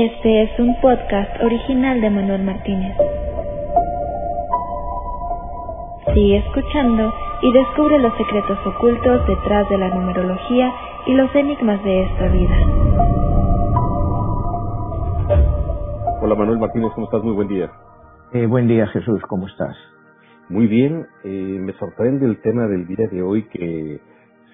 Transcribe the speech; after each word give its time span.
Este 0.00 0.42
es 0.44 0.60
un 0.60 0.80
podcast 0.80 1.42
original 1.42 2.00
de 2.00 2.08
Manuel 2.08 2.44
Martínez. 2.44 2.96
Sigue 6.14 6.36
escuchando 6.36 7.12
y 7.42 7.52
descubre 7.52 7.98
los 7.98 8.16
secretos 8.16 8.58
ocultos 8.64 9.26
detrás 9.26 9.68
de 9.68 9.76
la 9.76 9.88
numerología 9.88 10.72
y 11.04 11.14
los 11.14 11.34
enigmas 11.34 11.82
de 11.82 12.04
esta 12.04 12.28
vida. 12.28 12.56
Hola 16.22 16.36
Manuel 16.36 16.60
Martínez, 16.60 16.92
¿cómo 16.94 17.06
estás? 17.06 17.24
Muy 17.24 17.34
buen 17.34 17.48
día. 17.48 17.68
Eh, 18.34 18.46
buen 18.46 18.68
día 18.68 18.86
Jesús, 18.86 19.20
¿cómo 19.28 19.48
estás? 19.48 19.76
Muy 20.48 20.68
bien, 20.68 21.08
eh, 21.24 21.58
me 21.60 21.72
sorprende 21.72 22.24
el 22.24 22.40
tema 22.40 22.68
del 22.68 22.86
día 22.86 23.08
de 23.10 23.20
hoy 23.20 23.48
que 23.48 23.98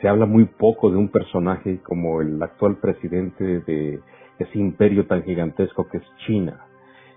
se 0.00 0.08
habla 0.08 0.25
muy 0.25 0.46
poco 0.46 0.90
de 0.90 0.96
un 0.96 1.11
personaje 1.11 1.82
como 1.82 2.22
el 2.22 2.43
actual 2.43 2.79
presidente 2.79 3.61
de 3.61 4.00
ese 4.38 4.58
imperio 4.58 5.06
tan 5.06 5.22
gigantesco 5.22 5.88
que 5.88 5.98
es 5.98 6.04
China. 6.26 6.61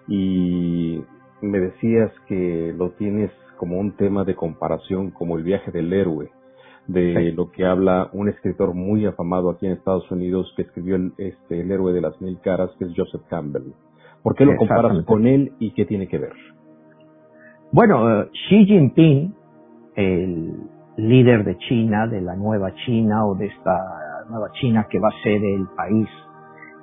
Y 0.07 1.01
me 1.41 1.59
decías 1.59 2.11
que 2.27 2.73
lo 2.77 2.91
tienes 2.91 3.31
como 3.57 3.79
un 3.79 3.91
tema 3.93 4.23
de 4.23 4.35
comparación 4.35 5.11
como 5.11 5.37
el 5.37 5.43
viaje 5.43 5.71
del 5.71 5.91
héroe, 5.91 6.29
de 6.87 7.33
lo 7.33 7.51
que 7.51 7.65
habla 7.65 8.09
un 8.13 8.29
escritor 8.29 8.73
muy 8.73 9.05
afamado 9.05 9.49
aquí 9.49 9.65
en 9.65 9.73
Estados 9.73 10.09
Unidos 10.09 10.53
que 10.55 10.61
escribió 10.61 10.95
el, 10.95 11.11
este, 11.17 11.61
el 11.61 11.71
héroe 11.71 11.91
de 11.91 12.01
las 12.01 12.19
mil 12.21 12.39
caras, 12.39 12.69
que 12.79 12.85
es 12.85 12.91
Joseph 12.95 13.23
Campbell. 13.29 13.73
¿Por 14.23 14.35
qué 14.35 14.45
lo 14.45 14.55
comparas 14.55 15.05
con 15.05 15.27
él 15.27 15.53
y 15.59 15.71
qué 15.71 15.85
tiene 15.85 16.07
que 16.07 16.17
ver? 16.17 16.33
Bueno, 17.71 18.21
eh, 18.21 18.29
Xi 18.47 18.65
Jinping, 18.65 19.35
el 19.95 20.53
líder 20.97 21.43
de 21.43 21.57
China, 21.57 22.07
de 22.07 22.21
la 22.21 22.35
nueva 22.35 22.73
China 22.85 23.25
o 23.25 23.35
de 23.35 23.47
esta 23.47 24.25
nueva 24.29 24.51
China 24.53 24.87
que 24.89 24.99
va 24.99 25.09
a 25.09 25.23
ser 25.23 25.43
el 25.43 25.67
país 25.75 26.07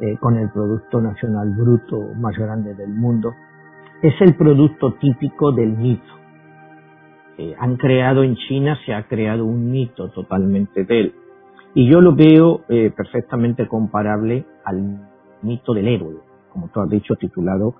eh, 0.00 0.16
con 0.20 0.36
el 0.36 0.50
Producto 0.50 1.00
Nacional 1.00 1.50
Bruto 1.56 2.00
más 2.16 2.36
grande 2.36 2.74
del 2.74 2.90
mundo, 2.90 3.32
es 4.02 4.14
el 4.20 4.34
producto 4.36 4.94
típico 4.94 5.52
del 5.52 5.76
mito. 5.76 6.12
Eh, 7.38 7.54
han 7.58 7.76
creado 7.76 8.22
en 8.22 8.36
China, 8.36 8.78
se 8.84 8.94
ha 8.94 9.08
creado 9.08 9.44
un 9.44 9.70
mito 9.70 10.10
totalmente 10.10 10.84
de 10.84 11.00
él. 11.00 11.14
Y 11.74 11.90
yo 11.90 12.00
lo 12.00 12.14
veo 12.14 12.62
eh, 12.68 12.92
perfectamente 12.96 13.66
comparable 13.66 14.44
al 14.64 15.08
mito 15.42 15.74
del 15.74 15.88
héroe, 15.88 16.16
como 16.52 16.68
tú 16.68 16.80
has 16.80 16.88
dicho, 16.88 17.16
titulado 17.16 17.74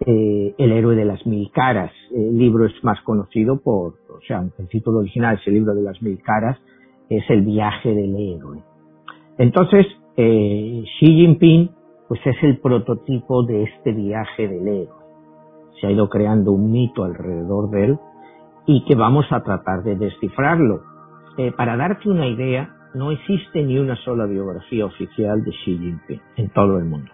eh, 0.00 0.54
El 0.58 0.72
héroe 0.72 0.96
de 0.96 1.04
las 1.04 1.24
mil 1.26 1.50
caras. 1.52 1.92
El 2.10 2.36
libro 2.36 2.66
es 2.66 2.72
más 2.82 3.00
conocido 3.02 3.60
por, 3.60 3.94
o 4.08 4.20
sea, 4.26 4.42
el 4.58 4.68
título 4.68 4.98
original 4.98 5.38
es 5.40 5.46
el 5.46 5.54
libro 5.54 5.74
de 5.74 5.82
las 5.82 6.02
mil 6.02 6.20
caras, 6.22 6.58
es 7.08 7.22
el 7.28 7.42
viaje 7.42 7.94
del 7.94 8.16
héroe. 8.16 8.62
Entonces, 9.38 9.86
eh, 10.16 10.82
Xi 10.98 11.06
Jinping, 11.06 11.70
pues 12.08 12.20
es 12.26 12.36
el 12.42 12.58
prototipo 12.58 13.44
de 13.44 13.62
este 13.64 13.92
viaje 13.92 14.48
del 14.48 14.66
héroe. 14.66 15.00
Se 15.80 15.86
ha 15.86 15.90
ido 15.90 16.08
creando 16.08 16.52
un 16.52 16.72
mito 16.72 17.04
alrededor 17.04 17.70
de 17.70 17.84
él 17.84 17.98
y 18.66 18.84
que 18.84 18.94
vamos 18.94 19.26
a 19.30 19.42
tratar 19.42 19.82
de 19.82 19.96
descifrarlo. 19.96 20.82
Eh, 21.38 21.52
para 21.52 21.76
darte 21.76 22.08
una 22.10 22.26
idea, 22.26 22.76
no 22.94 23.12
existe 23.12 23.62
ni 23.62 23.78
una 23.78 23.96
sola 23.96 24.26
biografía 24.26 24.84
oficial 24.84 25.42
de 25.44 25.50
Xi 25.52 25.78
Jinping 25.78 26.20
en 26.36 26.50
todo 26.50 26.78
el 26.78 26.84
mundo. 26.84 27.10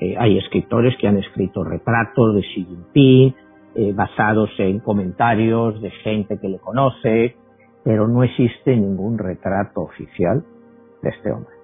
Eh, 0.00 0.16
hay 0.18 0.38
escritores 0.38 0.96
que 1.00 1.08
han 1.08 1.18
escrito 1.18 1.64
retratos 1.64 2.34
de 2.34 2.42
Xi 2.42 2.64
Jinping 2.64 3.34
eh, 3.74 3.92
basados 3.92 4.50
en 4.58 4.80
comentarios 4.80 5.80
de 5.80 5.90
gente 5.90 6.38
que 6.40 6.48
le 6.48 6.58
conoce, 6.58 7.36
pero 7.84 8.08
no 8.08 8.24
existe 8.24 8.76
ningún 8.76 9.18
retrato 9.18 9.82
oficial 9.82 10.44
de 11.02 11.10
este 11.10 11.32
hombre. 11.32 11.57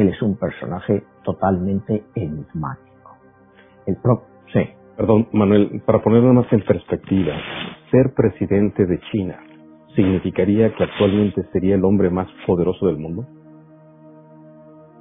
Él 0.00 0.08
es 0.08 0.22
un 0.22 0.36
personaje 0.36 1.02
totalmente 1.24 2.04
enigmático. 2.14 3.18
El 3.86 3.96
pro 3.96 4.22
sí. 4.52 4.60
Perdón, 4.96 5.28
Manuel, 5.32 5.82
para 5.84 6.02
ponerlo 6.02 6.32
más 6.32 6.52
en 6.52 6.62
perspectiva, 6.62 7.34
ser 7.90 8.12
presidente 8.14 8.86
de 8.86 9.00
China 9.10 9.38
significaría 9.94 10.74
que 10.74 10.84
actualmente 10.84 11.42
sería 11.52 11.74
el 11.74 11.84
hombre 11.84 12.10
más 12.10 12.28
poderoso 12.46 12.86
del 12.86 12.98
mundo? 12.98 13.26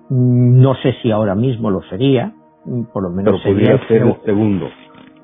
No 0.10 0.74
sé 0.76 0.94
si 1.02 1.12
ahora 1.12 1.36
mismo 1.36 1.70
lo 1.70 1.82
sería, 1.84 2.34
por 2.94 3.04
lo 3.04 3.10
menos 3.10 3.40
Pero 3.44 3.54
podría 3.54 3.88
ser 3.88 4.02
el 4.02 4.16
segundo. 4.26 4.68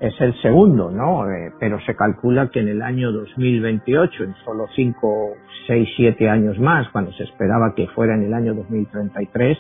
Es 0.06 0.22
el 0.22 0.40
segundo, 0.40 0.92
¿no? 0.92 1.28
Eh, 1.32 1.52
pero 1.60 1.80
se 1.84 1.96
calcula 1.96 2.52
que 2.52 2.60
en 2.60 2.68
el 2.68 2.84
año 2.84 3.12
2028, 3.12 4.24
en 4.24 4.36
solo 4.46 4.68
5, 4.76 5.34
6, 5.66 5.90
7 5.98 6.30
años 6.30 6.60
más, 6.60 6.88
cuando 6.90 7.12
se 7.14 7.24
esperaba 7.24 7.74
que 7.74 7.88
fuera 7.88 8.14
en 8.14 8.22
el 8.22 8.36
año 8.36 8.54
2033, 8.54 9.58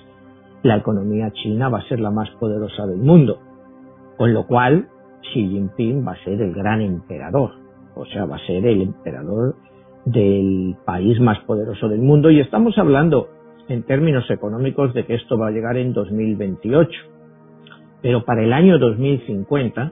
la 0.61 0.77
economía 0.77 1.31
china 1.31 1.69
va 1.69 1.79
a 1.79 1.87
ser 1.87 1.99
la 1.99 2.11
más 2.11 2.29
poderosa 2.39 2.85
del 2.85 2.99
mundo. 2.99 3.39
Con 4.17 4.35
lo 4.35 4.45
cual, 4.45 4.87
Xi 5.33 5.47
Jinping 5.49 6.07
va 6.07 6.11
a 6.11 6.23
ser 6.23 6.39
el 6.39 6.53
gran 6.53 6.79
emperador. 6.79 7.53
O 7.95 8.05
sea, 8.05 8.25
va 8.25 8.35
a 8.35 8.45
ser 8.45 8.67
el 8.67 8.83
emperador 8.83 9.55
del 10.05 10.75
país 10.85 11.19
más 11.19 11.39
poderoso 11.39 11.89
del 11.89 12.01
mundo. 12.01 12.29
Y 12.29 12.39
estamos 12.39 12.77
hablando 12.77 13.29
en 13.67 13.81
términos 13.81 14.29
económicos 14.29 14.93
de 14.93 15.07
que 15.07 15.15
esto 15.15 15.39
va 15.39 15.47
a 15.47 15.51
llegar 15.51 15.75
en 15.77 15.91
2028 15.91 17.15
pero 18.05 18.23
para 18.23 18.43
el 18.43 18.53
año 18.53 18.77
2050, 18.77 19.91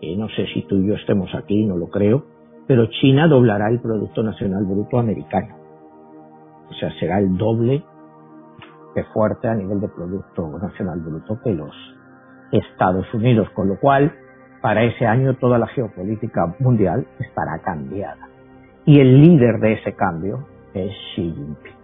y 0.00 0.16
no 0.16 0.28
sé 0.28 0.46
si 0.54 0.62
tú 0.62 0.76
y 0.76 0.88
yo 0.88 0.94
estemos 0.94 1.34
aquí, 1.34 1.64
no 1.64 1.76
lo 1.76 1.88
creo, 1.88 2.24
pero 2.66 2.86
China 2.86 3.26
doblará 3.26 3.68
el 3.68 3.80
Producto 3.80 4.22
Nacional 4.22 4.64
Bruto 4.64 4.98
americano. 4.98 5.56
O 6.70 6.74
sea, 6.74 6.92
será 6.98 7.18
el 7.18 7.36
doble 7.36 7.82
de 8.94 9.04
fuerte 9.12 9.48
a 9.48 9.54
nivel 9.54 9.80
de 9.80 9.88
Producto 9.88 10.58
Nacional 10.58 11.00
Bruto 11.00 11.38
que 11.42 11.52
los 11.52 11.74
Estados 12.52 13.12
Unidos, 13.12 13.48
con 13.50 13.68
lo 13.68 13.78
cual, 13.78 14.12
para 14.62 14.84
ese 14.84 15.06
año 15.06 15.34
toda 15.34 15.58
la 15.58 15.66
geopolítica 15.68 16.54
mundial 16.58 17.06
estará 17.18 17.60
cambiada. 17.62 18.28
Y 18.84 19.00
el 19.00 19.20
líder 19.20 19.58
de 19.60 19.74
ese 19.74 19.94
cambio 19.94 20.46
es 20.74 20.92
Xi 21.14 21.22
Jinping. 21.22 21.74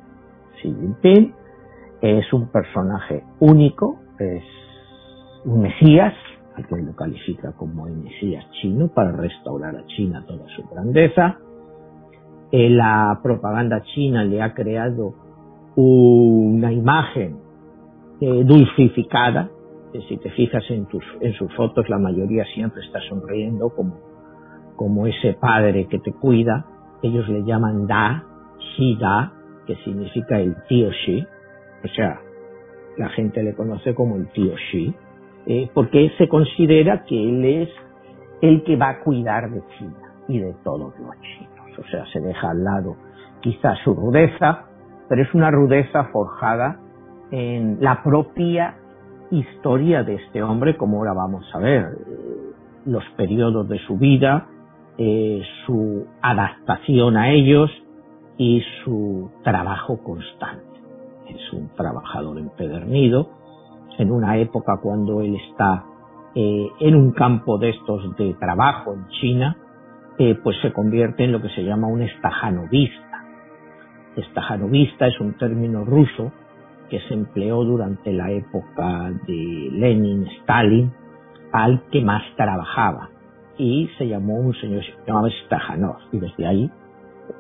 Xi 0.61 0.75
Jinping 0.75 1.35
es 2.01 2.33
un 2.33 2.49
personaje 2.51 3.23
único, 3.41 3.99
es 4.19 4.45
un 5.45 5.63
Mesías, 5.63 6.15
al 6.57 6.67
que 6.67 6.77
lo 6.83 6.97
califica 6.97 7.53
como 7.53 7.87
el 7.87 7.97
Mesías 7.97 8.45
chino 8.61 8.89
para 8.89 9.13
restaurar 9.13 9.77
a 9.77 9.87
China 9.87 10.25
toda 10.27 10.47
su 10.57 10.63
grandeza. 10.69 11.39
Eh, 12.51 12.71
la 12.71 13.21
propaganda 13.23 13.83
china 13.95 14.25
le 14.25 14.41
ha 14.41 14.55
creado 14.55 15.15
una 15.77 16.73
imagen 16.73 17.37
eh, 18.21 18.45
dulcificada. 18.45 19.51
que 19.93 20.01
si 20.03 20.17
te 20.17 20.31
fijas 20.31 20.65
en, 20.71 20.87
tus, 20.87 21.05
en 21.21 21.33
sus 21.35 21.53
fotos, 21.55 21.89
la 21.89 21.99
mayoría 21.99 22.45
siempre 22.55 22.83
está 22.85 23.01
sonriendo 23.09 23.71
como, 23.71 23.99
como 24.77 25.07
ese 25.07 25.35
padre 25.35 25.87
que 25.89 25.99
te 25.99 26.13
cuida. 26.13 26.67
Ellos 27.03 27.29
le 27.29 27.45
llaman 27.45 27.87
Da, 27.87 28.25
Xi 28.59 28.97
Da, 28.97 29.33
que 29.67 29.77
significa 29.85 30.41
el 30.41 30.57
tío 30.69 30.91
Xi. 30.91 31.27
O 31.85 31.89
sea, 31.89 32.21
la 32.97 33.09
gente 33.11 33.43
le 33.43 33.55
conoce 33.55 33.95
como 33.95 34.17
el 34.17 34.29
tío 34.29 34.55
Xi 34.71 34.95
eh, 35.47 35.71
porque 35.73 36.11
se 36.19 36.29
considera 36.29 37.05
que 37.05 37.29
él 37.29 37.45
es 37.45 37.69
el 38.43 38.63
que 38.65 38.77
va 38.77 38.91
a 38.91 39.01
cuidar 39.01 39.51
de 39.51 39.63
China 39.79 40.15
y 40.29 40.39
de 40.39 40.55
todos 40.65 40.93
los 40.99 41.21
chinos. 41.21 41.79
O 41.79 41.91
sea, 41.91 42.05
se 42.13 42.21
deja 42.21 42.51
al 42.51 42.65
lado 42.65 42.97
quizás 43.41 43.79
su 43.85 43.95
rudeza, 43.95 44.65
pero 45.09 45.23
es 45.23 45.33
una 45.35 45.51
rudeza 45.51 46.05
forjada 46.13 46.81
en 47.31 47.79
la 47.81 48.03
propia 48.03 48.77
historia 49.31 50.03
de 50.03 50.15
este 50.17 50.43
hombre, 50.43 50.77
como 50.77 50.99
ahora 50.99 51.13
vamos 51.13 51.45
a 51.55 51.59
ver, 51.59 51.85
eh, 51.85 52.37
los 52.87 53.05
periodos 53.17 53.69
de 53.69 53.79
su 53.81 53.99
vida, 53.99 54.47
eh, 54.99 55.43
su 55.65 56.07
adaptación 56.23 57.17
a 57.17 57.31
ellos 57.31 57.71
y 58.39 58.63
su 58.85 59.31
trabajo 59.43 59.99
constante. 60.03 60.65
Es 61.29 61.53
un 61.53 61.69
trabajador 61.77 62.39
empedernido, 62.39 63.31
en 63.99 64.11
una 64.11 64.39
época 64.39 64.79
cuando 64.83 65.21
él 65.21 65.37
está 65.51 65.85
eh, 66.35 66.69
en 66.81 66.95
un 66.95 67.13
campo 67.13 67.59
de 67.59 67.71
estos 67.71 68.17
de 68.17 68.35
trabajo 68.35 68.93
en 68.93 69.09
China, 69.09 69.57
eh, 70.19 70.35
pues 70.43 70.57
se 70.63 70.73
convierte 70.73 71.25
en 71.25 71.33
lo 71.33 71.41
que 71.41 71.49
se 71.51 71.63
llama 71.63 71.87
un 71.87 72.03
estajanovista. 72.03 73.25
Estajanovista 74.17 75.07
es 75.07 75.21
un 75.21 75.35
término 75.35 75.85
ruso 75.85 76.33
que 76.89 77.01
se 77.01 77.15
empleó 77.15 77.65
durante 77.65 78.13
la 78.13 78.31
época 78.31 79.11
de 79.27 79.69
Lenin, 79.73 80.27
Stalin, 80.41 80.93
al 81.53 81.83
que 81.91 82.01
más 82.03 82.23
trabajaba. 82.37 83.11
Y 83.59 83.89
se 83.99 84.07
llamó 84.07 84.37
un 84.37 84.55
señor, 84.55 84.85
se 84.85 85.07
llamaba 85.07 85.29
Stajanov, 85.45 85.97
y 86.13 86.19
desde 86.19 86.47
ahí 86.47 86.71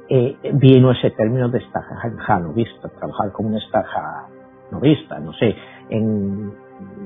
eh, 0.08 0.36
vino 0.54 0.90
ese 0.90 1.10
término 1.10 1.48
de 1.48 1.58
estajanovista, 1.58 2.88
trabajar 2.88 3.32
como 3.32 3.50
un 3.50 3.56
estajanovista, 3.56 4.35
no 4.70 5.32
sé, 5.34 5.54
en 5.90 6.52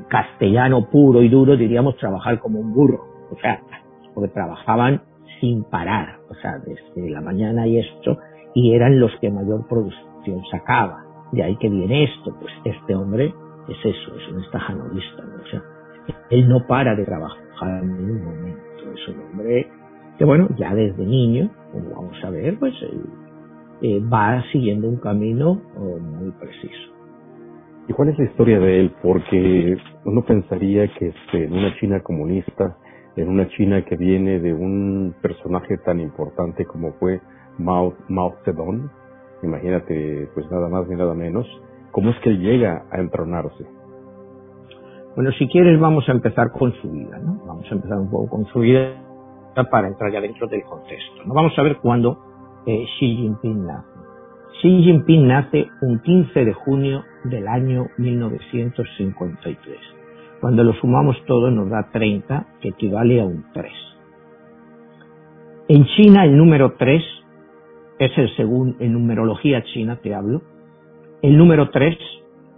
castellano 0.09 0.89
puro 0.91 1.23
y 1.23 1.29
duro 1.29 1.57
diríamos 1.57 1.97
trabajar 1.97 2.41
como 2.41 2.61
un 2.61 2.73
burro, 2.73 3.05
o 3.31 3.37
sea, 3.41 3.61
porque 4.15 4.33
trabajaban 4.33 5.03
sin 5.41 5.65
parar, 5.65 6.19
o 6.29 6.35
sea, 6.35 6.59
desde 6.59 7.11
la 7.11 7.21
mañana 7.21 7.67
y 7.67 7.79
esto, 7.79 8.19
y 8.55 8.75
eran 8.75 8.99
los 8.99 9.13
que 9.21 9.31
mayor 9.31 9.67
producción 9.69 10.43
sacaba. 10.51 11.05
De 11.33 11.45
ahí 11.45 11.57
que 11.57 11.69
viene 11.69 12.05
esto, 12.05 12.35
pues 12.39 12.53
este 12.65 12.95
hombre 12.95 13.33
es 13.69 13.79
eso, 13.85 14.17
es 14.17 14.33
un 14.33 14.43
estajanolista, 14.43 15.23
¿no? 15.23 15.43
O 15.43 15.47
sea, 15.47 15.63
él 16.31 16.49
no 16.49 16.67
para 16.67 16.95
de 16.97 17.05
trabajar 17.05 17.83
en 17.83 17.97
ningún 17.97 18.25
momento. 18.25 18.63
Es 18.95 19.09
un 19.09 19.21
hombre 19.21 19.69
que, 20.19 20.25
bueno, 20.25 20.49
ya 20.59 20.75
desde 20.75 21.07
niño, 21.07 21.51
como 21.73 21.91
vamos 21.91 22.25
a 22.25 22.31
ver, 22.31 22.59
pues 22.59 22.75
eh, 23.83 24.01
va 24.01 24.43
siguiendo 24.51 24.89
un 24.89 24.97
camino 24.97 25.63
oh, 25.77 25.99
muy 25.99 26.33
preciso. 26.33 27.00
¿Y 27.91 27.93
cuál 27.93 28.11
es 28.11 28.19
la 28.21 28.25
historia 28.25 28.61
de 28.61 28.83
él? 28.83 28.95
Porque 29.03 29.77
uno 30.05 30.23
pensaría 30.23 30.87
que 30.95 31.09
este, 31.09 31.47
en 31.47 31.53
una 31.53 31.75
China 31.81 32.01
comunista, 32.05 32.77
en 33.17 33.29
una 33.29 33.49
China 33.49 33.85
que 33.85 33.97
viene 33.97 34.39
de 34.39 34.55
un 34.55 35.13
personaje 35.21 35.77
tan 35.79 35.99
importante 35.99 36.67
como 36.67 36.93
fue 37.01 37.21
Mao, 37.59 37.95
Mao 38.09 38.37
Zedong, 38.45 38.89
imagínate, 39.43 40.29
pues 40.35 40.49
nada 40.53 40.69
más 40.69 40.87
ni 40.87 40.95
nada 40.95 41.15
menos, 41.15 41.49
¿cómo 41.91 42.11
es 42.11 42.17
que 42.21 42.31
llega 42.31 42.85
a 42.93 43.01
entronarse? 43.01 43.67
Bueno, 45.17 45.33
si 45.33 45.49
quieres 45.49 45.81
vamos 45.81 46.09
a 46.09 46.13
empezar 46.13 46.53
con 46.53 46.73
su 46.75 46.93
vida, 46.93 47.19
¿no? 47.19 47.43
Vamos 47.45 47.67
a 47.73 47.75
empezar 47.75 47.99
un 47.99 48.09
poco 48.09 48.29
con 48.29 48.45
su 48.53 48.61
vida 48.61 49.03
para 49.69 49.89
entrar 49.89 50.13
ya 50.13 50.21
dentro 50.21 50.47
del 50.47 50.63
contexto. 50.63 51.25
¿no? 51.27 51.35
Vamos 51.35 51.59
a 51.59 51.63
ver 51.63 51.79
cuándo 51.79 52.21
eh, 52.67 52.85
Xi 53.01 53.17
Jinping 53.17 53.67
nace. 53.67 53.89
Xi 54.63 54.83
Jinping 54.85 55.27
nace 55.27 55.67
un 55.83 55.99
15 55.99 56.45
de 56.45 56.53
junio 56.53 57.03
del 57.25 57.49
año 57.49 57.89
1953. 57.99 59.77
Cuando 60.41 60.65
lo 60.65 60.73
sumamos 60.75 61.17
todo 61.27 61.51
nos 61.51 61.69
da 61.69 61.91
30, 61.93 62.47
que 62.61 62.69
equivale 62.69 63.21
a 63.21 63.25
un 63.25 63.45
3. 63.53 63.73
En 65.69 65.85
China 65.97 66.25
el 66.25 66.37
número 66.37 66.75
3 66.79 67.03
es 67.99 68.17
el 68.17 68.35
segundo, 68.37 68.77
en 68.81 68.95
numerología 68.95 69.63
china 69.63 70.01
te 70.03 70.15
hablo, 70.15 70.43
el 71.23 71.37
número 71.37 71.69
3 71.69 71.97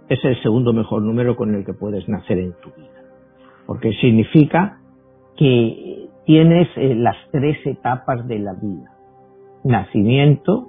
es 0.09 0.23
el 0.23 0.41
segundo 0.41 0.71
mejor 0.73 1.01
número 1.01 1.35
con 1.35 1.53
el 1.53 1.65
que 1.65 1.73
puedes 1.73 2.07
nacer 2.07 2.39
en 2.39 2.53
tu 2.61 2.69
vida. 2.71 3.03
Porque 3.65 3.91
significa 3.93 4.79
que 5.37 6.07
tienes 6.25 6.69
eh, 6.77 6.95
las 6.95 7.17
tres 7.31 7.57
etapas 7.65 8.25
de 8.27 8.39
la 8.39 8.53
vida. 8.53 8.95
Nacimiento, 9.65 10.67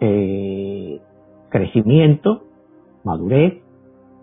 eh, 0.00 0.51
crecimiento, 1.52 2.44
madurez 3.04 3.62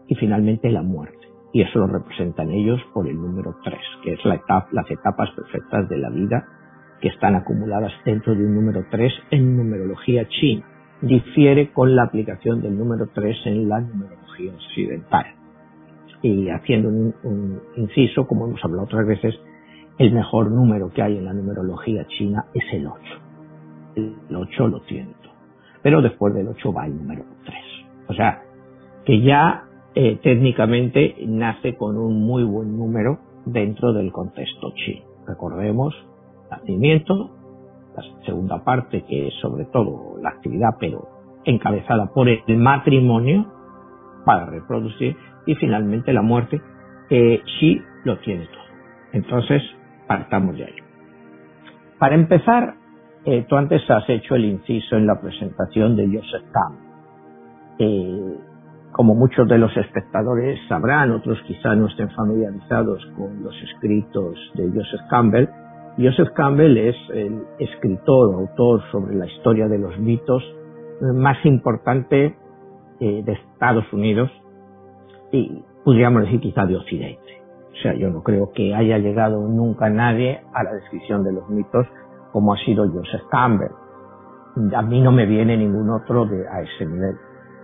y 0.07 0.15
finalmente 0.15 0.69
la 0.71 0.81
muerte. 0.81 1.17
Y 1.53 1.61
eso 1.61 1.79
lo 1.79 1.87
representan 1.87 2.51
ellos 2.51 2.79
por 2.93 3.07
el 3.07 3.15
número 3.15 3.55
3, 3.63 3.79
que 4.03 4.13
es 4.13 4.25
la 4.25 4.35
etapa, 4.35 4.67
las 4.71 4.89
etapas 4.89 5.29
perfectas 5.31 5.87
de 5.89 5.97
la 5.97 6.09
vida 6.09 6.45
que 7.01 7.07
están 7.07 7.35
acumuladas 7.35 7.93
dentro 8.05 8.35
de 8.35 8.45
un 8.45 8.55
número 8.55 8.85
3 8.91 9.13
en 9.31 9.57
numerología 9.57 10.27
china. 10.27 10.65
Difiere 11.01 11.71
con 11.71 11.95
la 11.95 12.03
aplicación 12.03 12.61
del 12.61 12.77
número 12.77 13.07
3 13.13 13.37
en 13.45 13.69
la 13.69 13.79
numerología 13.79 14.53
occidental. 14.53 15.25
Y 16.21 16.49
haciendo 16.49 16.89
un, 16.89 17.61
inciso, 17.77 18.27
como 18.27 18.47
hemos 18.47 18.63
hablado 18.63 18.83
otras 18.83 19.07
veces, 19.07 19.35
el 19.97 20.11
mejor 20.11 20.51
número 20.51 20.91
que 20.91 21.01
hay 21.01 21.17
en 21.17 21.25
la 21.25 21.33
numerología 21.33 22.05
china 22.07 22.45
es 22.53 22.63
el 22.73 22.87
8. 22.87 23.01
El 23.95 24.35
8 24.35 24.67
lo 24.67 24.81
tiene. 24.81 25.18
Pero 25.81 26.01
después 26.01 26.33
del 26.33 26.47
8 26.47 26.73
va 26.73 26.85
el 26.85 26.97
número 26.97 27.23
3. 27.45 27.57
O 28.09 28.13
sea, 28.13 28.41
que 29.05 29.21
ya 29.21 29.63
eh, 29.95 30.19
técnicamente 30.21 31.15
nace 31.27 31.75
con 31.75 31.97
un 31.97 32.21
muy 32.21 32.43
buen 32.43 32.77
número 32.77 33.19
dentro 33.45 33.93
del 33.93 34.11
contexto 34.11 34.73
chino. 34.75 35.05
Recordemos 35.27 35.95
nacimiento, 36.49 37.29
la 37.95 38.03
segunda 38.25 38.63
parte 38.63 39.03
que 39.03 39.27
es 39.27 39.33
sobre 39.41 39.65
todo 39.65 40.17
la 40.21 40.29
actividad 40.29 40.75
pero 40.79 41.07
encabezada 41.45 42.11
por 42.13 42.27
el 42.27 42.57
matrimonio 42.57 43.45
para 44.25 44.45
reproducir 44.45 45.15
y 45.45 45.55
finalmente 45.55 46.13
la 46.13 46.21
muerte, 46.21 46.61
eh, 47.09 47.41
sí 47.59 47.81
lo 48.03 48.19
tiene 48.19 48.45
todo. 48.45 48.63
Entonces, 49.13 49.63
partamos 50.07 50.55
de 50.57 50.65
ahí. 50.65 50.75
Para 51.97 52.15
empezar, 52.15 52.75
eh, 53.25 53.45
tú 53.47 53.55
antes 53.55 53.81
has 53.89 54.09
hecho 54.09 54.35
el 54.35 54.45
inciso 54.45 54.95
en 54.95 55.07
la 55.07 55.19
presentación 55.19 55.95
de 55.95 56.07
Joseph 56.07 56.45
Campbell. 56.51 56.89
Eh, 57.79 58.37
como 58.91 59.13
muchos 59.15 59.47
de 59.47 59.57
los 59.57 59.75
espectadores 59.77 60.59
sabrán, 60.67 61.11
otros 61.11 61.39
quizá 61.47 61.75
no 61.75 61.87
estén 61.87 62.09
familiarizados 62.11 63.05
con 63.15 63.43
los 63.43 63.55
escritos 63.63 64.35
de 64.55 64.69
Joseph 64.69 65.07
Campbell, 65.09 65.47
Joseph 66.01 66.29
Campbell 66.33 66.77
es 66.77 66.95
el 67.13 67.43
escritor 67.59 68.33
autor 68.33 68.81
sobre 68.89 69.15
la 69.15 69.25
historia 69.25 69.67
de 69.67 69.77
los 69.79 69.99
mitos 69.99 70.41
más 71.01 71.37
importante 71.45 72.37
eh, 73.01 73.23
de 73.23 73.33
Estados 73.33 73.91
Unidos 73.91 74.31
y 75.33 75.61
podríamos 75.83 76.23
decir 76.23 76.39
quizá 76.39 76.65
de 76.65 76.77
Occidente. 76.77 77.41
O 77.73 77.81
sea, 77.81 77.93
yo 77.95 78.09
no 78.09 78.23
creo 78.23 78.51
que 78.53 78.73
haya 78.73 78.97
llegado 78.97 79.45
nunca 79.47 79.89
nadie 79.89 80.41
a 80.53 80.63
la 80.63 80.73
descripción 80.73 81.23
de 81.23 81.33
los 81.33 81.49
mitos 81.49 81.85
como 82.31 82.53
ha 82.53 82.57
sido 82.57 82.89
Joseph 82.89 83.23
Campbell. 83.31 83.71
A 84.75 84.81
mí 84.81 85.01
no 85.01 85.11
me 85.11 85.25
viene 85.25 85.57
ningún 85.57 85.89
otro 85.89 86.25
de, 86.25 86.47
a 86.47 86.61
ese 86.61 86.85
nivel. 86.85 87.15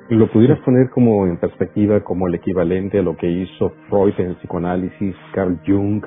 ¿Y 0.09 0.15
lo 0.15 0.31
pudieras 0.31 0.59
poner 0.59 0.89
como 0.91 1.25
en 1.25 1.37
perspectiva 1.37 1.99
como 2.01 2.27
el 2.27 2.35
equivalente 2.35 2.99
a 2.99 3.01
lo 3.01 3.17
que 3.17 3.27
hizo 3.27 3.71
Freud 3.89 4.13
en 4.19 4.27
el 4.27 4.35
psicoanálisis, 4.35 5.15
Carl 5.33 5.59
Jung, 5.65 6.05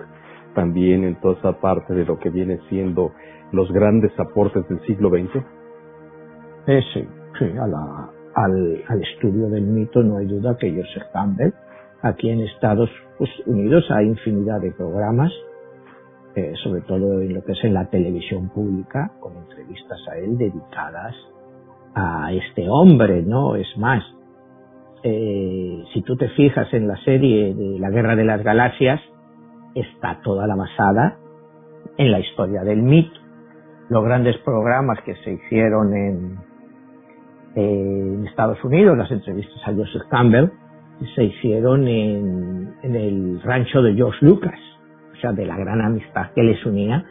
también 0.54 1.04
en 1.04 1.20
toda 1.20 1.34
esa 1.34 1.60
parte 1.60 1.94
de 1.94 2.04
lo 2.04 2.18
que 2.18 2.30
viene 2.30 2.60
siendo 2.68 3.12
los 3.50 3.70
grandes 3.72 4.12
aportes 4.18 4.68
del 4.68 4.80
siglo 4.86 5.10
XX? 5.10 5.44
Eh, 6.68 6.80
sí, 6.92 7.08
sí, 7.38 7.46
al, 8.34 9.02
estudio 9.02 9.48
del 9.48 9.64
mito 9.64 10.02
no 10.02 10.18
hay 10.18 10.26
duda 10.26 10.56
que 10.58 10.70
Joseph 10.70 11.08
Campbell, 11.12 11.52
aquí 12.02 12.30
en 12.30 12.40
Estados 12.42 12.90
Unidos 13.46 13.84
hay 13.90 14.06
infinidad 14.06 14.60
de 14.60 14.70
programas, 14.72 15.32
sobre 16.62 16.82
todo 16.82 17.20
en 17.20 17.34
lo 17.34 17.44
que 17.44 17.52
es 17.52 17.64
en 17.64 17.74
la 17.74 17.88
televisión 17.90 18.48
pública, 18.50 19.12
con 19.20 19.36
entrevistas 19.36 19.98
a 20.10 20.18
él 20.18 20.36
dedicadas 20.36 21.14
a 21.94 22.32
este 22.32 22.68
hombre, 22.68 23.22
¿no? 23.22 23.56
Es 23.56 23.68
más, 23.76 24.02
eh, 25.02 25.84
si 25.92 26.02
tú 26.02 26.16
te 26.16 26.28
fijas 26.30 26.72
en 26.72 26.88
la 26.88 26.96
serie 27.04 27.54
de 27.54 27.78
La 27.78 27.90
Guerra 27.90 28.16
de 28.16 28.24
las 28.24 28.42
Galaxias, 28.42 29.00
está 29.74 30.20
toda 30.22 30.46
la 30.46 30.56
basada 30.56 31.18
en 31.96 32.10
la 32.10 32.20
historia 32.20 32.62
del 32.62 32.82
mito. 32.82 33.18
Los 33.88 34.04
grandes 34.04 34.36
programas 34.38 34.98
que 35.04 35.14
se 35.16 35.32
hicieron 35.32 35.94
en, 35.94 36.48
Estados 38.28 38.62
Unidos, 38.62 38.96
las 38.96 39.10
entrevistas 39.10 39.56
a 39.66 39.74
Joseph 39.74 40.06
Campbell, 40.10 40.50
se 41.16 41.24
hicieron 41.24 41.88
en 41.88 42.76
el 42.82 43.40
rancho 43.42 43.82
de 43.82 43.94
George 43.94 44.24
Lucas, 44.24 44.60
sea, 45.20 45.32
de 45.32 45.46
la 45.46 45.56
gran 45.56 45.80
amistad 45.80 46.32
que 46.34 46.42
les 46.42 46.64
unía 46.64 47.04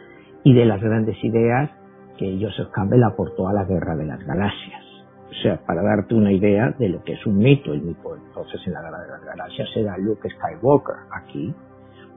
y 0.44 0.54
de 0.54 0.64
las 0.64 0.80
grandes 0.80 1.22
ideas 1.22 1.70
que 2.18 2.38
Joseph 2.40 2.70
Campbell 2.72 3.02
aportó 3.04 3.48
a 3.48 3.52
la 3.52 3.64
guerra 3.64 3.96
de 3.96 4.06
las 4.06 4.24
galaxias. 4.24 4.82
O 5.30 5.34
sea, 5.42 5.58
para 5.66 5.82
darte 5.82 6.14
una 6.14 6.32
idea 6.32 6.74
de 6.78 6.88
lo 6.88 7.02
que 7.04 7.12
es 7.12 7.26
un 7.26 7.38
mito, 7.38 7.72
el 7.72 7.82
mito 7.82 8.16
entonces 8.16 8.60
en 8.66 8.72
la 8.72 8.82
guerra 8.82 9.02
de 9.02 9.08
las 9.08 9.24
galaxias 9.24 9.68
era 9.76 9.96
Luke 9.98 10.28
Skywalker. 10.28 10.96
Aquí 11.12 11.54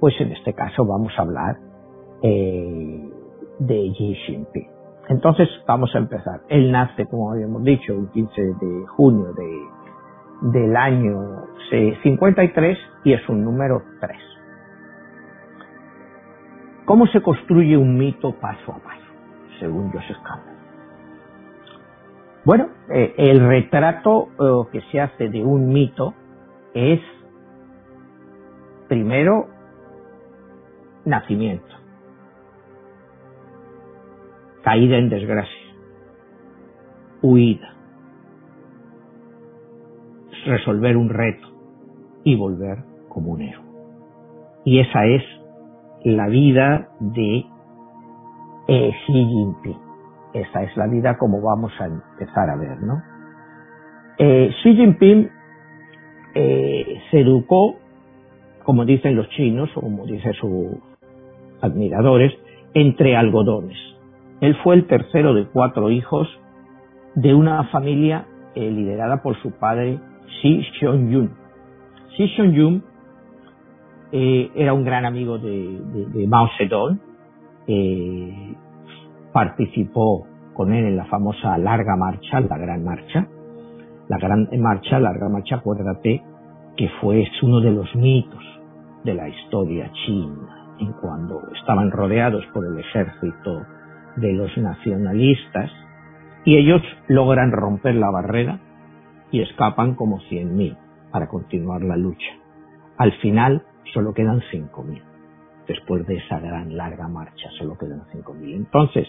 pues 0.01 0.19
en 0.19 0.31
este 0.31 0.53
caso 0.53 0.83
vamos 0.83 1.13
a 1.15 1.21
hablar 1.21 1.57
eh, 2.23 3.09
de 3.59 3.91
Xi 3.95 4.15
Jinping. 4.25 4.67
Entonces 5.07 5.47
vamos 5.67 5.93
a 5.93 5.99
empezar. 5.99 6.41
Él 6.49 6.71
nace, 6.71 7.05
como 7.05 7.31
habíamos 7.31 7.63
dicho, 7.63 7.93
el 7.93 8.09
15 8.09 8.41
de 8.41 8.87
junio 8.87 9.27
de, 9.33 10.59
del 10.59 10.75
año 10.75 11.45
53 12.01 12.77
y 13.03 13.13
es 13.13 13.29
un 13.29 13.45
número 13.45 13.83
3. 13.99 14.17
¿Cómo 16.85 17.05
se 17.07 17.21
construye 17.21 17.77
un 17.77 17.97
mito 17.97 18.33
paso 18.39 18.73
a 18.73 18.79
paso, 18.79 19.05
según 19.59 19.91
Joseph 19.91 20.17
Campbell? 20.23 20.55
Bueno, 22.43 22.69
eh, 22.89 23.13
el 23.17 23.39
retrato 23.39 24.29
eh, 24.39 24.69
que 24.71 24.81
se 24.91 24.99
hace 24.99 25.29
de 25.29 25.43
un 25.43 25.67
mito 25.67 26.15
es 26.73 26.99
primero 28.87 29.47
nacimiento, 31.05 31.75
caída 34.63 34.97
en 34.97 35.09
desgracia, 35.09 35.75
huida, 37.21 37.75
resolver 40.45 40.97
un 40.97 41.09
reto 41.09 41.47
y 42.23 42.35
volver 42.35 42.79
como 43.07 43.33
un 43.33 43.41
héroe. 43.41 43.65
Y 44.65 44.79
esa 44.79 45.05
es 45.05 45.23
la 46.03 46.27
vida 46.27 46.89
de 46.99 47.45
eh, 48.67 48.91
Xi 49.05 49.13
Jinping. 49.13 49.77
Esa 50.33 50.63
es 50.63 50.75
la 50.77 50.87
vida 50.87 51.17
como 51.17 51.41
vamos 51.41 51.71
a 51.79 51.85
empezar 51.85 52.49
a 52.49 52.55
ver, 52.55 52.81
¿no? 52.81 53.01
Eh, 54.17 54.51
Xi 54.61 54.75
Jinping 54.75 55.29
eh, 56.35 57.01
se 57.09 57.19
educó, 57.19 57.75
como 58.63 58.85
dicen 58.85 59.15
los 59.15 59.27
chinos, 59.29 59.69
o 59.75 59.81
como 59.81 60.05
dice 60.05 60.33
su, 60.33 60.79
admiradores 61.61 62.33
entre 62.73 63.15
algodones. 63.15 63.77
Él 64.39 64.55
fue 64.63 64.75
el 64.75 64.87
tercero 64.87 65.33
de 65.33 65.45
cuatro 65.45 65.91
hijos 65.91 66.27
de 67.15 67.33
una 67.33 67.65
familia 67.65 68.25
liderada 68.55 69.21
por 69.21 69.39
su 69.41 69.51
padre 69.51 69.99
Xi 70.41 70.63
Xiong-yun. 70.79 71.31
Xi 72.15 72.27
Xiong-yun 72.35 72.83
eh, 74.11 74.51
era 74.55 74.73
un 74.73 74.83
gran 74.83 75.05
amigo 75.05 75.37
de, 75.37 76.25
Mao 76.27 76.49
Zedong, 76.57 76.99
eh, 77.67 78.55
participó 79.31 80.27
con 80.53 80.73
él 80.73 80.85
en 80.85 80.97
la 80.97 81.05
famosa 81.05 81.57
larga 81.57 81.95
marcha, 81.95 82.39
la 82.41 82.57
gran 82.57 82.83
marcha. 82.83 83.27
La 84.09 84.17
gran 84.17 84.49
marcha, 84.59 84.99
larga 84.99 85.29
marcha, 85.29 85.55
acuérdate 85.55 86.21
que 86.75 86.89
fue 86.99 87.25
uno 87.43 87.61
de 87.61 87.71
los 87.71 87.95
mitos 87.95 88.43
de 89.03 89.13
la 89.13 89.29
historia 89.29 89.89
china, 90.05 90.75
en 90.79 90.91
cuando 90.93 91.41
estaban 91.59 91.91
rodeados 91.91 92.45
por 92.53 92.65
el 92.65 92.79
ejército 92.79 93.65
de 94.17 94.33
los 94.33 94.55
nacionalistas 94.57 95.71
y 96.43 96.57
ellos 96.57 96.81
logran 97.07 97.51
romper 97.51 97.95
la 97.95 98.09
barrera 98.09 98.59
y 99.31 99.41
escapan 99.41 99.95
como 99.95 100.19
100.000 100.19 100.77
para 101.11 101.27
continuar 101.27 101.81
la 101.81 101.95
lucha. 101.95 102.31
Al 102.97 103.13
final 103.13 103.63
solo 103.93 104.13
quedan 104.13 104.41
5.000. 104.51 105.01
Después 105.67 106.05
de 106.07 106.17
esa 106.17 106.39
gran 106.39 106.75
larga 106.75 107.07
marcha, 107.07 107.49
solo 107.57 107.77
quedan 107.77 108.01
5.000. 108.13 108.55
Entonces, 108.55 109.07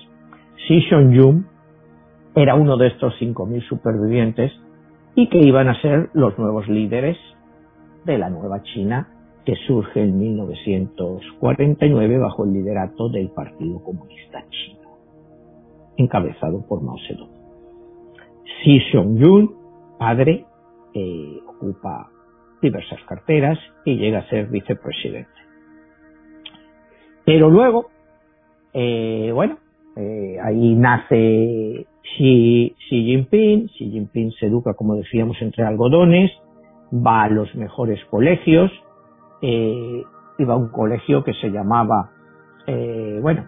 Xi 0.69 0.81
Xiong-yun 0.89 1.47
era 2.35 2.55
uno 2.55 2.77
de 2.77 2.89
estos 2.89 3.15
5.000 3.21 3.69
supervivientes 3.69 4.53
y 5.15 5.29
que 5.29 5.39
iban 5.39 5.69
a 5.69 5.81
ser 5.81 6.11
los 6.15 6.37
nuevos 6.39 6.69
líderes 6.69 7.17
de 8.05 8.19
la 8.19 8.29
nueva 8.31 8.63
China 8.63 9.09
que 9.45 9.55
surge 9.67 10.03
en 10.03 10.19
1949 10.19 12.19
bajo 12.19 12.45
el 12.45 12.53
liderato 12.53 13.09
del 13.09 13.31
Partido 13.31 13.83
Comunista 13.83 14.45
Chino, 14.51 14.89
encabezado 15.97 16.65
por 16.67 16.83
Mao 16.83 16.97
Zedong. 17.09 17.31
Xi 18.63 18.79
Xiong-yun, 18.91 19.55
padre, 19.99 20.45
eh, 20.95 21.41
ocupa 21.49 22.12
diversas 22.63 23.01
carteras 23.07 23.59
y 23.85 23.97
llega 23.97 24.21
a 24.21 24.29
ser 24.29 24.47
vicepresidente. 24.47 25.29
Pero 27.25 27.51
luego, 27.51 27.91
eh, 28.73 29.31
bueno, 29.35 29.59
eh, 29.97 30.39
ahí 30.43 30.75
nace 30.75 31.87
Xi, 32.03 32.75
Jinping, 32.89 33.69
Xi 33.69 33.91
Jinping 33.91 34.33
se 34.33 34.47
educa, 34.47 34.75
como 34.75 34.95
decíamos, 34.97 35.37
entre 35.41 35.65
algodones, 35.65 36.31
va 36.93 37.25
a 37.25 37.29
los 37.29 37.55
mejores 37.55 38.03
colegios, 38.07 38.71
eh, 39.43 40.03
iba 40.39 40.55
a 40.55 40.57
un 40.57 40.69
colegio 40.69 41.23
que 41.25 41.35
se 41.35 41.51
llamaba, 41.51 42.11
bueno, 43.21 43.45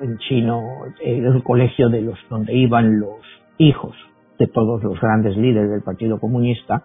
en 0.00 0.18
chino, 0.26 0.62
el 1.00 1.42
colegio 1.44 1.88
de 1.90 2.00
los 2.00 2.18
donde 2.28 2.54
iban 2.54 2.98
los 2.98 3.20
hijos 3.58 3.94
de 4.38 4.46
todos 4.46 4.82
los 4.82 5.00
grandes 5.00 5.36
líderes 5.36 5.70
del 5.70 5.82
Partido 5.82 6.18
Comunista, 6.18 6.84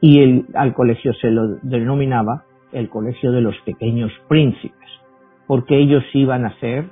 y 0.00 0.22
el, 0.22 0.46
al 0.54 0.74
colegio 0.74 1.12
se 1.14 1.30
lo 1.30 1.56
denominaba 1.62 2.44
el 2.72 2.88
colegio 2.88 3.32
de 3.32 3.40
los 3.40 3.56
pequeños 3.64 4.12
príncipes, 4.28 4.88
porque 5.46 5.78
ellos 5.78 6.04
iban 6.12 6.44
a 6.44 6.58
ser 6.60 6.90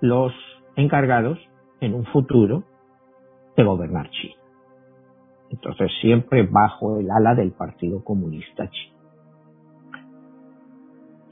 los 0.00 0.32
encargados 0.76 1.38
en 1.80 1.94
un 1.94 2.04
futuro 2.06 2.62
de 3.56 3.64
gobernar 3.64 4.08
China. 4.10 4.34
Entonces 5.50 5.90
siempre 6.00 6.44
bajo 6.44 7.00
el 7.00 7.10
ala 7.10 7.34
del 7.34 7.50
Partido 7.52 8.04
Comunista 8.04 8.70
Chino. 8.70 9.00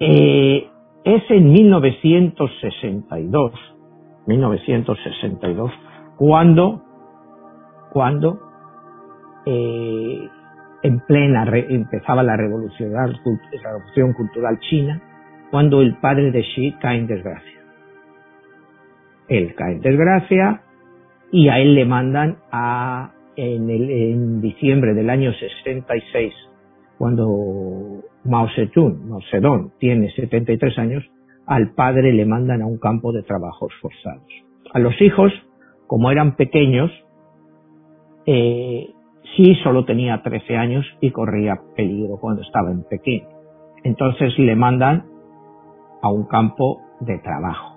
Eh, 0.00 0.68
es 1.04 1.22
en 1.30 1.52
1962, 1.52 3.52
1962, 4.26 5.70
cuando, 6.16 6.82
cuando 7.92 8.40
eh, 9.46 10.28
en 10.82 11.00
plena 11.00 11.44
empezaba 11.68 12.23
la 12.23 12.37
revolución, 12.37 12.92
la 12.92 13.06
revolución 13.06 14.12
cultural 14.12 14.58
china, 14.61 15.00
cuando 15.50 15.80
el 15.80 15.97
padre 15.97 16.30
de 16.30 16.42
Xi 16.42 16.76
cae 16.80 16.99
en 16.99 17.06
desgracia. 17.06 17.58
Él 19.28 19.54
cae 19.54 19.75
en 19.75 19.80
desgracia 19.80 20.62
y 21.30 21.49
a 21.49 21.58
él 21.58 21.75
le 21.75 21.85
mandan 21.85 22.38
a, 22.50 23.12
en, 23.37 24.40
diciembre 24.40 24.94
del 24.94 25.11
año 25.11 25.32
66, 25.32 26.32
cuando 26.97 28.02
Mao 28.25 28.49
Zedong, 28.54 29.08
Mao 29.08 29.20
Zedong 29.30 29.73
tiene 29.78 30.11
73 30.12 30.78
años, 30.78 31.04
al 31.47 31.70
padre 31.73 32.12
le 32.12 32.26
mandan 32.26 32.62
a 32.62 32.66
un 32.66 32.78
campo 32.78 33.12
de 33.12 33.23
trabajos 33.23 33.73
forzados. 33.80 34.28
A 34.73 34.78
los 34.78 35.00
hijos, 35.00 35.32
como 35.87 36.11
eran 36.11 36.37
pequeños, 36.37 36.90
eh, 38.26 38.90
sí 39.37 39.54
solo 39.62 39.85
tenía 39.85 40.23
13 40.23 40.56
años 40.56 40.87
y 41.00 41.11
corría 41.11 41.61
peligro 41.76 42.18
cuando 42.20 42.42
estaba 42.42 42.70
en 42.70 42.85
Pekín. 42.85 43.25
Entonces 43.85 44.38
le 44.38 44.56
mandan 44.56 45.06
a 46.02 46.11
un 46.11 46.26
campo 46.26 46.80
de 47.00 47.18
trabajo. 47.18 47.76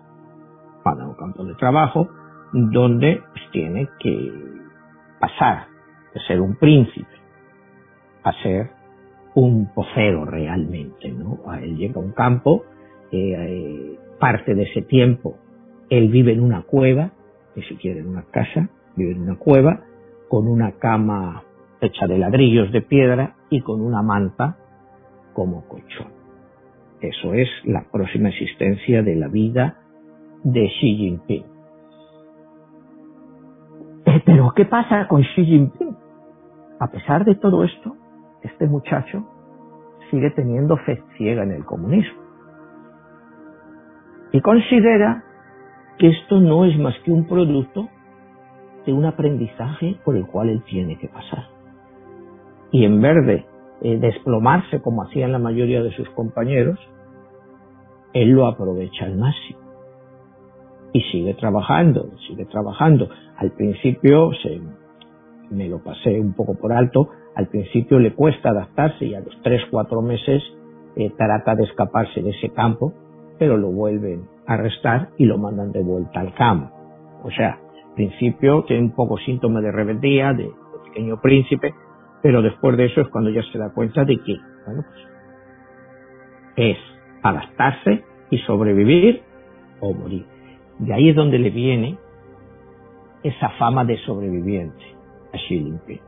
a 0.84 0.94
un 0.94 1.16
campo 1.16 1.44
de 1.46 1.54
trabajo 1.56 2.10
donde 2.54 3.22
pues, 3.32 3.44
tiene 3.52 3.88
que 4.00 4.32
pasar 5.20 5.68
de 6.14 6.20
ser 6.22 6.42
un 6.42 6.56
príncipe 6.56 7.08
a 8.24 8.34
ser 8.44 8.72
un 9.36 9.72
pocero 9.74 10.26
realmente, 10.26 11.10
¿no? 11.12 11.40
Él 11.56 11.78
llega 11.78 12.02
a 12.02 12.04
un 12.04 12.12
campo, 12.12 12.64
eh, 13.12 13.36
eh, 13.38 14.00
parte 14.20 14.54
de 14.56 14.64
ese 14.64 14.82
tiempo 14.82 15.38
él 15.92 16.08
vive 16.08 16.32
en 16.32 16.40
una 16.40 16.64
cueva, 16.64 17.12
ni 17.54 17.64
siquiera 17.64 18.00
en 18.00 18.08
una 18.08 18.24
casa, 18.32 18.70
vive 18.96 19.12
en 19.12 19.22
una 19.22 19.36
cueva, 19.36 19.82
con 20.32 20.48
una 20.48 20.72
cama 20.80 21.44
hecha 21.82 22.08
de 22.08 22.18
ladrillos 22.18 22.72
de 22.72 22.82
piedra 22.82 23.36
y 23.50 23.60
con 23.60 23.82
una 23.82 24.02
manta 24.02 24.56
como 25.34 25.68
colchón. 25.68 26.08
Eso 27.02 27.34
es 27.34 27.50
la 27.66 27.84
próxima 27.92 28.30
existencia 28.30 29.04
de 29.04 29.18
la 29.18 29.28
vida 29.28 29.80
de 30.46 30.70
Xi 30.70 30.96
Jinping. 30.96 31.44
Pero 34.26 34.54
¿qué 34.56 34.64
pasa 34.64 35.06
con 35.10 35.22
Xi 35.22 35.44
Jinping? 35.44 35.98
A 36.80 36.88
pesar 36.88 37.26
de 37.26 37.36
todo 37.36 37.66
esto, 37.66 37.98
este 38.42 38.68
muchacho 38.68 39.26
sigue 40.12 40.32
teniendo 40.32 40.78
fe 40.78 41.04
ciega 41.18 41.44
en 41.44 41.52
el 41.52 41.66
comunismo. 41.66 42.22
Y 44.32 44.40
considera 44.40 45.26
que 45.98 46.08
esto 46.08 46.40
no 46.40 46.64
es 46.64 46.80
más 46.80 46.98
que 47.04 47.12
un 47.12 47.28
producto 47.28 47.90
de 48.86 48.94
un 48.94 49.06
aprendizaje 49.06 49.98
por 50.04 50.16
el 50.16 50.26
cual 50.26 50.50
él 50.50 50.64
tiene 50.64 50.98
que 50.98 51.08
pasar. 51.08 51.46
Y 52.72 52.86
en 52.86 53.02
vez 53.02 53.26
de 53.26 53.46
eh, 53.82 53.98
desplomarse 54.00 54.82
como 54.82 55.04
hacían 55.04 55.32
la 55.32 55.40
mayoría 55.40 55.82
de 55.82 55.92
sus 55.92 56.10
compañeros, 56.12 56.80
él 58.14 58.30
lo 58.30 58.48
aprovecha 58.48 59.06
al 59.06 59.18
máximo. 59.18 59.60
Y 60.94 61.02
sigue 61.12 61.34
trabajando, 61.36 62.10
sigue 62.28 62.46
trabajando. 62.46 63.10
Al 63.38 63.52
principio 63.52 64.32
se, 64.42 64.62
me 65.50 65.68
lo 65.68 65.80
pasé 65.80 66.20
un 66.20 66.34
poco 66.34 66.56
por 66.56 66.74
alto, 66.74 67.10
al 67.36 67.48
principio 67.48 68.00
le 68.00 68.14
cuesta 68.14 68.50
adaptarse 68.50 69.06
y 69.06 69.16
a 69.16 69.22
los 69.22 69.36
tres, 69.42 69.62
cuatro 69.72 70.02
meses 70.02 70.44
eh, 70.96 71.12
trata 71.18 71.56
de 71.56 71.64
escaparse 71.64 72.22
de 72.22 72.32
ese 72.32 72.50
campo, 72.50 72.94
pero 73.40 73.58
lo 73.58 73.72
vuelven 73.72 74.28
a 74.46 74.54
arrestar 74.54 75.10
y 75.18 75.26
lo 75.26 75.38
mandan 75.38 75.72
de 75.72 75.82
vuelta 75.82 76.20
al 76.20 76.34
campo. 76.34 76.76
O 77.24 77.32
sea, 77.32 77.60
principio 77.96 78.64
tiene 78.64 78.84
un 78.84 78.96
poco 78.96 79.18
síntoma 79.18 79.62
de 79.62 79.72
rebeldía, 79.72 80.34
de, 80.34 80.52
pequeño 80.86 81.22
príncipe, 81.22 81.74
pero 82.22 82.42
después 82.42 82.78
de 82.78 82.86
eso 82.86 83.02
es 83.02 83.08
cuando 83.08 83.30
ya 83.30 83.42
se 83.52 83.58
da 83.58 83.74
cuenta 83.74 84.04
de 84.06 84.18
que, 84.18 84.38
bueno, 84.66 84.84
pues, 84.84 85.08
es 86.56 86.78
adaptarse 87.24 88.04
y 88.30 88.38
sobrevivir 88.40 89.22
o 89.80 89.94
morir. 89.94 90.26
De 90.80 90.94
ahí 90.94 91.10
es 91.10 91.16
donde 91.16 91.40
le 91.40 91.50
viene 91.50 91.98
esa 93.24 93.50
fama 93.60 93.86
de 93.86 93.98
sobreviviente 94.00 94.84
a 95.34 95.38
Xi 95.38 95.60
Jinping. 95.60 96.02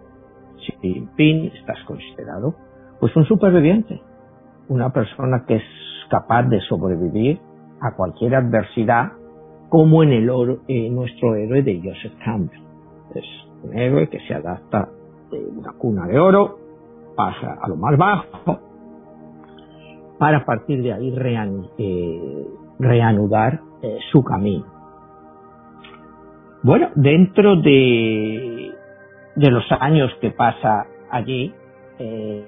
Xi 0.58 0.74
Jinping 0.82 1.52
estás 1.56 1.84
considerado 1.86 2.56
pues 3.00 3.16
un 3.16 3.26
superviviente, 3.26 4.02
una 4.70 4.92
persona 4.92 5.46
que 5.46 5.56
es 5.56 5.64
capaz 6.10 6.44
de 6.44 6.60
sobrevivir 6.62 7.40
a 7.82 7.96
cualquier 7.96 8.36
adversidad 8.36 9.12
como 9.74 10.04
en 10.04 10.14
el 10.14 10.30
oro, 10.30 10.60
nuestro 10.92 11.34
héroe 11.34 11.64
de 11.64 11.82
Joseph 11.84 12.14
Campbell. 12.24 12.62
Es 13.16 13.26
un 13.64 13.76
héroe 13.76 14.08
que 14.08 14.20
se 14.20 14.36
adapta 14.36 14.88
de 15.32 15.40
una 15.40 15.74
cuna 15.74 16.06
de 16.06 16.20
oro, 16.20 16.60
pasa 17.16 17.58
a 17.60 17.68
lo 17.68 17.76
más 17.76 17.98
bajo, 17.98 18.60
para 20.20 20.46
partir 20.46 20.84
de 20.84 20.94
ahí 20.94 21.12
eh, 21.80 22.48
reanudar 22.78 23.62
eh, 23.82 23.98
su 24.12 24.24
camino. 24.24 24.68
Bueno, 26.62 26.90
dentro 26.94 27.56
de, 27.56 28.76
los 29.38 29.64
años 29.80 30.12
que 30.22 30.30
pasa 30.30 30.86
allí, 31.10 31.52
eh, 31.98 32.48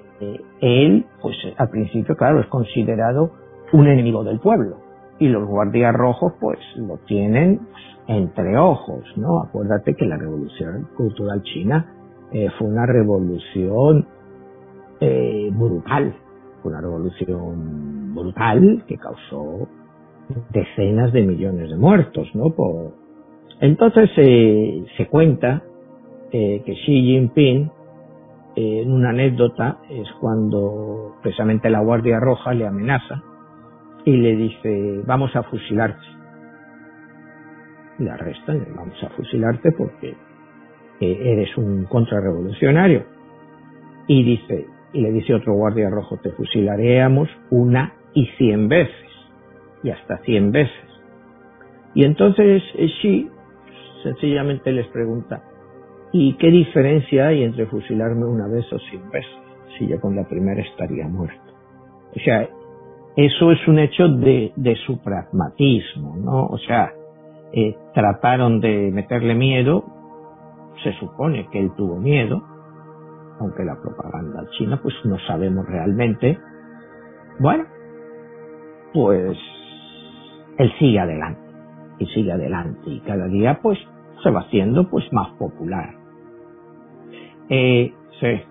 él, 0.60 1.04
pues 1.20 1.36
al 1.56 1.70
principio, 1.70 2.14
claro, 2.14 2.38
es 2.38 2.46
considerado 2.46 3.32
un 3.72 3.88
enemigo 3.88 4.22
del 4.22 4.38
pueblo 4.38 4.85
y 5.18 5.28
los 5.28 5.46
guardias 5.46 5.94
rojos 5.94 6.34
pues 6.40 6.58
lo 6.76 6.98
tienen 7.06 7.60
entre 8.06 8.56
ojos, 8.56 9.04
¿no? 9.16 9.40
Acuérdate 9.40 9.94
que 9.94 10.06
la 10.06 10.16
revolución 10.16 10.88
cultural 10.96 11.42
china 11.42 11.92
eh, 12.32 12.48
fue 12.58 12.68
una 12.68 12.86
revolución 12.86 14.06
eh, 15.00 15.50
brutal, 15.52 16.14
una 16.64 16.80
revolución 16.80 18.14
brutal 18.14 18.84
que 18.86 18.96
causó 18.96 19.68
decenas 20.50 21.12
de 21.12 21.22
millones 21.22 21.70
de 21.70 21.76
muertos, 21.76 22.28
¿no? 22.34 22.50
Por... 22.50 22.92
Entonces 23.60 24.10
eh, 24.16 24.84
se 24.96 25.06
cuenta 25.06 25.62
eh, 26.32 26.62
que 26.64 26.72
Xi 26.74 27.02
Jinping, 27.02 27.70
eh, 28.56 28.82
en 28.82 28.92
una 28.92 29.10
anécdota, 29.10 29.78
es 29.88 30.08
cuando 30.20 31.16
precisamente 31.22 31.70
la 31.70 31.80
Guardia 31.80 32.20
Roja 32.20 32.54
le 32.54 32.66
amenaza 32.66 33.22
y 34.06 34.16
le 34.16 34.36
dice, 34.36 35.02
vamos 35.04 35.34
a 35.34 35.42
fusilarte. 35.42 36.06
Le 37.98 38.08
arrestan, 38.08 38.64
vamos 38.74 39.02
a 39.02 39.10
fusilarte 39.10 39.72
porque 39.72 40.14
eres 41.00 41.54
un 41.58 41.86
contrarrevolucionario. 41.86 43.04
Y 44.06 44.22
dice, 44.22 44.66
y 44.92 45.00
le 45.00 45.10
dice 45.10 45.34
otro 45.34 45.54
guardia 45.54 45.90
rojo, 45.90 46.18
te 46.18 46.30
fusilaríamos 46.30 47.28
una 47.50 47.94
y 48.14 48.26
cien 48.38 48.68
veces, 48.68 49.10
y 49.82 49.90
hasta 49.90 50.18
cien 50.18 50.52
veces. 50.52 50.86
Y 51.94 52.04
entonces 52.04 52.62
Xi 52.76 53.28
sencillamente 54.04 54.70
les 54.70 54.86
pregunta, 54.86 55.42
¿y 56.12 56.34
qué 56.34 56.48
diferencia 56.52 57.26
hay 57.26 57.42
entre 57.42 57.66
fusilarme 57.66 58.24
una 58.24 58.46
vez 58.46 58.72
o 58.72 58.78
cien 58.78 59.10
veces? 59.10 59.32
Si 59.76 59.88
yo 59.88 60.00
con 60.00 60.14
la 60.14 60.28
primera 60.28 60.62
estaría 60.62 61.08
muerto. 61.08 61.52
O 62.14 62.20
sea, 62.20 62.48
eso 63.16 63.50
es 63.50 63.66
un 63.66 63.78
hecho 63.78 64.08
de, 64.08 64.52
de 64.56 64.76
su 64.86 64.98
pragmatismo, 65.02 66.16
¿no? 66.16 66.46
O 66.46 66.58
sea, 66.58 66.92
eh, 67.52 67.74
trataron 67.94 68.60
de 68.60 68.90
meterle 68.92 69.34
miedo, 69.34 69.84
se 70.84 70.92
supone 71.00 71.48
que 71.50 71.58
él 71.58 71.72
tuvo 71.76 71.96
miedo, 71.96 72.42
aunque 73.40 73.64
la 73.64 73.80
propaganda 73.80 74.46
china 74.58 74.78
pues 74.82 74.94
no 75.04 75.18
sabemos 75.26 75.66
realmente. 75.66 76.38
Bueno, 77.38 77.64
pues 78.92 79.38
él 80.58 80.72
sigue 80.78 80.98
adelante 80.98 81.40
y 81.98 82.06
sigue 82.06 82.32
adelante 82.32 82.82
y 82.90 83.00
cada 83.00 83.28
día 83.28 83.60
pues 83.62 83.78
se 84.22 84.30
va 84.30 84.40
haciendo 84.40 84.90
pues 84.90 85.10
más 85.12 85.30
popular. 85.38 85.94
Eh, 87.48 87.94
sí. 88.20 88.42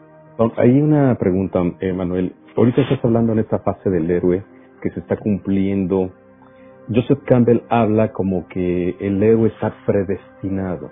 Hay 0.58 0.82
una 0.82 1.16
pregunta, 1.16 1.62
eh, 1.80 1.94
Manuel. 1.94 2.34
Ahorita 2.58 2.82
estás 2.82 3.04
hablando 3.06 3.34
en 3.34 3.40
esta 3.40 3.60
fase 3.60 3.90
del 3.92 4.10
héroe 4.10 4.55
que 4.86 4.92
se 4.92 5.00
está 5.00 5.18
cumpliendo. 5.18 6.12
Joseph 6.88 7.24
Campbell 7.26 7.62
habla 7.70 8.12
como 8.12 8.48
que 8.48 8.96
el 9.00 9.22
héroe 9.24 9.50
está 9.50 9.74
predestinado 9.86 10.92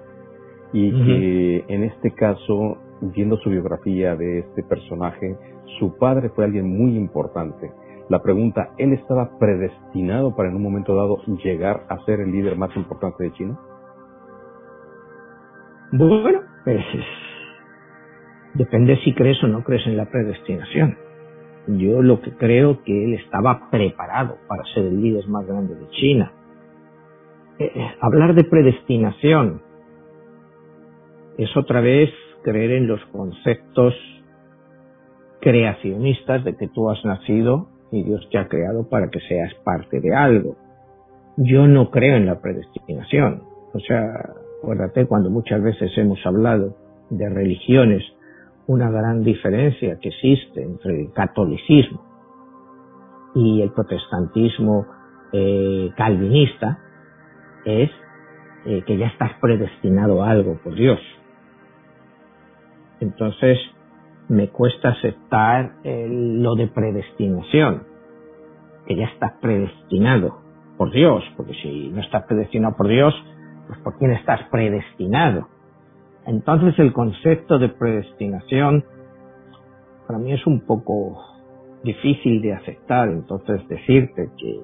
y 0.74 0.92
que 0.92 1.66
en 1.68 1.84
este 1.84 2.12
caso 2.12 2.80
viendo 3.02 3.38
su 3.38 3.50
biografía 3.50 4.16
de 4.16 4.40
este 4.40 4.64
personaje, 4.64 5.38
su 5.80 5.98
padre 5.98 6.30
fue 6.30 6.46
alguien 6.46 6.68
muy 6.68 6.96
importante. 6.96 7.72
La 8.10 8.22
pregunta, 8.22 8.70
¿él 8.78 8.94
estaba 8.94 9.38
predestinado 9.38 10.36
para 10.36 10.50
en 10.50 10.56
un 10.56 10.64
momento 10.64 10.96
dado 10.96 11.18
llegar 11.44 11.86
a 11.90 12.04
ser 12.06 12.22
el 12.22 12.32
líder 12.32 12.58
más 12.58 12.76
importante 12.76 13.24
de 13.24 13.34
China? 13.34 13.60
Bueno, 15.92 16.42
pues 16.64 16.84
depende 18.56 18.98
si 19.04 19.14
crees 19.14 19.44
o 19.44 19.48
no 19.48 19.64
crees 19.64 19.86
en 19.86 19.98
la 19.98 20.06
predestinación. 20.06 20.98
Yo 21.68 22.02
lo 22.02 22.22
que 22.22 22.32
creo 22.32 22.84
que 22.84 23.06
él 23.06 23.14
estaba 23.14 23.70
preparado 23.70 24.38
para 24.48 24.64
ser 24.74 24.86
el 24.86 25.02
líder 25.02 25.28
más 25.28 25.46
grande 25.46 25.76
de 25.76 25.90
China. 25.90 26.32
Eh, 27.60 27.72
eh, 27.74 27.96
hablar 28.02 28.36
de 28.36 28.44
predestinación 28.44 29.62
es 31.38 31.56
otra 31.56 31.82
vez 31.82 32.10
creer 32.44 32.72
en 32.72 32.88
los 32.88 33.04
conceptos 33.06 33.94
creacionistas 35.40 36.44
de 36.44 36.56
que 36.56 36.68
tú 36.68 36.90
has 36.90 37.04
nacido 37.06 37.68
y 37.92 38.04
Dios 38.04 38.28
te 38.32 38.38
ha 38.38 38.48
creado 38.48 38.90
para 38.90 39.10
que 39.10 39.20
seas 39.22 39.54
parte 39.64 40.00
de 40.00 40.16
algo. 40.16 40.56
Yo 41.38 41.68
no 41.68 41.92
creo 41.92 42.16
en 42.16 42.26
la 42.26 42.40
predestinación. 42.40 43.44
O 43.74 43.80
sea, 43.80 44.06
acuérdate 44.62 45.06
cuando 45.06 45.30
muchas 45.30 45.62
veces 45.62 45.92
hemos 45.98 46.24
hablado 46.26 46.76
de 47.10 47.30
religiones, 47.30 48.04
una 48.68 48.90
gran 48.90 49.24
diferencia 49.24 50.00
que 50.00 50.10
existe 50.10 50.62
entre 50.64 51.02
el 51.02 51.12
catolicismo 51.14 52.02
y 53.36 53.62
el 53.62 53.72
protestantismo 53.72 54.86
eh, 55.32 55.92
calvinista 55.98 56.80
es 57.66 57.90
eh, 58.66 58.84
que 58.86 58.98
ya 58.98 59.08
estás 59.08 59.32
predestinado 59.42 60.24
a 60.24 60.30
algo 60.30 60.60
por 60.64 60.76
Dios. 60.76 61.00
Entonces, 63.00 63.58
me 64.30 64.50
cuesta 64.50 64.90
aceptar 64.90 65.74
lo 65.84 66.56
de 66.56 66.68
predestinación, 66.68 67.84
que 68.86 68.96
ya 68.96 69.06
estás 69.06 69.34
predestinado 69.42 70.40
por 70.78 70.92
Dios, 70.92 71.24
porque 71.36 71.54
si 71.62 71.90
no 71.90 72.02
estás 72.02 72.24
predestinado 72.24 72.76
por 72.78 72.88
Dios, 72.88 73.14
pues 73.68 73.80
¿por 73.80 73.98
quién 73.98 74.12
estás 74.12 74.42
predestinado? 74.50 75.48
Entonces 76.26 76.78
el 76.80 76.94
concepto 76.94 77.60
de 77.60 77.70
predestinación 77.70 78.86
para 80.08 80.20
mí 80.20 80.34
es 80.34 80.46
un 80.46 80.62
poco 80.62 81.18
difícil 81.84 82.42
de 82.42 82.54
aceptar, 82.54 83.10
entonces 83.10 83.68
decirte 83.68 84.30
que 84.38 84.60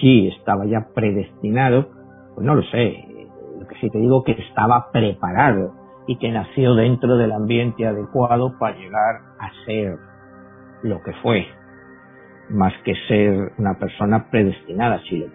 sí 0.00 0.28
estaba 0.28 0.64
ya 0.66 0.88
predestinado, 0.94 1.88
pues 2.34 2.46
no 2.46 2.54
lo 2.54 2.62
sé, 2.64 3.04
lo 3.60 3.66
que 3.66 3.76
sí 3.80 3.90
te 3.90 3.98
digo 3.98 4.24
que 4.24 4.32
estaba 4.32 4.90
preparado, 4.90 5.82
y 6.06 6.16
que 6.16 6.30
nació 6.30 6.74
dentro 6.74 7.16
del 7.16 7.32
ambiente 7.32 7.86
adecuado 7.86 8.58
para 8.58 8.76
llegar 8.76 9.20
a 9.38 9.50
ser 9.64 9.96
lo 10.82 11.00
que 11.02 11.12
fue, 11.22 11.46
más 12.50 12.72
que 12.84 12.94
ser 13.08 13.52
una 13.58 13.78
persona 13.78 14.28
predestinada. 14.30 15.00
Si 15.08 15.16
lo, 15.16 15.26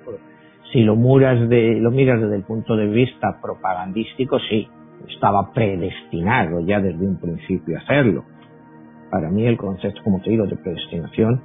si 0.71 0.83
lo, 0.83 0.95
miras, 0.95 1.47
de, 1.47 1.79
lo 1.79 1.91
miras 1.91 2.21
desde 2.21 2.35
el 2.35 2.43
punto 2.43 2.75
de 2.75 2.87
vista 2.87 3.39
propagandístico, 3.41 4.39
sí, 4.39 4.67
estaba 5.07 5.51
predestinado 5.53 6.59
ya 6.61 6.79
desde 6.79 7.05
un 7.05 7.19
principio 7.19 7.77
a 7.77 7.81
hacerlo. 7.81 8.23
Para 9.11 9.29
mí 9.29 9.45
el 9.45 9.57
concepto, 9.57 10.01
como 10.03 10.21
te 10.21 10.29
digo, 10.29 10.45
de 10.45 10.57
predestinación, 10.57 11.41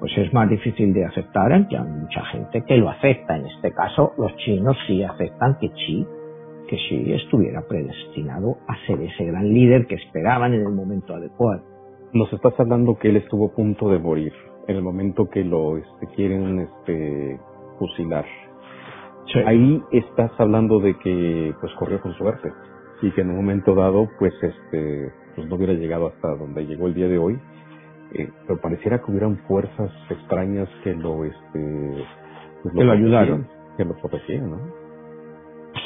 pues 0.00 0.12
es 0.18 0.32
más 0.32 0.48
difícil 0.48 0.92
de 0.92 1.04
aceptar, 1.04 1.52
aunque 1.52 1.76
hay 1.76 1.84
mucha 1.84 2.24
gente 2.26 2.62
que 2.66 2.76
lo 2.76 2.90
acepta. 2.90 3.36
En 3.36 3.46
este 3.46 3.72
caso, 3.72 4.12
los 4.18 4.34
chinos 4.36 4.76
sí 4.86 5.02
aceptan 5.02 5.56
que 5.60 5.68
sí 5.86 6.06
que 6.68 6.76
si 6.88 7.12
estuviera 7.12 7.62
predestinado 7.62 8.58
a 8.66 8.76
ser 8.86 9.00
ese 9.00 9.24
gran 9.24 9.48
líder 9.48 9.86
que 9.86 9.94
esperaban 9.94 10.52
en 10.52 10.62
el 10.62 10.72
momento 10.72 11.14
adecuado. 11.14 11.62
Nos 12.12 12.32
estás 12.32 12.58
hablando 12.58 12.96
que 12.98 13.08
él 13.08 13.16
estuvo 13.16 13.46
a 13.46 13.54
punto 13.54 13.88
de 13.88 14.00
morir 14.00 14.32
en 14.66 14.76
el 14.76 14.82
momento 14.82 15.28
que 15.28 15.44
lo 15.44 15.76
este, 15.76 16.06
quieren 16.16 16.60
este, 16.60 17.38
fusilar. 17.78 18.24
Ahí 19.44 19.82
estás 19.92 20.30
hablando 20.38 20.80
de 20.80 20.96
que 20.98 21.52
pues 21.60 21.72
corrió 21.74 22.00
con 22.00 22.14
suerte 22.14 22.48
y 23.02 23.10
que 23.12 23.20
en 23.20 23.30
un 23.30 23.36
momento 23.36 23.74
dado 23.74 24.08
pues 24.18 24.34
este 24.42 25.12
pues 25.34 25.48
no 25.48 25.56
hubiera 25.56 25.74
llegado 25.74 26.08
hasta 26.08 26.34
donde 26.36 26.66
llegó 26.66 26.86
el 26.86 26.94
día 26.94 27.08
de 27.08 27.18
hoy. 27.18 27.38
Eh, 28.12 28.30
pero 28.46 28.60
pareciera 28.60 29.02
que 29.02 29.10
hubieran 29.10 29.36
fuerzas 29.48 29.90
extrañas 30.08 30.68
que 30.84 30.94
lo 30.94 31.24
este 31.24 32.04
pues, 32.62 32.74
que 32.74 32.84
lo 32.84 32.92
ayudaron, 32.92 33.48
que 33.76 33.84
lo 33.84 33.94
protegían, 33.94 34.50
¿no? 34.50 34.86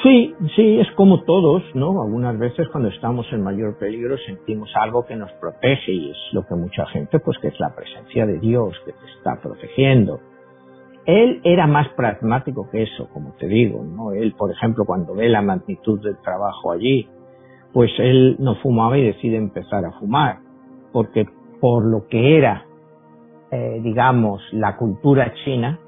Sí, 0.03 0.35
sí, 0.55 0.79
es 0.79 0.91
como 0.93 1.25
todos, 1.25 1.63
¿no? 1.75 2.03
Algunas 2.03 2.39
veces 2.39 2.69
cuando 2.69 2.89
estamos 2.89 3.27
en 3.33 3.43
mayor 3.43 3.77
peligro 3.77 4.17
sentimos 4.19 4.71
algo 4.77 5.05
que 5.05 5.17
nos 5.17 5.31
protege 5.33 5.93
y 5.93 6.11
es 6.11 6.17
lo 6.33 6.47
que 6.47 6.55
mucha 6.55 6.87
gente, 6.87 7.19
pues 7.19 7.39
que 7.39 7.49
es 7.49 7.61
la 7.61 7.75
presencia 7.75 8.25
de 8.25 8.39
Dios 8.39 8.81
que 8.85 8.93
te 8.93 9.07
está 9.19 9.41
protegiendo. 9.43 10.21
Él 11.11 11.41
era 11.43 11.67
más 11.67 11.89
pragmático 11.91 12.71
que 12.71 12.85
eso, 12.85 13.09
como 13.13 13.33
te 13.33 13.49
digo, 13.49 13.83
¿no? 13.83 14.13
Él, 14.13 14.33
por 14.39 14.53
ejemplo, 14.53 14.85
cuando 14.85 15.15
ve 15.15 15.29
la 15.29 15.43
magnitud 15.43 16.01
del 16.01 16.17
trabajo 16.19 16.71
allí, 16.71 17.09
pues 17.73 17.91
él 17.99 18.37
no 18.39 18.55
fumaba 18.57 18.97
y 18.97 19.05
decide 19.05 19.37
empezar 19.37 19.85
a 19.85 19.91
fumar, 19.99 20.39
porque 20.93 21.27
por 21.61 21.85
lo 21.85 22.07
que 22.07 22.39
era, 22.39 22.65
eh, 23.51 23.81
digamos, 23.83 24.41
la 24.53 24.77
cultura 24.77 25.35
china, 25.45 25.81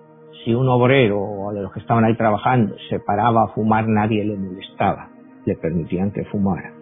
si 0.44 0.54
un 0.54 0.68
obrero 0.68 1.20
o 1.20 1.52
de 1.52 1.62
los 1.62 1.72
que 1.72 1.78
estaban 1.78 2.04
ahí 2.04 2.16
trabajando 2.16 2.74
se 2.88 2.98
paraba 2.98 3.44
a 3.44 3.48
fumar, 3.48 3.86
nadie 3.86 4.24
le 4.24 4.36
molestaba, 4.36 5.08
le 5.44 5.54
permitían 5.54 6.10
que 6.10 6.24
fumara. 6.24 6.72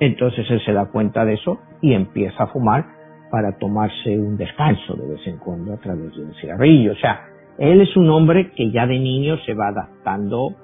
Entonces 0.00 0.44
él 0.50 0.60
se 0.66 0.74
da 0.74 0.90
cuenta 0.90 1.24
de 1.24 1.34
eso 1.34 1.60
y 1.80 1.94
empieza 1.94 2.42
a 2.42 2.46
fumar 2.48 2.84
para 3.30 3.56
tomarse 3.56 4.18
un 4.18 4.36
descanso 4.36 4.96
de 4.96 5.08
vez 5.08 5.26
en 5.26 5.38
cuando 5.38 5.72
a 5.72 5.78
través 5.78 6.14
de 6.14 6.24
un 6.24 6.34
cigarrillo. 6.34 6.92
O 6.92 6.96
sea, 6.96 7.33
él 7.58 7.80
es 7.80 7.96
un 7.96 8.10
hombre 8.10 8.50
que 8.52 8.70
ya 8.70 8.86
de 8.86 8.98
niño 8.98 9.36
se 9.46 9.54
va 9.54 9.68
adaptando 9.68 10.54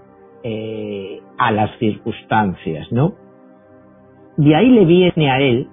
eh, 0.43 1.21
a 1.39 1.53
las 1.53 1.79
circunstancias, 1.79 2.89
¿no? 2.91 3.15
De 4.37 4.55
ahí 4.57 4.71
le 4.71 4.85
viene 4.85 5.31
a 5.31 5.39
él, 5.39 5.69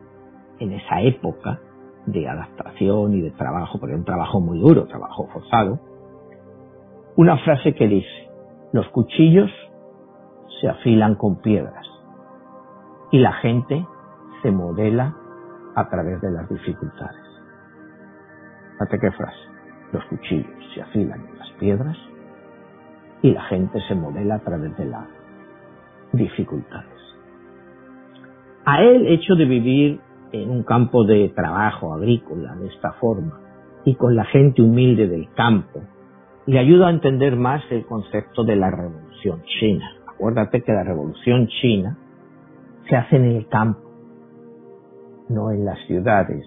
en 0.59 0.73
esa 0.73 1.01
época 1.01 1.59
de 2.05 2.27
adaptación 2.27 3.13
y 3.13 3.21
de 3.21 3.31
trabajo, 3.31 3.79
porque 3.79 3.93
era 3.93 3.99
un 3.99 4.05
trabajo 4.05 4.39
muy 4.39 4.59
duro, 4.59 4.85
trabajo 4.85 5.27
forzado, 5.31 5.79
una 7.15 7.37
frase 7.37 7.73
que 7.73 7.87
dice, 7.87 8.29
los 8.73 8.87
cuchillos 8.89 9.49
se 10.61 10.67
afilan 10.67 11.15
con 11.15 11.41
piedras 11.41 11.85
y 13.11 13.19
la 13.19 13.33
gente 13.33 13.85
se 14.41 14.51
modela 14.51 15.15
a 15.75 15.89
través 15.89 16.21
de 16.21 16.31
las 16.31 16.49
dificultades. 16.49 17.21
Fíjate 18.73 18.99
qué 18.99 19.11
frase. 19.11 19.56
Los 19.91 20.03
cuchillos 20.05 20.47
se 20.73 20.81
afilan 20.81 21.25
en 21.25 21.37
las 21.37 21.51
piedras 21.59 21.97
y 23.21 23.31
la 23.31 23.43
gente 23.43 23.79
se 23.87 23.95
modela 23.95 24.35
a 24.35 24.39
través 24.39 24.75
de 24.77 24.85
las 24.85 25.07
dificultades. 26.11 26.97
A 28.65 28.81
él, 28.81 29.07
hecho 29.07 29.35
de 29.35 29.45
vivir 29.45 29.99
en 30.31 30.49
un 30.49 30.63
campo 30.63 31.05
de 31.05 31.29
trabajo 31.29 31.93
agrícola 31.93 32.55
de 32.55 32.67
esta 32.67 32.91
forma 32.93 33.39
y 33.85 33.95
con 33.95 34.15
la 34.15 34.25
gente 34.25 34.61
humilde 34.61 35.07
del 35.07 35.29
campo, 35.33 35.81
le 36.45 36.59
ayuda 36.59 36.87
a 36.87 36.91
entender 36.91 37.35
más 37.35 37.63
el 37.71 37.85
concepto 37.85 38.43
de 38.43 38.55
la 38.55 38.69
revolución 38.69 39.41
china. 39.59 39.89
Acuérdate 40.07 40.61
que 40.63 40.73
la 40.73 40.83
revolución 40.83 41.47
china 41.47 41.97
se 42.89 42.95
hace 42.95 43.17
en 43.17 43.25
el 43.25 43.47
campo, 43.47 43.81
no 45.29 45.51
en 45.51 45.65
las 45.65 45.79
ciudades, 45.87 46.45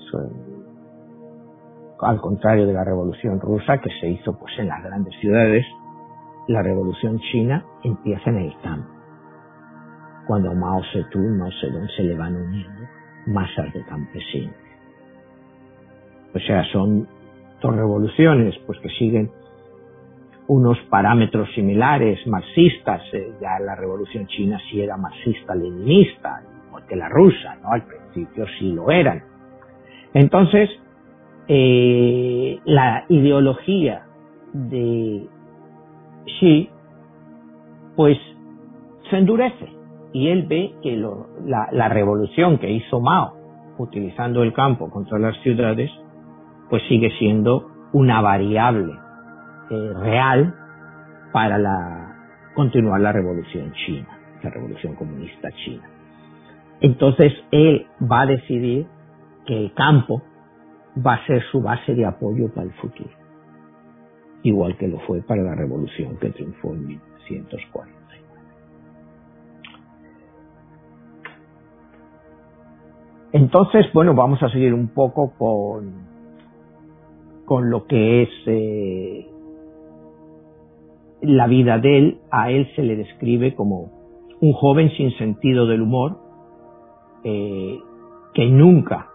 al 2.03 2.21
contrario 2.21 2.67
de 2.67 2.73
la 2.73 2.85
revolución 2.85 3.41
rusa 3.41 3.79
que 3.79 3.91
se 4.01 4.09
hizo 4.09 4.39
pues 4.39 4.59
en 4.59 4.69
las 4.69 4.83
grandes 4.83 5.15
ciudades, 5.21 5.67
la 6.49 6.63
revolución 6.63 7.19
china 7.31 7.65
empieza 7.83 8.31
en 8.31 8.39
el 8.39 8.55
campo. 8.63 8.89
Cuando 10.27 10.55
Mao 10.55 10.83
Zedong, 10.93 11.39
Mao 11.39 11.51
Zedong 11.61 11.89
se 11.97 12.03
le 12.03 12.15
van 12.15 12.37
uniendo 12.37 12.83
masas 13.27 13.73
de 13.73 13.85
campesinos. 13.85 14.55
O 16.35 16.39
sea, 16.39 16.65
son 16.73 17.09
dos 17.61 17.75
revoluciones 17.75 18.55
pues 18.67 18.79
que 18.81 18.89
siguen 18.91 19.31
unos 20.47 20.79
parámetros 20.89 21.49
similares 21.55 22.27
marxistas. 22.27 23.03
Eh, 23.13 23.33
ya 23.41 23.59
la 23.61 23.75
revolución 23.75 24.27
china 24.27 24.59
sí 24.71 24.81
era 24.81 24.97
marxista-leninista, 24.97 26.43
igual 26.69 26.87
que 26.87 26.97
la 26.97 27.09
rusa, 27.09 27.57
¿no? 27.63 27.73
Al 27.73 27.83
principio 27.83 28.47
sí 28.59 28.73
lo 28.73 28.91
eran. 28.91 29.23
Entonces, 30.15 30.71
eh, 31.53 32.61
la 32.65 33.07
ideología 33.09 34.07
de 34.53 35.27
Xi, 36.25 36.71
pues 37.97 38.17
se 39.11 39.17
endurece 39.19 39.69
y 40.13 40.29
él 40.29 40.47
ve 40.47 40.73
que 40.81 40.97
la, 41.45 41.89
revolución 41.89 42.59
que 42.59 42.71
hizo 42.71 43.01
Mao 43.01 43.35
utilizando 43.79 44.45
el 44.45 44.53
campo 44.53 44.91
contra 44.91 45.19
las 45.19 45.37
ciudades, 45.43 45.91
pues 46.69 46.85
sigue 46.89 47.11
siendo 47.19 47.69
una 47.93 48.21
variable 48.21 48.93
eh, 49.71 49.93
real 49.95 50.55
para 51.33 51.59
la, 51.59 52.15
continuar 52.55 53.01
la 53.01 53.11
revolución 53.11 53.73
china, 53.73 54.07
la 54.45 54.51
revolución 54.51 54.95
comunista 54.95 55.51
china. 55.65 55.83
Entonces 56.81 57.33
él 57.51 57.89
va 58.01 58.21
a 58.21 58.27
decidir 58.27 58.87
que 59.47 59.65
el 59.65 59.75
campo 59.75 60.23
va 60.97 61.15
a 61.15 61.27
ser 61.27 61.43
su 61.51 61.61
base 61.61 61.95
de 61.95 62.05
apoyo 62.05 62.49
para 62.53 62.67
el 62.67 62.73
futuro, 62.75 63.11
igual 64.43 64.77
que 64.77 64.89
lo 64.89 64.99
fue 65.01 65.23
para 65.23 65.43
la 65.43 65.55
revolución 65.55 66.17
que 66.19 66.31
triunfó 66.31 66.73
en 66.73 66.87
1940. 66.87 68.01
Entonces, 73.33 73.87
bueno, 73.95 74.15
vamos 74.15 74.43
a 74.43 74.49
seguir 74.49 74.75
un 74.75 74.89
poco 74.89 75.33
con, 75.39 75.93
con 77.45 77.71
lo 77.71 77.87
que 77.87 78.23
es 78.23 78.29
eh, 78.47 79.31
la 81.23 81.47
vida 81.47 81.79
de 81.79 81.99
él. 81.99 82.21
A 82.33 82.51
él 82.51 82.69
se 82.75 82.83
le 82.83 82.97
describe 82.97 83.55
como 83.55 83.93
un 84.41 84.53
joven 84.53 84.91
sin 84.97 85.17
sentido 85.17 85.67
del 85.67 85.83
humor, 85.83 86.19
eh, 87.23 87.79
que 88.35 88.47
nunca 88.47 89.10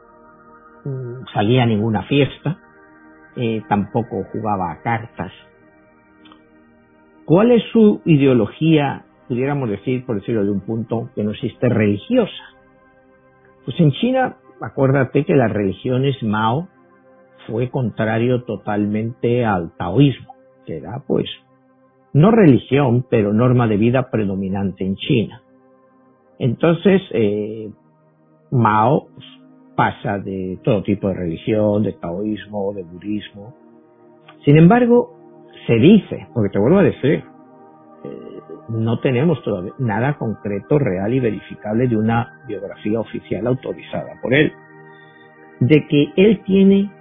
salía 1.34 1.64
a 1.64 1.66
ninguna 1.66 2.04
fiesta, 2.04 2.58
eh, 3.36 3.64
tampoco 3.68 4.24
jugaba 4.32 4.72
a 4.72 4.82
cartas. 4.82 5.32
¿Cuál 7.26 7.52
es 7.52 7.64
su 7.72 8.02
ideología, 8.06 9.06
pudiéramos 9.28 9.70
decir, 9.70 10.06
por 10.06 10.18
decirlo 10.18 10.44
de 10.44 10.52
un 10.52 10.62
punto, 10.62 11.10
que 11.16 11.24
no 11.24 11.32
existe 11.32 11.68
religiosa? 11.70 12.44
Pues 13.66 13.80
en 13.80 13.92
China, 13.94 14.38
acuérdate 14.62 15.26
que 15.26 15.36
las 15.36 15.52
religiones 15.52 16.22
Mao 16.22 16.68
fue 17.48 17.70
contrario 17.70 18.44
totalmente 18.44 19.44
al 19.44 19.72
taoísmo, 19.76 20.36
que 20.66 20.78
era 20.78 21.02
pues 21.08 21.26
no 22.14 22.32
religión, 22.32 23.06
pero 23.10 23.34
norma 23.34 23.68
de 23.68 23.78
vida 23.78 24.10
predominante 24.10 24.86
en 24.86 24.96
China. 24.96 25.42
Entonces, 26.40 27.02
eh, 27.12 27.72
Mao 28.52 29.08
pasa 29.76 30.20
de 30.20 30.60
todo 30.64 30.84
tipo 30.84 31.08
de 31.10 31.16
religión, 31.16 31.84
de 31.84 31.94
taoísmo, 31.94 32.74
de 32.74 32.84
budismo. 32.84 33.54
Sin 34.44 34.58
embargo, 34.58 35.16
se 35.68 35.76
dice, 35.76 36.28
porque 36.34 36.50
te 36.50 36.60
vuelvo 36.60 36.80
a 36.80 36.84
decir, 36.84 37.24
no 38.70 39.00
tenemos 39.00 39.42
todavía 39.44 39.74
nada 39.80 40.18
concreto, 40.18 40.80
real 40.80 41.14
y 41.14 41.20
verificable 41.20 41.88
de 41.88 41.98
una 41.98 42.42
biografía 42.48 43.00
oficial 43.00 43.48
autorizada 43.48 44.20
por 44.22 44.34
él, 44.34 44.52
de 45.60 45.88
que 45.88 46.08
él 46.16 46.42
tiene 46.46 46.92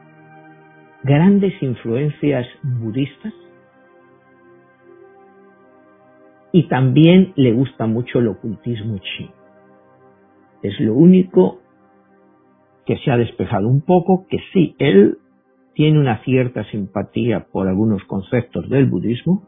grandes 1.02 1.54
influencias 1.62 2.46
budistas 2.62 3.32
y 6.52 6.68
también 6.68 7.32
le 7.36 7.52
gusta 7.52 7.86
mucho 7.86 8.20
el 8.20 8.28
ocultismo 8.28 8.98
chino. 8.98 9.32
Es 10.62 10.78
lo 10.80 10.94
único 10.94 11.58
que 12.86 12.98
se 12.98 13.10
ha 13.10 13.16
despejado 13.16 13.68
un 13.68 13.80
poco, 13.80 14.26
que 14.28 14.38
sí, 14.52 14.74
él 14.78 15.18
tiene 15.74 15.98
una 15.98 16.22
cierta 16.24 16.64
simpatía 16.70 17.46
por 17.50 17.68
algunos 17.68 18.04
conceptos 18.04 18.68
del 18.68 18.86
budismo, 18.86 19.42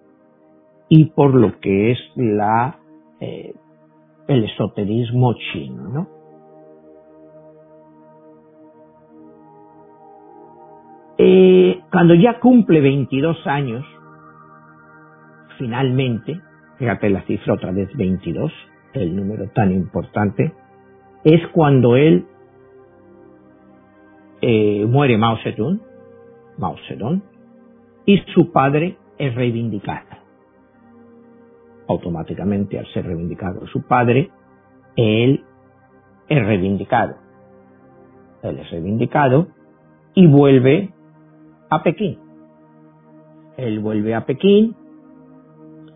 y 0.89 1.07
por 1.07 1.35
lo 1.35 1.59
que 1.61 1.93
es 1.93 1.99
la 2.17 2.79
eh, 3.21 3.55
el 4.29 4.45
esoterismo 4.45 5.35
chino, 5.35 5.89
¿no? 5.89 6.09
Eh, 11.19 11.81
cuando 11.91 12.15
ya 12.15 12.39
cumple 12.41 12.81
22 12.81 13.47
años, 13.47 13.85
finalmente, 15.59 16.41
fíjate 16.79 17.09
la 17.09 17.23
cifra 17.23 17.55
otra 17.55 17.73
vez 17.73 17.89
22, 17.97 18.53
el 18.93 19.17
número 19.17 19.49
tan 19.55 19.73
importante, 19.73 20.53
es 21.25 21.41
cuando 21.49 21.97
él 21.97 22.27
eh, 24.49 24.87
muere 24.87 25.19
Mao 25.19 25.37
Zedong, 25.43 25.81
Mao 26.59 26.77
Zedong, 26.87 27.21
y 28.05 28.19
su 28.33 28.53
padre 28.53 28.97
es 29.19 29.35
reivindicado 29.35 30.27
automáticamente 31.89 32.79
al 32.79 32.87
ser 32.93 33.07
reivindicado 33.07 33.67
su 33.69 33.83
padre, 33.83 34.31
él 34.97 35.45
es 36.29 36.47
reivindicado. 36.47 37.17
Él 38.43 38.59
es 38.59 38.71
reivindicado 38.71 39.49
y 40.15 40.27
vuelve 40.27 40.93
a 41.71 41.83
Pekín. 41.83 42.19
Él 43.57 43.81
vuelve 43.81 44.15
a 44.15 44.27
Pekín 44.27 44.75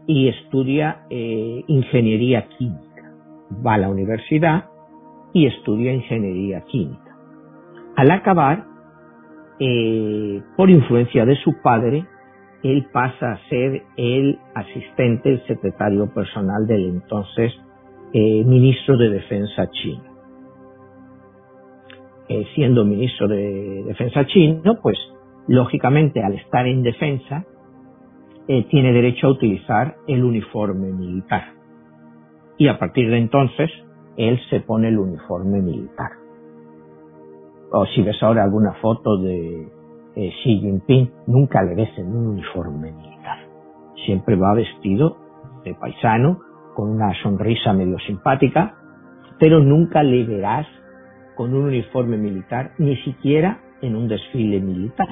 y 0.06 0.28
estudia 0.28 1.06
eh, 1.10 1.64
ingeniería 1.66 2.48
química. 2.48 3.14
Va 3.64 3.74
a 3.74 3.78
la 3.78 3.88
universidad 3.88 4.66
y 5.32 5.46
estudia 5.46 5.92
ingeniería 5.92 6.62
química. 6.62 7.09
Al 7.96 8.10
acabar, 8.10 8.64
eh, 9.58 10.42
por 10.56 10.70
influencia 10.70 11.26
de 11.26 11.36
su 11.36 11.60
padre, 11.62 12.06
él 12.62 12.86
pasa 12.92 13.32
a 13.32 13.48
ser 13.48 13.82
el 13.96 14.38
asistente, 14.54 15.30
el 15.30 15.46
secretario 15.46 16.12
personal 16.12 16.66
del 16.66 16.88
entonces 16.88 17.52
eh, 18.12 18.44
ministro 18.44 18.96
de 18.96 19.10
Defensa 19.10 19.70
chino. 19.70 20.04
Eh, 22.28 22.46
siendo 22.54 22.84
ministro 22.84 23.28
de 23.28 23.84
Defensa 23.86 24.24
chino, 24.26 24.78
pues 24.80 24.98
lógicamente 25.48 26.22
al 26.22 26.34
estar 26.34 26.66
en 26.66 26.82
defensa, 26.82 27.44
tiene 28.68 28.92
derecho 28.92 29.28
a 29.28 29.30
utilizar 29.30 29.94
el 30.08 30.24
uniforme 30.24 30.90
militar. 30.90 31.52
Y 32.58 32.66
a 32.66 32.80
partir 32.80 33.08
de 33.08 33.18
entonces, 33.18 33.70
él 34.16 34.40
se 34.50 34.58
pone 34.58 34.88
el 34.88 34.98
uniforme 34.98 35.60
militar. 35.60 36.19
O 37.72 37.86
si 37.86 38.02
ves 38.02 38.20
ahora 38.22 38.42
alguna 38.42 38.72
foto 38.74 39.16
de, 39.18 39.68
eh, 40.16 40.30
Xi 40.42 40.58
Jinping 40.60 41.10
nunca 41.28 41.62
le 41.62 41.74
ves 41.74 41.90
en 41.98 42.08
un 42.08 42.26
uniforme 42.28 42.92
militar. 42.92 43.38
Siempre 44.04 44.36
va 44.36 44.54
vestido 44.54 45.16
de 45.64 45.74
paisano, 45.74 46.40
con 46.74 46.88
una 46.88 47.12
sonrisa 47.22 47.72
medio 47.72 47.98
simpática, 47.98 48.74
pero 49.38 49.60
nunca 49.60 50.02
le 50.02 50.24
verás 50.24 50.66
con 51.36 51.54
un 51.54 51.64
uniforme 51.64 52.16
militar, 52.16 52.72
ni 52.78 52.96
siquiera 52.96 53.60
en 53.82 53.96
un 53.96 54.08
desfile 54.08 54.60
militar. 54.60 55.08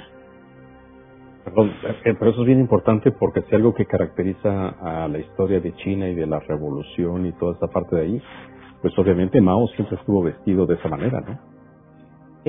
Perdón, 1.45 1.73
pero 2.03 2.31
eso 2.31 2.41
es 2.41 2.47
bien 2.47 2.61
importante 2.61 3.11
porque 3.13 3.43
si 3.43 3.55
algo 3.55 3.73
que 3.75 3.87
caracteriza 3.87 4.69
a 4.69 5.09
la 5.09 5.19
historia 5.19 5.61
de 5.61 5.75
China 5.77 6.09
y 6.09 6.15
de 6.15 6.27
la 6.27 6.41
revolución 6.41 7.25
y 7.27 7.33
toda 7.33 7.55
esta 7.55 7.69
parte 7.69 7.97
de 7.97 8.03
ahí, 8.03 8.23
Pues 8.81 8.97
obviamente 8.97 9.41
Mao 9.41 9.67
siempre 9.75 9.97
estuvo 9.97 10.23
vestido 10.23 10.65
de 10.65 10.77
esa 10.77 10.89
manera, 10.89 11.21
¿no? 11.21 11.58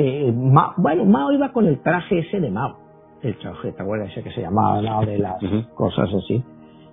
Eh, 0.01 0.31
bueno, 0.31 1.03
Mao 1.03 1.33
iba 1.33 1.51
con 1.51 1.65
el 1.65 1.81
traje 1.81 2.19
ese 2.19 2.39
de 2.39 2.49
Mao, 2.49 2.77
el 3.21 3.37
traje, 3.37 3.73
¿te 3.73 3.81
acuerdas? 3.81 4.09
Ese 4.11 4.23
que 4.23 4.31
se 4.31 4.39
llamaba 4.39 4.81
Mao 4.81 5.05
de 5.05 5.17
las 5.17 5.43
cosas 5.75 6.09
así. 6.13 6.41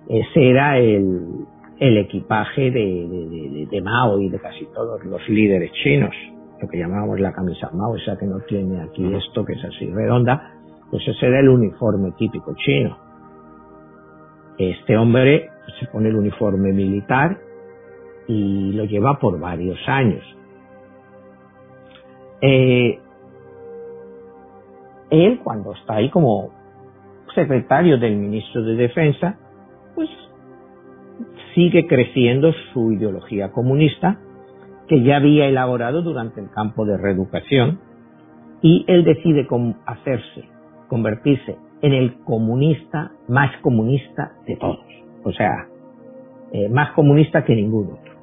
Ese 0.09 0.49
era 0.49 0.77
el, 0.77 1.45
el 1.79 1.97
equipaje 1.99 2.69
de, 2.69 3.67
de, 3.71 3.81
Mao 3.81 4.19
y 4.19 4.27
de 4.27 4.37
casi 4.39 4.65
todos 4.75 5.05
los 5.05 5.21
líderes 5.29 5.71
chinos, 5.71 6.13
lo 6.61 6.67
que 6.67 6.79
llamábamos 6.79 7.17
la 7.21 7.31
camisa 7.31 7.69
Mao, 7.71 7.95
esa 7.95 8.17
que 8.17 8.25
no 8.25 8.41
tiene 8.41 8.81
aquí 8.81 9.05
esto, 9.13 9.45
que 9.45 9.53
es 9.53 9.63
así 9.63 9.89
redonda, 9.89 10.51
pues 10.91 11.07
ese 11.07 11.27
era 11.27 11.39
el 11.39 11.47
uniforme 11.47 12.11
típico 12.17 12.53
chino. 12.55 12.97
Este 14.57 14.97
hombre 14.97 15.49
se 15.79 15.87
pone 15.87 16.09
el 16.09 16.15
uniforme 16.17 16.73
militar 16.73 17.37
y 18.27 18.73
lo 18.73 18.83
lleva 18.83 19.17
por 19.17 19.39
varios 19.39 19.79
años. 19.87 20.25
Eh, 22.41 22.99
él, 25.09 25.39
cuando 25.43 25.73
está 25.73 25.95
ahí 25.95 26.09
como 26.09 26.51
secretario 27.33 27.97
del 27.97 28.15
ministro 28.15 28.63
de 28.63 28.75
Defensa, 28.75 29.37
pues 29.95 30.09
sigue 31.55 31.87
creciendo 31.87 32.51
su 32.73 32.91
ideología 32.91 33.51
comunista 33.51 34.19
que 34.87 35.03
ya 35.03 35.17
había 35.17 35.47
elaborado 35.47 36.01
durante 36.01 36.39
el 36.39 36.49
campo 36.49 36.85
de 36.85 36.97
reeducación 36.97 37.79
y 38.61 38.85
él 38.87 39.03
decide 39.03 39.47
hacerse, 39.85 40.49
convertirse 40.87 41.57
en 41.81 41.93
el 41.93 42.15
comunista 42.23 43.11
más 43.27 43.51
comunista 43.61 44.31
de 44.47 44.55
todos, 44.55 44.85
o 45.23 45.31
sea, 45.31 45.67
eh, 46.53 46.69
más 46.69 46.91
comunista 46.93 47.43
que 47.43 47.55
ningún 47.55 47.91
otro, 47.91 48.13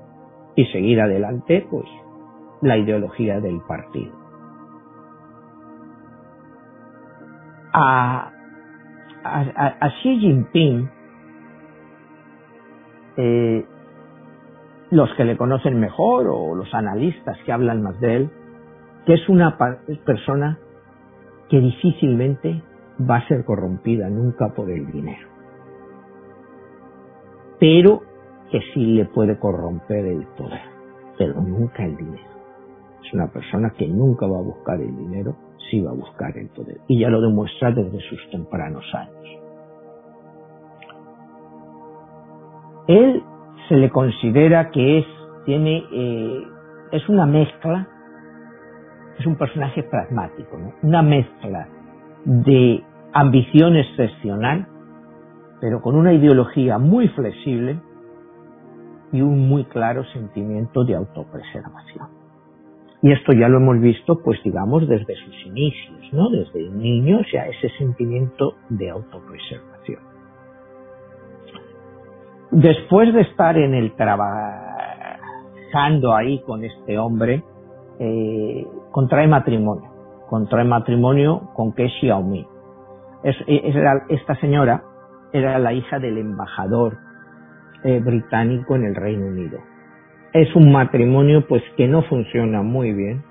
y 0.57 0.65
seguir 0.67 1.01
adelante, 1.01 1.67
pues, 1.71 1.85
la 2.63 2.77
ideología 2.77 3.41
del 3.41 3.61
partido. 3.61 4.13
A, 7.73 8.31
Xi 10.03 10.19
Jinping 10.19 10.89
eh, 13.17 13.65
los 14.91 15.13
que 15.15 15.25
le 15.25 15.37
conocen 15.37 15.81
mejor 15.81 16.29
o 16.29 16.55
los 16.55 16.73
analistas 16.73 17.37
que 17.45 17.53
hablan 17.53 17.83
más 17.83 17.99
de 18.01 18.17
él, 18.17 18.31
que 19.07 19.15
es 19.15 19.29
una 19.29 19.57
persona 20.05 20.59
que 21.49 21.61
difícilmente 21.61 22.63
va 23.01 23.17
a 23.17 23.29
ser 23.29 23.45
corrompida 23.45 24.09
nunca 24.09 24.51
por 24.55 24.71
el 24.71 24.91
dinero, 24.93 25.29
pero 27.59 28.03
que 28.51 28.61
sí 28.73 28.87
le 28.95 29.07
puede 29.07 29.39
corromper 29.39 30.07
el 30.07 30.27
poder, 30.39 30.63
pero 31.19 31.41
nunca 31.41 31.85
el 31.85 31.97
dinero. 31.97 32.34
Es 33.05 33.13
una 33.13 33.29
persona 33.29 33.71
que 33.77 33.87
nunca 33.87 34.27
va 34.27 34.39
a 34.39 34.43
buscar 34.43 34.81
el 34.81 34.97
dinero, 34.97 35.37
sí 35.71 35.81
va 35.81 35.91
a 35.91 35.95
buscar 35.95 36.37
el 36.39 36.49
poder, 36.49 36.79
y 36.89 37.01
ya 37.01 37.11
lo 37.11 37.21
demuestra 37.21 37.71
desde 37.71 38.01
sus 38.09 38.31
tempranos 38.31 38.85
años. 38.95 39.25
Él 42.87 43.23
se 43.69 43.77
le 43.77 43.91
considera 43.91 44.71
que 44.71 44.99
es, 44.99 45.07
tiene, 45.47 45.85
eh, 45.93 46.43
es 46.93 47.09
una 47.09 47.27
mezcla, 47.27 47.89
es 49.19 49.27
un 49.27 49.37
personaje 49.37 49.83
pragmático, 49.83 50.59
una 50.83 51.03
mezcla 51.03 51.69
de 52.25 52.83
ambición 53.13 53.77
excepcional, 53.77 54.67
pero 55.61 55.81
con 55.81 55.95
una 55.95 56.13
ideología 56.13 56.79
muy 56.79 57.09
flexible 57.09 57.81
y 59.13 59.21
un 59.23 59.49
muy 59.49 59.65
claro 59.65 60.05
sentimiento 60.13 60.85
de 60.85 60.97
autopreservación. 60.97 62.24
Y 63.05 63.13
esto 63.13 63.33
ya 63.35 63.49
lo 63.49 63.59
hemos 63.59 63.79
visto, 63.81 64.23
pues 64.23 64.43
digamos, 64.43 64.89
desde 64.89 65.15
sus 65.17 65.45
inicios, 65.45 66.11
¿no? 66.15 66.31
Desde 66.31 66.71
niños 66.71 67.21
ya 67.31 67.45
ese 67.45 67.69
sentimiento 67.77 68.55
de 68.71 68.89
autopreservación. 68.89 70.01
Después 72.51 73.13
de 73.13 73.21
estar 73.21 73.59
en 73.59 73.75
el 73.75 73.95
trabajando 73.95 74.65
ahí 76.15 76.41
con 76.47 76.65
este 76.65 76.97
hombre, 76.97 77.45
eh, 77.99 78.67
contrae 78.91 79.29
matrimonio. 79.29 79.91
Contrae 80.31 80.65
matrimonio 80.65 81.51
con 81.53 81.75
Ke 81.75 81.91
Xiaomi. 82.01 82.47
Es, 83.23 83.37
esta 84.09 84.35
señora 84.37 84.83
era 85.31 85.59
la 85.59 85.75
hija 85.75 85.99
del 85.99 86.17
embajador 86.17 86.97
eh, 87.83 88.01
británico 88.01 88.77
en 88.77 88.85
el 88.87 88.95
Reino 88.95 89.27
Unido. 89.27 89.59
Es 90.35 90.55
un 90.57 90.71
matrimonio 90.73 91.47
pues 91.47 91.63
que 91.77 91.89
no 91.89 92.03
funciona 92.03 92.61
muy 92.61 92.93
bien 92.93 93.23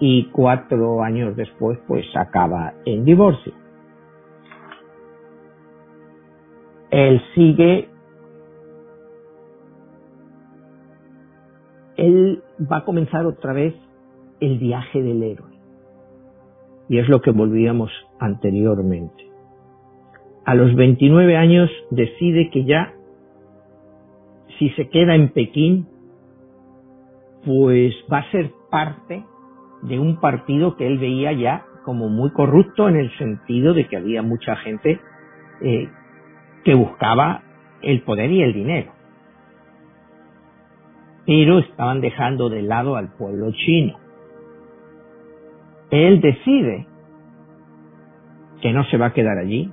y 0.00 0.30
cuatro 0.32 1.02
años 1.02 1.36
después 1.36 1.78
pues 1.86 2.04
acaba 2.16 2.74
en 2.86 3.04
divorcio. 3.04 3.52
Él 6.90 7.20
sigue 7.34 7.88
él 11.96 12.42
va 12.60 12.78
a 12.78 12.84
comenzar 12.84 13.26
otra 13.26 13.52
vez 13.52 13.74
el 14.40 14.58
viaje 14.58 15.02
del 15.02 15.22
héroe. 15.22 15.52
Y 16.88 16.98
es 16.98 17.08
lo 17.08 17.20
que 17.20 17.30
volvíamos 17.30 17.90
anteriormente. 18.18 19.24
A 20.44 20.54
los 20.54 20.74
29 20.74 21.36
años 21.36 21.70
decide 21.90 22.50
que 22.50 22.64
ya, 22.64 22.94
si 24.58 24.70
se 24.70 24.88
queda 24.88 25.14
en 25.14 25.30
Pekín, 25.30 25.86
pues 27.44 27.94
va 28.12 28.18
a 28.18 28.30
ser 28.30 28.52
parte 28.70 29.24
de 29.82 29.98
un 29.98 30.20
partido 30.20 30.76
que 30.76 30.86
él 30.86 30.98
veía 30.98 31.32
ya 31.32 31.64
como 31.84 32.08
muy 32.08 32.30
corrupto 32.30 32.88
en 32.88 32.96
el 32.96 33.16
sentido 33.18 33.74
de 33.74 33.86
que 33.86 33.96
había 33.96 34.22
mucha 34.22 34.56
gente 34.56 35.00
eh, 35.60 35.88
que 36.64 36.74
buscaba 36.74 37.42
el 37.82 38.02
poder 38.02 38.30
y 38.30 38.42
el 38.42 38.54
dinero 38.54 38.94
pero 41.26 41.58
estaban 41.58 42.00
dejando 42.00 42.48
de 42.48 42.62
lado 42.62 42.96
al 42.96 43.12
pueblo 43.14 43.50
chino. 43.52 43.98
Él 45.90 46.20
decide 46.20 46.86
que 48.60 48.72
no 48.72 48.84
se 48.84 48.96
va 48.96 49.06
a 49.06 49.12
quedar 49.12 49.38
allí 49.38 49.72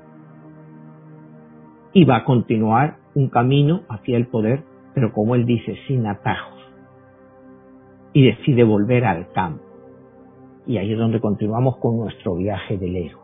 y 1.93 2.05
va 2.05 2.17
a 2.17 2.23
continuar 2.23 2.97
un 3.15 3.29
camino 3.29 3.81
hacia 3.89 4.17
el 4.17 4.27
poder, 4.27 4.63
pero 4.93 5.11
como 5.11 5.35
él 5.35 5.45
dice, 5.45 5.77
sin 5.87 6.05
atajos. 6.07 6.60
Y 8.13 8.25
decide 8.25 8.63
volver 8.63 9.05
al 9.05 9.31
campo. 9.31 9.63
Y 10.67 10.77
ahí 10.77 10.93
es 10.93 10.99
donde 10.99 11.19
continuamos 11.19 11.77
con 11.77 11.97
nuestro 11.97 12.35
viaje 12.35 12.77
del 12.77 12.95
héroe. 12.95 13.21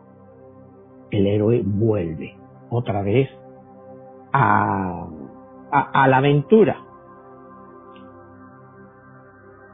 El 1.10 1.26
héroe 1.26 1.62
vuelve 1.64 2.34
otra 2.70 3.02
vez 3.02 3.28
a, 4.32 5.06
a 5.70 6.08
la 6.08 6.16
aventura 6.18 6.88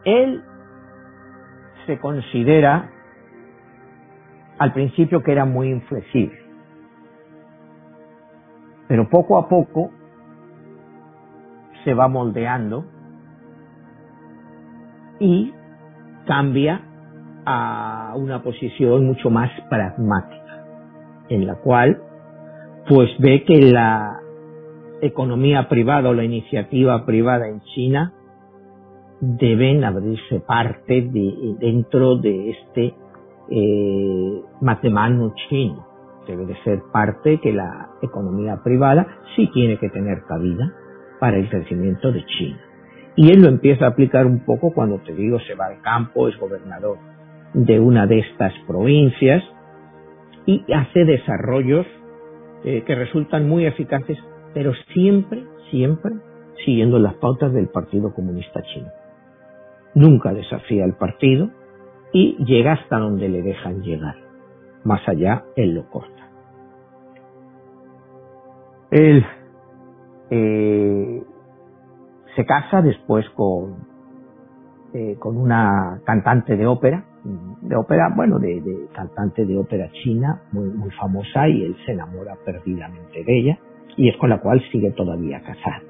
él 0.04 0.42
se 1.86 1.98
considera 1.98 2.90
al 4.58 4.72
principio 4.72 5.22
que 5.22 5.32
era 5.32 5.44
muy 5.44 5.70
inflexible, 5.70 6.38
pero 8.86 9.08
poco 9.08 9.38
a 9.38 9.48
poco 9.48 9.90
se 11.82 11.92
va 11.94 12.08
moldeando 12.08 12.84
y 15.20 15.52
cambia 16.26 16.80
a 17.46 18.14
una 18.16 18.42
posición 18.42 19.06
mucho 19.06 19.30
más 19.30 19.50
pragmática, 19.68 20.64
en 21.28 21.46
la 21.46 21.56
cual 21.56 22.00
pues 22.88 23.10
ve 23.18 23.44
que 23.44 23.60
la 23.72 24.20
economía 25.00 25.68
privada 25.68 26.10
o 26.10 26.14
la 26.14 26.24
iniciativa 26.24 27.04
privada 27.04 27.48
en 27.48 27.60
China 27.74 28.12
deben 29.20 29.84
abrirse 29.84 30.40
parte 30.40 31.02
de, 31.02 31.56
dentro 31.58 32.16
de 32.16 32.50
este 32.50 32.94
eh, 33.50 34.42
chino. 35.48 35.86
Debe 36.26 36.46
de 36.46 36.56
ser 36.62 36.82
parte 36.92 37.38
que 37.40 37.52
la 37.52 37.90
economía 38.00 38.62
privada 38.62 39.06
sí 39.36 39.50
tiene 39.52 39.78
que 39.78 39.90
tener 39.90 40.22
cabida 40.24 40.72
para 41.20 41.36
el 41.36 41.48
crecimiento 41.50 42.10
de 42.12 42.24
China. 42.24 42.60
Y 43.16 43.30
él 43.30 43.42
lo 43.42 43.48
empieza 43.48 43.84
a 43.84 43.88
aplicar 43.90 44.26
un 44.26 44.44
poco 44.44 44.72
cuando 44.72 44.98
te 44.98 45.14
digo 45.14 45.38
se 45.40 45.54
va 45.54 45.66
al 45.66 45.80
campo, 45.82 46.28
es 46.28 46.36
gobernador 46.38 46.98
de 47.52 47.78
una 47.78 48.06
de 48.06 48.18
estas 48.18 48.52
provincias 48.66 49.42
y 50.46 50.64
hace 50.72 51.04
desarrollos 51.04 51.86
eh, 52.64 52.82
que 52.84 52.94
resultan 52.94 53.48
muy 53.48 53.66
eficaces, 53.66 54.18
pero 54.52 54.72
siempre, 54.92 55.44
siempre 55.70 56.14
siguiendo 56.64 56.98
las 56.98 57.14
pautas 57.14 57.52
del 57.52 57.68
Partido 57.68 58.12
Comunista 58.12 58.62
Chino 58.62 58.88
nunca 59.94 60.32
desafía 60.32 60.84
al 60.84 60.96
partido 60.96 61.50
y 62.12 62.36
llega 62.44 62.72
hasta 62.74 62.98
donde 62.98 63.28
le 63.28 63.42
dejan 63.42 63.82
llegar. 63.82 64.16
Más 64.84 65.00
allá, 65.08 65.44
él 65.56 65.74
lo 65.74 65.88
corta. 65.88 66.28
Él 68.90 69.24
eh, 70.30 71.22
se 72.34 72.44
casa 72.44 72.82
después 72.82 73.28
con, 73.30 73.86
eh, 74.92 75.16
con 75.18 75.36
una 75.36 76.00
cantante 76.04 76.56
de 76.56 76.66
ópera, 76.66 77.04
de 77.62 77.76
ópera, 77.76 78.12
bueno, 78.14 78.38
de, 78.38 78.60
cantante 78.92 79.46
de 79.46 79.56
ópera 79.56 79.90
china, 80.02 80.42
muy, 80.52 80.68
muy 80.68 80.90
famosa, 80.90 81.48
y 81.48 81.62
él 81.62 81.74
se 81.86 81.92
enamora 81.92 82.36
perdidamente 82.44 83.24
de 83.24 83.38
ella, 83.38 83.58
y 83.96 84.08
es 84.08 84.16
con 84.18 84.30
la 84.30 84.40
cual 84.40 84.60
sigue 84.70 84.90
todavía 84.90 85.40
casado. 85.40 85.86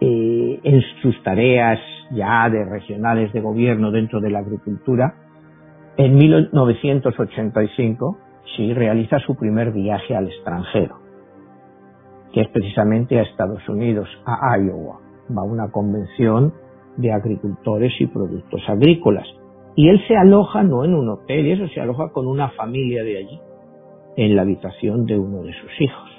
Eh, 0.00 0.60
en 0.62 0.82
sus 1.00 1.22
tareas 1.22 1.78
ya 2.10 2.50
de 2.50 2.64
regionales 2.64 3.32
de 3.32 3.40
gobierno 3.40 3.90
dentro 3.90 4.20
de 4.20 4.30
la 4.30 4.40
agricultura, 4.40 5.14
en 5.96 6.16
1985 6.16 8.18
Xi 8.44 8.74
realiza 8.74 9.18
su 9.20 9.34
primer 9.34 9.72
viaje 9.72 10.14
al 10.14 10.28
extranjero, 10.28 11.05
que 12.36 12.42
es 12.42 12.48
precisamente 12.48 13.18
a 13.18 13.22
Estados 13.22 13.66
Unidos, 13.66 14.06
a 14.26 14.58
Iowa. 14.58 15.00
Va 15.34 15.40
a 15.40 15.44
una 15.46 15.70
convención 15.70 16.52
de 16.98 17.10
agricultores 17.10 17.94
y 17.98 18.08
productos 18.08 18.60
agrícolas. 18.68 19.26
Y 19.74 19.88
él 19.88 19.98
se 20.06 20.18
aloja 20.18 20.62
no 20.62 20.84
en 20.84 20.92
un 20.92 21.08
hotel, 21.08 21.46
eso 21.46 21.66
se 21.72 21.80
aloja 21.80 22.10
con 22.12 22.26
una 22.26 22.50
familia 22.50 23.02
de 23.04 23.16
allí, 23.16 23.40
en 24.18 24.36
la 24.36 24.42
habitación 24.42 25.06
de 25.06 25.18
uno 25.18 25.44
de 25.44 25.54
sus 25.54 25.80
hijos. 25.80 26.10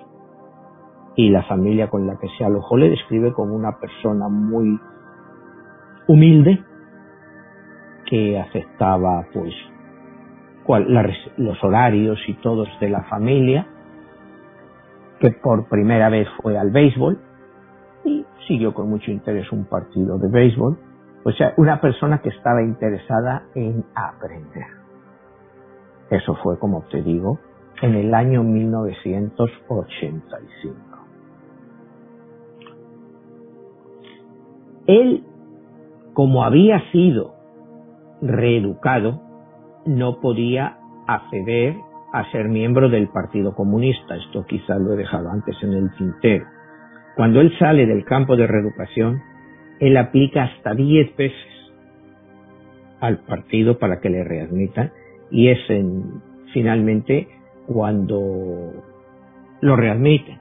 Y 1.17 1.29
la 1.29 1.43
familia 1.43 1.87
con 1.87 2.07
la 2.07 2.17
que 2.17 2.29
se 2.35 2.43
alojó 2.43 2.77
le 2.77 2.89
describe 2.89 3.31
como 3.31 3.53
una 3.53 3.77
persona 3.79 4.27
muy 4.27 4.75
humilde, 6.07 6.63
que 8.07 8.39
aceptaba 8.39 9.27
pues 9.31 9.53
los 11.37 11.63
horarios 11.63 12.17
y 12.27 12.33
todos 12.41 12.67
de 12.81 12.89
la 12.89 13.03
familia, 13.03 13.67
que 15.19 15.31
por 15.31 15.67
primera 15.69 16.09
vez 16.09 16.27
fue 16.41 16.57
al 16.57 16.71
béisbol, 16.71 17.19
y 18.05 18.25
siguió 18.47 18.73
con 18.73 18.89
mucho 18.89 19.11
interés 19.11 19.51
un 19.51 19.65
partido 19.65 20.17
de 20.17 20.29
béisbol. 20.29 20.79
O 21.23 21.31
sea, 21.31 21.53
una 21.57 21.81
persona 21.81 22.21
que 22.21 22.29
estaba 22.29 22.61
interesada 22.61 23.47
en 23.53 23.83
aprender. 23.93 24.67
Eso 26.09 26.35
fue, 26.35 26.57
como 26.57 26.83
te 26.83 27.01
digo, 27.01 27.37
en 27.81 27.95
el 27.95 28.13
año 28.13 28.43
1985. 28.43 30.77
Él, 34.87 35.25
como 36.13 36.45
había 36.45 36.79
sido 36.91 37.35
reeducado, 38.21 39.21
no 39.85 40.21
podía 40.21 40.77
acceder 41.07 41.75
a 42.19 42.31
ser 42.31 42.47
miembro 42.47 42.89
del 42.89 43.09
Partido 43.09 43.53
Comunista. 43.53 44.15
Esto 44.15 44.45
quizás 44.45 44.79
lo 44.79 44.93
he 44.93 44.97
dejado 44.97 45.29
antes 45.29 45.55
en 45.61 45.73
el 45.73 45.91
tintero. 45.95 46.45
Cuando 47.15 47.41
él 47.41 47.51
sale 47.57 47.85
del 47.85 48.05
campo 48.05 48.35
de 48.35 48.47
reeducación, 48.47 49.21
él 49.79 49.97
aplica 49.97 50.43
hasta 50.43 50.73
10 50.73 51.15
veces 51.15 51.57
al 52.99 53.19
partido 53.19 53.77
para 53.77 53.99
que 53.99 54.09
le 54.09 54.23
readmitan 54.23 54.91
y 55.29 55.49
es 55.49 55.59
en, 55.69 56.21
finalmente 56.53 57.27
cuando 57.67 58.71
lo 59.61 59.75
readmiten. 59.75 60.39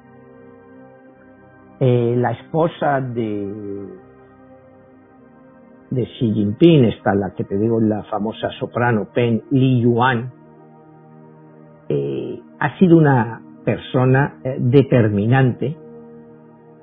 Eh, 1.80 2.14
la 2.16 2.32
esposa 2.32 3.00
de, 3.00 3.86
de 5.90 6.04
Xi 6.04 6.32
Jinping, 6.32 6.86
está 6.86 7.14
la 7.14 7.34
que 7.34 7.44
te 7.44 7.58
digo, 7.58 7.80
la 7.80 8.04
famosa 8.04 8.50
soprano 8.58 9.08
Pen 9.12 9.42
Li 9.50 9.82
Yuan, 9.82 10.32
eh, 11.88 12.40
ha 12.58 12.78
sido 12.78 12.96
una 12.96 13.40
persona 13.64 14.38
eh, 14.44 14.56
determinante 14.58 15.76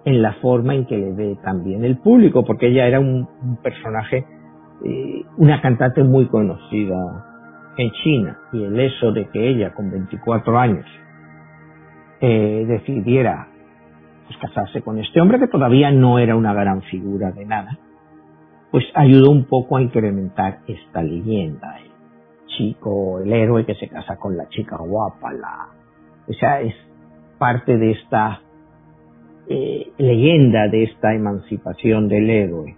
en 0.06 0.22
la 0.22 0.34
forma 0.34 0.76
en 0.76 0.86
que 0.86 0.98
le 0.98 1.14
ve 1.14 1.38
también 1.44 1.86
el 1.86 1.98
público, 1.98 2.44
porque 2.44 2.68
ella 2.68 2.88
era 2.88 3.00
un, 3.00 3.28
personaje, 3.62 4.26
eh, 4.84 5.24
una 5.38 5.62
cantante 5.62 6.04
muy 6.04 6.28
conocida 6.28 7.74
en 7.78 7.92
China, 8.04 8.38
y 8.52 8.64
el 8.64 8.80
eso 8.80 9.12
de 9.12 9.30
que 9.30 9.48
ella 9.48 9.74
con 9.74 9.90
24 9.90 10.60
años 10.60 10.86
eh, 12.20 12.66
decidiera 12.68 13.48
pues, 14.28 14.38
casarse 14.40 14.82
con 14.82 15.00
este 15.00 15.22
hombre, 15.22 15.40
que 15.40 15.48
todavía 15.48 15.92
no 15.92 16.20
era 16.20 16.36
una 16.36 16.54
gran 16.54 16.82
figura 16.84 17.32
de 17.32 17.46
nada, 17.46 17.78
pues 18.72 18.86
ayudó 18.96 19.32
un 19.32 19.46
poco 19.46 19.78
a 19.78 19.82
incrementar 19.82 20.60
esta 20.68 21.02
leyenda. 21.02 21.78
Chico, 22.58 23.20
el 23.20 23.32
héroe 23.32 23.66
que 23.66 23.76
se 23.76 23.88
casa 23.88 24.18
con 24.18 24.38
la 24.38 24.48
chica 24.50 24.78
guapa, 24.78 25.34
la, 25.34 25.68
o 26.28 26.34
sea, 26.34 26.62
es 26.62 26.76
parte 27.38 27.78
de 27.78 27.92
esta 27.92 28.42
eh, 29.48 29.92
leyenda 29.98 30.68
de 30.70 30.84
esta 30.84 31.14
emancipación 31.14 32.08
del 32.08 32.30
héroe. 32.30 32.78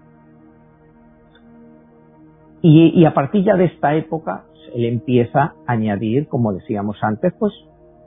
Y, 2.68 3.06
a 3.06 3.14
partir 3.14 3.44
ya 3.44 3.56
de 3.56 3.66
esta 3.66 3.94
época, 3.94 4.46
él 4.74 4.86
empieza 4.86 5.54
a 5.68 5.74
añadir, 5.74 6.28
como 6.28 6.52
decíamos 6.52 6.98
antes, 7.04 7.32
pues 7.38 7.54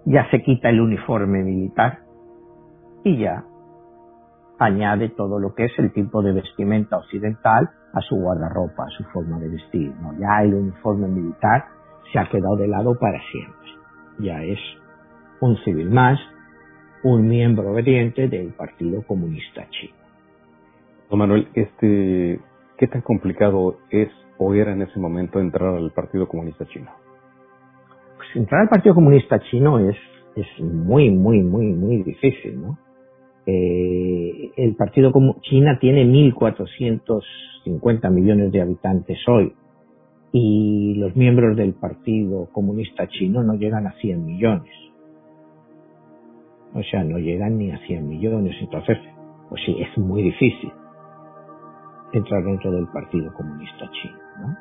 ya 0.05 0.29
se 0.33 0.43
quita 0.43 0.69
el 0.71 0.81
uniforme 0.81 1.45
militar 1.45 2.01
y 3.05 3.19
ya 3.19 3.45
añade 4.59 5.11
todo 5.11 5.39
lo 5.39 5.55
que 5.55 5.67
es 5.67 5.79
el 5.79 5.93
tipo 5.93 6.21
de 6.23 6.33
vestimenta 6.33 6.99
occidental 6.99 7.71
a 7.93 8.01
su 8.01 8.17
guardarropa, 8.17 8.85
a 8.85 8.97
su 8.97 9.05
forma 9.05 9.39
de 9.39 9.49
vestir. 9.49 9.93
¿no? 10.01 10.19
Ya 10.19 10.43
el 10.43 10.55
uniforme 10.55 11.07
militar 11.07 11.67
se 12.13 12.19
ha 12.19 12.29
quedado 12.29 12.57
de 12.57 12.67
lado 12.67 12.99
para 12.99 13.21
siempre. 13.31 13.69
Ya 14.19 14.43
es 14.43 14.59
un 15.41 15.57
civil 15.59 15.91
más, 15.91 16.19
un 17.05 17.29
miembro 17.29 17.71
obediente 17.71 18.29
del 18.29 18.53
Partido 18.53 19.03
Comunista 19.03 19.67
Chino. 19.71 19.95
Don 21.09 21.21
Manuel, 21.21 21.49
este, 21.55 22.41
¿qué 22.77 22.87
tan 22.89 23.03
complicado 23.03 23.79
es 23.91 24.09
o 24.39 24.55
era 24.55 24.73
en 24.73 24.83
ese 24.83 24.99
momento 24.99 25.41
entrar 25.41 25.75
al 25.75 25.91
Partido 25.93 26.27
Comunista 26.27 26.67
Chino? 26.67 26.91
Pues 28.17 28.29
entrar 28.35 28.63
al 28.63 28.69
Partido 28.69 28.95
Comunista 28.95 29.39
Chino 29.39 29.79
es, 29.79 29.97
es 30.35 30.47
muy, 30.61 31.11
muy, 31.11 31.43
muy, 31.43 31.67
muy 31.67 32.03
difícil, 32.03 32.61
¿no? 32.61 32.79
Eh, 33.51 34.53
el 34.59 34.77
Partido 34.77 35.11
Comunista 35.11 35.41
China 35.49 35.79
tiene 35.81 36.05
1.450 36.05 38.11
millones 38.11 38.53
de 38.53 38.61
habitantes 38.61 39.17
hoy 39.27 39.55
y 40.33 40.97
los 40.97 41.17
miembros 41.17 41.57
del 41.57 41.73
Partido 41.73 42.51
Comunista 42.53 43.09
Chino 43.09 43.43
no 43.43 43.55
llegan 43.55 43.87
a 43.87 43.93
100 43.93 44.27
millones. 44.27 44.71
O 46.75 46.83
sea, 46.91 47.03
no 47.05 47.19
llegan 47.19 47.57
ni 47.57 47.71
a 47.71 47.79
100 47.87 48.07
millones. 48.07 48.55
Entonces, 48.61 48.99
pues 49.49 49.63
sí, 49.65 49.75
es 49.81 49.97
muy 49.97 50.25
difícil 50.25 50.71
entrar 52.13 52.45
dentro 52.45 52.71
del 52.71 52.87
Partido 52.89 53.33
Comunista 53.33 53.91
Chino. 53.93 54.19
¿no? 54.41 54.55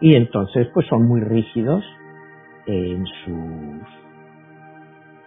Y 0.00 0.14
entonces, 0.14 0.68
pues 0.72 0.86
son 0.86 1.06
muy 1.06 1.20
rígidos 1.20 1.84
en 2.66 3.04
sus... 3.04 3.86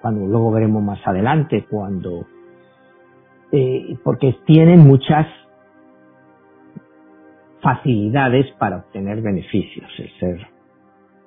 Cuando 0.02 0.26
luego 0.26 0.52
veremos 0.52 0.82
más 0.82 1.06
adelante, 1.06 1.68
cuando... 1.70 2.26
Eh, 3.52 3.98
porque 4.04 4.36
tienen 4.46 4.82
muchas 4.82 5.26
facilidades 7.62 8.46
para 8.60 8.78
obtener 8.78 9.22
beneficios. 9.22 9.90
El 9.98 10.12
ser 10.20 10.48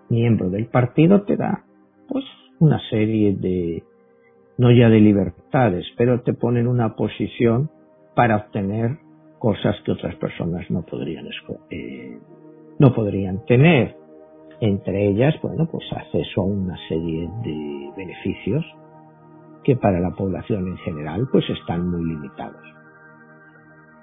miembro 0.08 0.50
del 0.50 0.66
partido 0.66 1.22
te 1.22 1.37
da, 1.37 1.64
pues, 2.08 2.24
una 2.61 2.78
serie 2.90 3.35
de 3.35 3.82
no 4.58 4.70
ya 4.70 4.88
de 4.88 5.00
libertades, 5.00 5.87
pero 5.96 6.20
te 6.20 6.35
ponen 6.35 6.68
una 6.68 6.94
posición 6.94 7.70
para 8.14 8.37
obtener 8.37 8.98
cosas 9.38 9.74
que 9.85 9.92
otras 9.92 10.14
personas 10.16 10.70
no 10.70 10.82
podrían, 10.82 11.26
eh, 11.70 12.18
no 12.78 12.94
podrían 12.94 13.44
tener. 13.46 13.96
Entre 14.61 15.08
ellas, 15.08 15.35
bueno, 15.42 15.66
pues 15.68 15.85
acceso 15.92 16.42
a 16.42 16.44
una 16.44 16.76
serie 16.88 17.28
de 17.42 17.90
beneficios 17.96 18.64
que 19.65 19.77
para 19.77 20.00
la 20.00 20.10
población 20.10 20.67
en 20.69 20.77
general 20.79 21.29
pues 21.31 21.48
están 21.50 21.88
muy 21.88 22.04
limitados. 22.04 22.63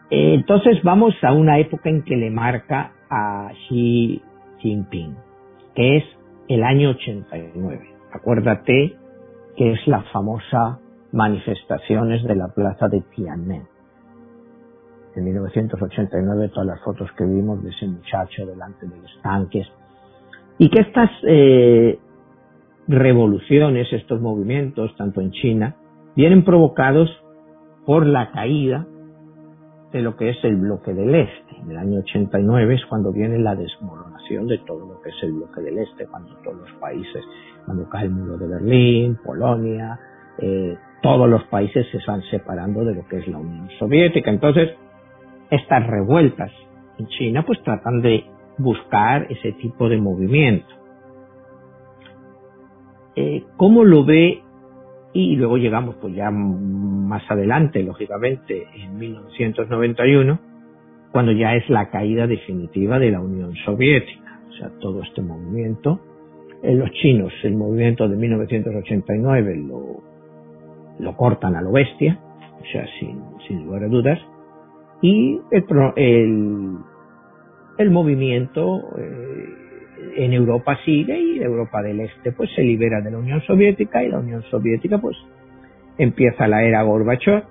Entonces 0.10 0.82
vamos 0.84 1.14
a 1.22 1.34
una 1.34 1.60
época 1.60 1.90
en 1.90 2.04
que 2.04 2.16
le 2.16 2.32
marca 2.32 2.94
a 3.10 3.52
Xi 3.68 4.22
Jinping, 4.60 5.16
que 5.76 5.98
es 5.98 6.04
el 6.48 6.64
año 6.64 6.90
89. 6.92 7.90
Acuérdate 8.12 8.96
que 9.56 9.72
es 9.74 9.88
la 9.88 10.02
famosa 10.14 10.80
manifestaciones 11.12 12.24
de 12.24 12.36
la 12.36 12.48
plaza 12.48 12.88
de 12.88 13.02
Tiananmen. 13.02 13.64
En 15.16 15.26
1989 15.26 16.50
todas 16.50 16.68
las 16.68 16.82
fotos 16.82 17.12
que 17.18 17.26
vimos 17.26 17.64
de 17.64 17.70
ese 17.72 17.88
muchacho 17.88 18.46
delante 18.46 18.88
de 18.88 18.98
los 18.98 19.22
tanques 19.22 19.68
y 20.58 20.70
que 20.70 20.82
estas 20.82 21.10
eh, 21.28 22.00
revoluciones, 22.90 23.88
estos 23.94 24.20
movimientos, 24.20 24.96
tanto 24.98 25.22
en 25.22 25.32
China, 25.32 25.76
vienen 26.16 26.44
provocados 26.44 27.10
por 27.86 28.06
la 28.06 28.32
caída 28.32 28.88
de 29.92 30.02
lo 30.02 30.16
que 30.16 30.30
es 30.30 30.38
el 30.44 30.56
bloque 30.56 30.94
del 30.94 31.14
Este. 31.14 31.56
En 31.62 31.72
el 31.72 31.78
año 31.78 32.00
89 32.00 32.76
es 32.76 32.86
cuando 32.88 33.12
viene 33.12 33.38
la 33.40 33.56
desmoronación 33.56 34.48
de 34.48 34.58
todo 34.60 34.88
lo 34.88 35.02
que 35.02 35.10
es 35.10 35.16
el 35.24 35.34
bloque 35.34 35.62
del 35.62 35.78
Este, 35.78 36.08
cuando 36.08 36.36
todos 36.44 36.58
los 36.58 36.72
países, 36.80 37.24
cuando 37.66 37.88
cae 37.90 38.06
el 38.06 38.12
muro 38.12 38.38
de 38.38 38.48
Berlín, 38.48 39.20
Polonia, 39.24 40.00
eh, 40.40 40.76
todos 41.02 41.30
los 41.30 41.44
países 41.46 41.86
se 41.92 41.98
están 41.98 42.22
separando 42.32 42.84
de 42.84 42.96
lo 42.96 43.08
que 43.08 43.18
es 43.18 43.28
la 43.28 43.38
Unión 43.38 43.70
Soviética. 43.78 44.32
Entonces, 44.32 44.70
estas 45.52 45.86
revueltas 45.86 46.52
en 46.98 47.08
China 47.08 47.44
pues 47.46 47.62
tratan 47.64 48.02
de 48.02 48.26
buscar 48.58 49.28
ese 49.30 49.54
tipo 49.54 49.90
de 49.90 49.98
movimiento. 49.98 50.79
Eh, 53.16 53.44
¿Cómo 53.58 53.84
lo 53.84 54.06
ve? 54.06 54.42
Y 55.14 55.36
luego 55.36 55.58
llegamos 55.58 55.96
pues 55.96 56.14
ya 56.16 56.30
más 56.30 57.24
adelante, 57.30 57.82
lógicamente, 57.84 58.68
en 58.76 58.98
1991, 58.98 60.40
cuando 61.12 61.32
ya 61.32 61.56
es 61.56 61.68
la 61.70 61.90
caída 61.90 62.28
definitiva 62.28 63.00
de 63.00 63.12
la 63.12 63.20
Unión 63.20 63.56
Soviética. 63.66 64.40
O 64.50 64.54
sea, 64.54 64.70
todo 64.80 65.02
este 65.02 65.22
movimiento. 65.22 66.00
En 66.62 66.78
los 66.80 66.92
chinos, 66.92 67.32
el 67.44 67.56
movimiento 67.56 68.08
de 68.08 68.18
1989 68.18 69.56
lo, 69.68 70.02
lo 71.00 71.16
cortan 71.16 71.56
a 71.56 71.62
lo 71.62 71.72
bestia, 71.72 72.20
o 72.62 72.66
sea, 72.72 72.86
sin, 73.00 73.22
sin 73.48 73.66
lugar 73.66 73.86
a 73.86 73.88
dudas. 73.88 74.20
Y 75.02 75.40
el, 75.52 75.66
el, 75.96 76.78
el 77.78 77.92
movimiento 77.92 78.82
eh, 78.98 79.59
en 80.16 80.34
Europa 80.34 80.78
sigue 80.86 81.20
y 81.20 81.40
Europa 81.40 81.82
del 81.82 82.02
Este 82.02 82.32
pues 82.32 82.50
se 82.56 82.62
libera 82.62 83.02
de 83.02 83.12
la 83.12 83.18
Unión 83.18 83.42
Soviética 83.42 84.04
y 84.04 84.10
la 84.10 84.20
Unión 84.20 84.44
Soviética 84.44 84.98
pues 84.98 85.18
empieza 85.98 86.48
la 86.48 86.64
era 86.64 86.84
Gorbachev 86.84 87.44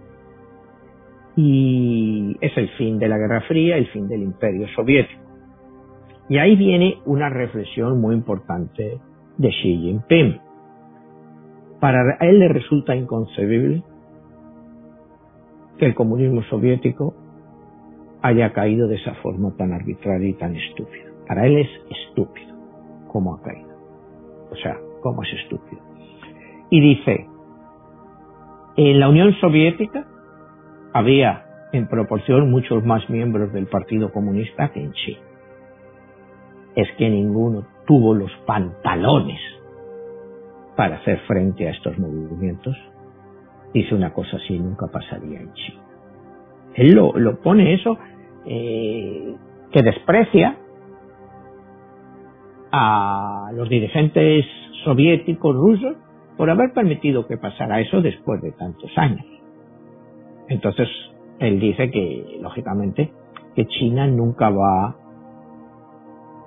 y 1.36 2.36
es 2.40 2.56
el 2.56 2.68
fin 2.70 2.98
de 2.98 3.08
la 3.08 3.16
Guerra 3.16 3.42
Fría, 3.42 3.76
el 3.76 3.86
fin 3.88 4.08
del 4.08 4.22
Imperio 4.22 4.66
Soviético. 4.74 5.22
Y 6.28 6.38
ahí 6.38 6.56
viene 6.56 6.98
una 7.06 7.30
reflexión 7.30 8.00
muy 8.00 8.14
importante 8.14 8.98
de 9.38 9.48
Xi 9.48 9.78
Jinping. 9.78 10.40
Para 11.80 12.16
él 12.20 12.40
le 12.40 12.48
resulta 12.48 12.94
inconcebible 12.94 13.82
que 15.78 15.86
el 15.86 15.94
comunismo 15.94 16.42
soviético 16.44 17.14
haya 18.20 18.52
caído 18.52 18.88
de 18.88 18.96
esa 18.96 19.14
forma 19.22 19.56
tan 19.56 19.72
arbitraria 19.72 20.28
y 20.28 20.34
tan 20.34 20.56
estúpida. 20.56 21.07
Para 21.28 21.46
él 21.46 21.58
es 21.58 21.68
estúpido 21.90 22.56
cómo 23.08 23.34
ha 23.34 23.42
caído. 23.42 23.68
O 24.50 24.56
sea, 24.56 24.78
cómo 25.02 25.22
es 25.22 25.32
estúpido. 25.34 25.82
Y 26.70 26.80
dice, 26.80 27.26
en 28.76 28.98
la 28.98 29.08
Unión 29.10 29.34
Soviética 29.40 30.06
había 30.94 31.44
en 31.72 31.86
proporción 31.86 32.50
muchos 32.50 32.82
más 32.82 33.08
miembros 33.10 33.52
del 33.52 33.66
Partido 33.66 34.10
Comunista 34.10 34.70
que 34.72 34.82
en 34.82 34.92
China. 34.92 35.20
Es 36.74 36.88
que 36.96 37.10
ninguno 37.10 37.66
tuvo 37.86 38.14
los 38.14 38.32
pantalones 38.46 39.40
para 40.76 40.96
hacer 40.96 41.18
frente 41.26 41.68
a 41.68 41.72
estos 41.72 41.98
movimientos. 41.98 42.76
Dice 43.74 43.94
una 43.94 44.14
cosa 44.14 44.38
así, 44.38 44.58
nunca 44.58 44.86
pasaría 44.86 45.40
en 45.40 45.52
China. 45.52 45.82
Él 46.74 46.94
lo, 46.94 47.40
pone 47.40 47.74
eso 47.74 47.98
eh, 48.46 49.34
que 49.72 49.82
desprecia 49.82 50.56
a 52.72 53.50
los 53.54 53.68
dirigentes 53.68 54.44
soviéticos 54.84 55.54
rusos 55.54 55.96
por 56.36 56.50
haber 56.50 56.72
permitido 56.72 57.26
que 57.26 57.36
pasara 57.36 57.80
eso 57.80 58.00
después 58.00 58.40
de 58.42 58.52
tantos 58.52 58.90
años. 58.96 59.26
Entonces, 60.48 60.88
él 61.40 61.60
dice 61.60 61.90
que, 61.90 62.38
lógicamente, 62.40 63.12
que 63.54 63.66
China 63.66 64.06
nunca 64.06 64.50
va 64.50 64.96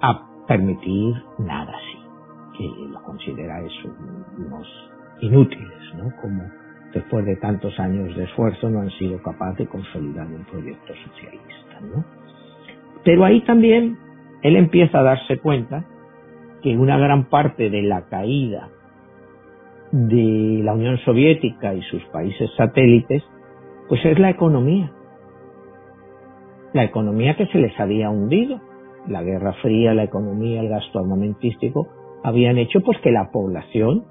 a 0.02 0.28
permitir 0.48 1.14
nada 1.40 1.72
así, 1.72 2.58
que 2.58 2.90
lo 2.90 3.02
considera 3.04 3.62
eso 3.62 3.90
unos 4.38 4.68
inútiles, 5.22 5.96
¿no? 5.96 6.12
Como 6.22 6.44
después 6.94 7.26
de 7.26 7.36
tantos 7.38 7.78
años 7.80 8.16
de 8.16 8.24
esfuerzo 8.24 8.70
no 8.70 8.82
han 8.82 8.90
sido 8.92 9.22
capaces 9.22 9.60
de 9.60 9.68
consolidar 9.68 10.28
un 10.28 10.44
proyecto 10.46 10.94
socialista, 10.94 11.80
¿no? 11.82 12.04
Pero 13.04 13.26
ahí 13.26 13.42
también 13.42 13.98
él 14.42 14.56
empieza 14.56 15.00
a 15.00 15.04
darse 15.04 15.38
cuenta 15.38 15.86
que 16.62 16.78
una 16.78 16.98
gran 16.98 17.30
parte 17.30 17.70
de 17.70 17.82
la 17.82 18.08
caída 18.08 18.70
de 19.92 20.62
la 20.64 20.74
Unión 20.74 20.98
Soviética 21.00 21.74
y 21.74 21.82
sus 21.84 22.04
países 22.06 22.50
satélites, 22.56 23.24
pues 23.90 24.04
es 24.06 24.18
la 24.20 24.30
economía. 24.30 24.92
La 26.74 26.86
economía 26.86 27.36
que 27.36 27.48
se 27.48 27.58
les 27.58 27.78
había 27.80 28.10
hundido. 28.10 28.60
La 29.08 29.24
Guerra 29.24 29.54
Fría, 29.62 29.94
la 29.94 30.04
economía, 30.04 30.62
el 30.62 30.70
gasto 30.70 31.00
armamentístico, 31.00 31.88
habían 32.24 32.58
hecho 32.58 32.82
pues 32.82 33.00
que 33.00 33.12
la 33.12 33.32
población 33.32 34.06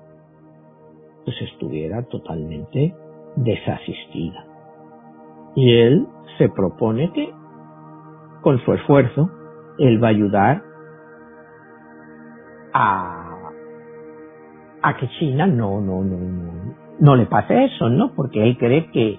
pues 1.25 1.37
estuviera 1.43 2.03
totalmente 2.09 2.95
desasistida. 3.37 4.45
Y 5.55 5.73
él 5.73 6.07
se 6.39 6.49
propone 6.49 7.13
que 7.13 7.31
con 8.43 8.59
su 8.65 8.73
esfuerzo 8.73 9.31
él 9.79 10.03
va 10.03 10.09
a 10.09 10.11
ayudar 10.11 10.63
a, 12.73 13.51
a 14.83 14.97
que 14.97 15.09
China 15.19 15.47
no, 15.47 15.81
no, 15.81 16.03
no, 16.03 16.17
no, 16.17 16.75
no 16.99 17.17
le 17.17 17.27
pase 17.27 17.65
eso, 17.65 17.89
¿no? 17.89 18.13
Porque 18.15 18.43
él 18.43 18.57
cree 18.59 18.91
que 18.91 19.19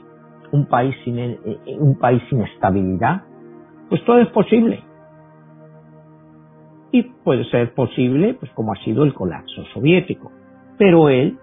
un 0.51 0.65
país 0.67 0.95
sin, 1.03 1.19
eh, 1.19 1.39
eh, 1.45 1.77
un 1.79 1.97
país 1.97 2.21
sin 2.29 2.41
estabilidad, 2.41 3.23
pues 3.89 4.03
todo 4.05 4.19
es 4.19 4.29
posible. 4.29 4.83
Y 6.91 7.03
puede 7.03 7.45
ser 7.45 7.73
posible, 7.73 8.33
pues 8.33 8.51
como 8.51 8.73
ha 8.73 8.75
sido 8.83 9.03
el 9.03 9.13
colapso 9.13 9.63
soviético. 9.73 10.31
Pero 10.77 11.09
él 11.09 11.37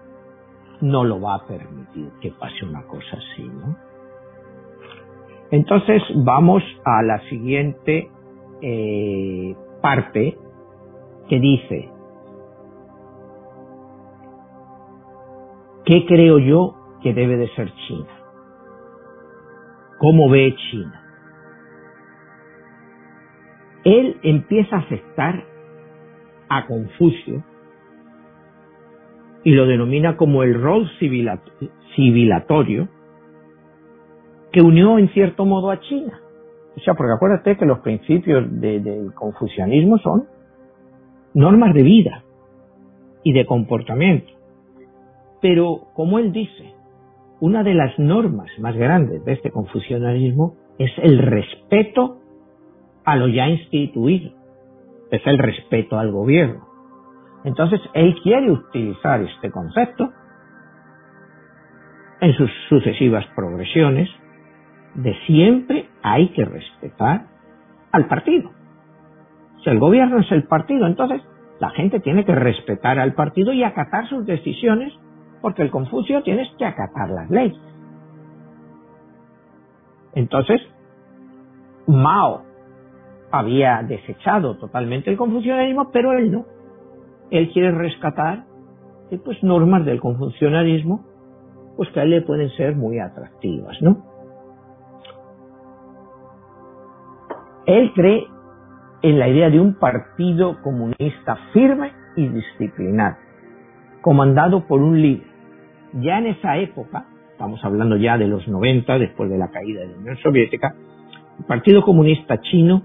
no 0.81 1.03
lo 1.03 1.19
va 1.19 1.35
a 1.35 1.47
permitir 1.47 2.09
que 2.21 2.31
pase 2.31 2.65
una 2.65 2.83
cosa 2.83 3.17
así, 3.17 3.43
¿no? 3.43 3.75
Entonces 5.51 6.03
vamos 6.15 6.61
a 6.85 7.01
la 7.01 7.19
siguiente 7.29 8.09
eh, 8.61 9.55
parte 9.81 10.37
que 11.27 11.39
dice, 11.39 11.89
¿Qué 15.89 16.05
creo 16.05 16.37
yo 16.37 16.75
que 17.01 17.15
debe 17.15 17.35
de 17.35 17.47
ser 17.55 17.73
China? 17.87 18.05
¿Cómo 19.97 20.29
ve 20.29 20.55
China? 20.69 21.01
Él 23.83 24.19
empieza 24.21 24.75
a 24.75 24.79
aceptar 24.81 25.43
a 26.47 26.67
Confucio 26.67 27.43
y 29.43 29.49
lo 29.49 29.65
denomina 29.65 30.15
como 30.15 30.43
el 30.43 30.61
rol 30.61 30.87
civilatorio 31.95 32.87
que 34.51 34.61
unió 34.61 34.99
en 34.99 35.09
cierto 35.09 35.43
modo 35.43 35.71
a 35.71 35.79
China. 35.79 36.21
O 36.77 36.81
sea, 36.81 36.93
porque 36.93 37.13
acuérdate 37.13 37.57
que 37.57 37.65
los 37.65 37.79
principios 37.79 38.45
del 38.61 39.11
confucianismo 39.15 39.97
son 39.97 40.27
normas 41.33 41.73
de 41.73 41.81
vida 41.81 42.23
y 43.23 43.33
de 43.33 43.47
comportamiento. 43.47 44.38
Pero, 45.41 45.87
como 45.93 46.19
él 46.19 46.31
dice, 46.31 46.73
una 47.39 47.63
de 47.63 47.73
las 47.73 47.97
normas 47.97 48.49
más 48.59 48.75
grandes 48.75 49.23
de 49.23 49.33
este 49.33 49.51
confucianismo 49.51 50.55
es 50.77 50.91
el 50.97 51.19
respeto 51.19 52.17
a 53.05 53.15
lo 53.15 53.27
ya 53.27 53.47
instituido, 53.47 54.31
es 55.11 55.21
el 55.25 55.37
respeto 55.37 55.97
al 55.97 56.11
gobierno. 56.11 56.67
Entonces, 57.45 57.79
él 57.93 58.15
quiere 58.21 58.51
utilizar 58.51 59.21
este 59.21 59.49
concepto 59.49 60.11
en 62.21 62.33
sus 62.33 62.51
sucesivas 62.67 63.25
progresiones 63.35 64.09
de 64.95 65.15
siempre 65.25 65.89
hay 66.01 66.29
que 66.29 66.43
respetar 66.43 67.27
al 67.91 68.07
partido. 68.07 68.51
Si 69.63 69.69
el 69.69 69.79
gobierno 69.79 70.19
es 70.19 70.31
el 70.31 70.43
partido, 70.43 70.87
entonces 70.87 71.21
la 71.59 71.69
gente 71.71 71.99
tiene 71.99 72.25
que 72.25 72.35
respetar 72.35 72.99
al 72.99 73.13
partido 73.13 73.53
y 73.53 73.63
acatar 73.63 74.07
sus 74.07 74.25
decisiones 74.25 74.93
porque 75.41 75.61
el 75.61 75.71
Confucio 75.71 76.21
tienes 76.23 76.47
que 76.57 76.65
acatar 76.65 77.09
las 77.09 77.29
leyes. 77.29 77.59
Entonces, 80.13 80.61
Mao 81.87 82.43
había 83.31 83.83
desechado 83.83 84.57
totalmente 84.57 85.09
el 85.09 85.17
confucianismo, 85.17 85.91
pero 85.91 86.13
él 86.13 86.31
no. 86.31 86.45
Él 87.29 87.51
quiere 87.51 87.71
rescatar 87.71 88.45
eh, 89.11 89.19
pues 89.23 89.41
normas 89.43 89.85
del 89.85 89.99
confucianismo 89.99 91.05
pues 91.79 91.89
que 91.91 92.01
a 92.01 92.03
él 92.03 92.09
le 92.09 92.21
pueden 92.23 92.49
ser 92.57 92.75
muy 92.75 92.99
atractivas, 92.99 93.81
¿no? 93.81 94.03
Él 97.65 97.93
cree 97.93 98.27
en 99.01 99.17
la 99.17 99.29
idea 99.29 99.49
de 99.49 99.61
un 99.61 99.75
partido 99.75 100.61
comunista 100.61 101.37
firme 101.53 101.93
y 102.17 102.27
disciplinado, 102.27 103.15
comandado 104.01 104.67
por 104.67 104.81
un 104.81 105.01
líder 105.01 105.29
ya 105.93 106.19
en 106.19 106.27
esa 106.27 106.57
época, 106.57 107.05
estamos 107.31 107.63
hablando 107.63 107.97
ya 107.97 108.17
de 108.17 108.27
los 108.27 108.47
90, 108.47 108.99
después 108.99 109.29
de 109.29 109.37
la 109.37 109.49
caída 109.49 109.81
de 109.81 109.87
la 109.87 109.97
Unión 109.97 110.17
Soviética, 110.17 110.75
el 111.39 111.45
Partido 111.45 111.81
Comunista 111.81 112.39
Chino 112.41 112.83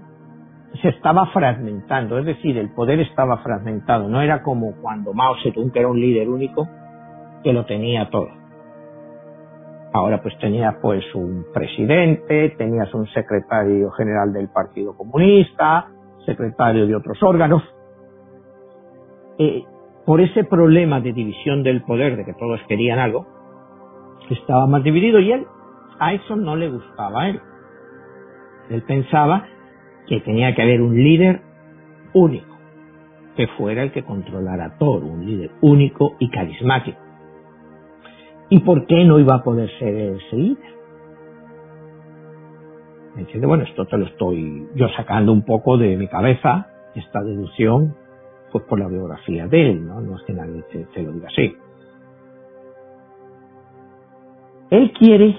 se 0.81 0.89
estaba 0.89 1.27
fragmentando, 1.27 2.17
es 2.17 2.25
decir, 2.25 2.57
el 2.57 2.73
poder 2.73 2.99
estaba 2.99 3.37
fragmentado, 3.37 4.09
no 4.09 4.21
era 4.21 4.41
como 4.41 4.75
cuando 4.81 5.13
Mao 5.13 5.35
Zedong, 5.43 5.71
era 5.73 5.87
un 5.87 5.99
líder 5.99 6.27
único, 6.27 6.67
que 7.43 7.53
lo 7.53 7.65
tenía 7.65 8.09
todo. 8.09 8.29
Ahora 9.93 10.21
pues 10.21 10.37
tenía 10.39 10.77
pues 10.81 11.03
un 11.13 11.45
presidente, 11.53 12.55
tenías 12.57 12.93
un 12.93 13.07
secretario 13.07 13.91
general 13.91 14.33
del 14.33 14.49
Partido 14.49 14.97
Comunista, 14.97 15.87
secretario 16.25 16.85
de 16.87 16.95
otros 16.95 17.21
órganos. 17.23 17.63
Eh, 19.37 19.63
por 20.05 20.21
ese 20.21 20.43
problema 20.43 20.99
de 21.01 21.13
división 21.13 21.63
del 21.63 21.81
poder, 21.81 22.15
de 22.15 22.25
que 22.25 22.33
todos 22.33 22.61
querían 22.67 22.99
algo, 22.99 23.25
estaba 24.29 24.67
más 24.67 24.83
dividido 24.83 25.19
y 25.19 25.31
él, 25.31 25.45
a 25.99 26.13
eso 26.13 26.35
no 26.35 26.55
le 26.55 26.69
gustaba 26.69 27.23
a 27.23 27.29
él. 27.29 27.41
Él 28.69 28.83
pensaba 28.83 29.45
que 30.07 30.19
tenía 30.21 30.53
que 30.53 30.61
haber 30.61 30.81
un 30.81 30.95
líder 30.95 31.41
único, 32.13 32.55
que 33.35 33.47
fuera 33.47 33.83
el 33.83 33.91
que 33.91 34.03
controlara 34.03 34.77
todo, 34.77 35.05
un 35.05 35.25
líder 35.25 35.51
único 35.61 36.15
y 36.19 36.29
carismático. 36.29 36.99
¿Y 38.49 38.59
por 38.59 38.85
qué 38.85 39.03
no 39.05 39.19
iba 39.19 39.35
a 39.35 39.43
poder 39.43 39.69
ser 39.79 39.95
ese 39.95 40.35
líder? 40.35 40.75
¿Me 43.15 43.47
Bueno, 43.47 43.63
esto 43.63 43.85
te 43.85 43.97
lo 43.97 44.05
estoy 44.05 44.67
yo 44.75 44.89
sacando 44.89 45.31
un 45.31 45.43
poco 45.43 45.77
de 45.77 45.95
mi 45.95 46.07
cabeza, 46.07 46.67
esta 46.95 47.23
deducción, 47.23 47.95
pues 48.55 48.63
por 48.69 48.79
la 48.79 48.87
biografía 48.87 49.47
de 49.47 49.69
él, 49.69 49.85
¿no? 49.85 49.99
No 49.99 50.15
es 50.15 50.23
que 50.23 50.31
nadie 50.31 50.63
te 50.71 51.03
lo 51.03 51.11
diga 51.11 51.27
así. 51.27 51.57
Él 54.69 54.93
quiere, 54.97 55.37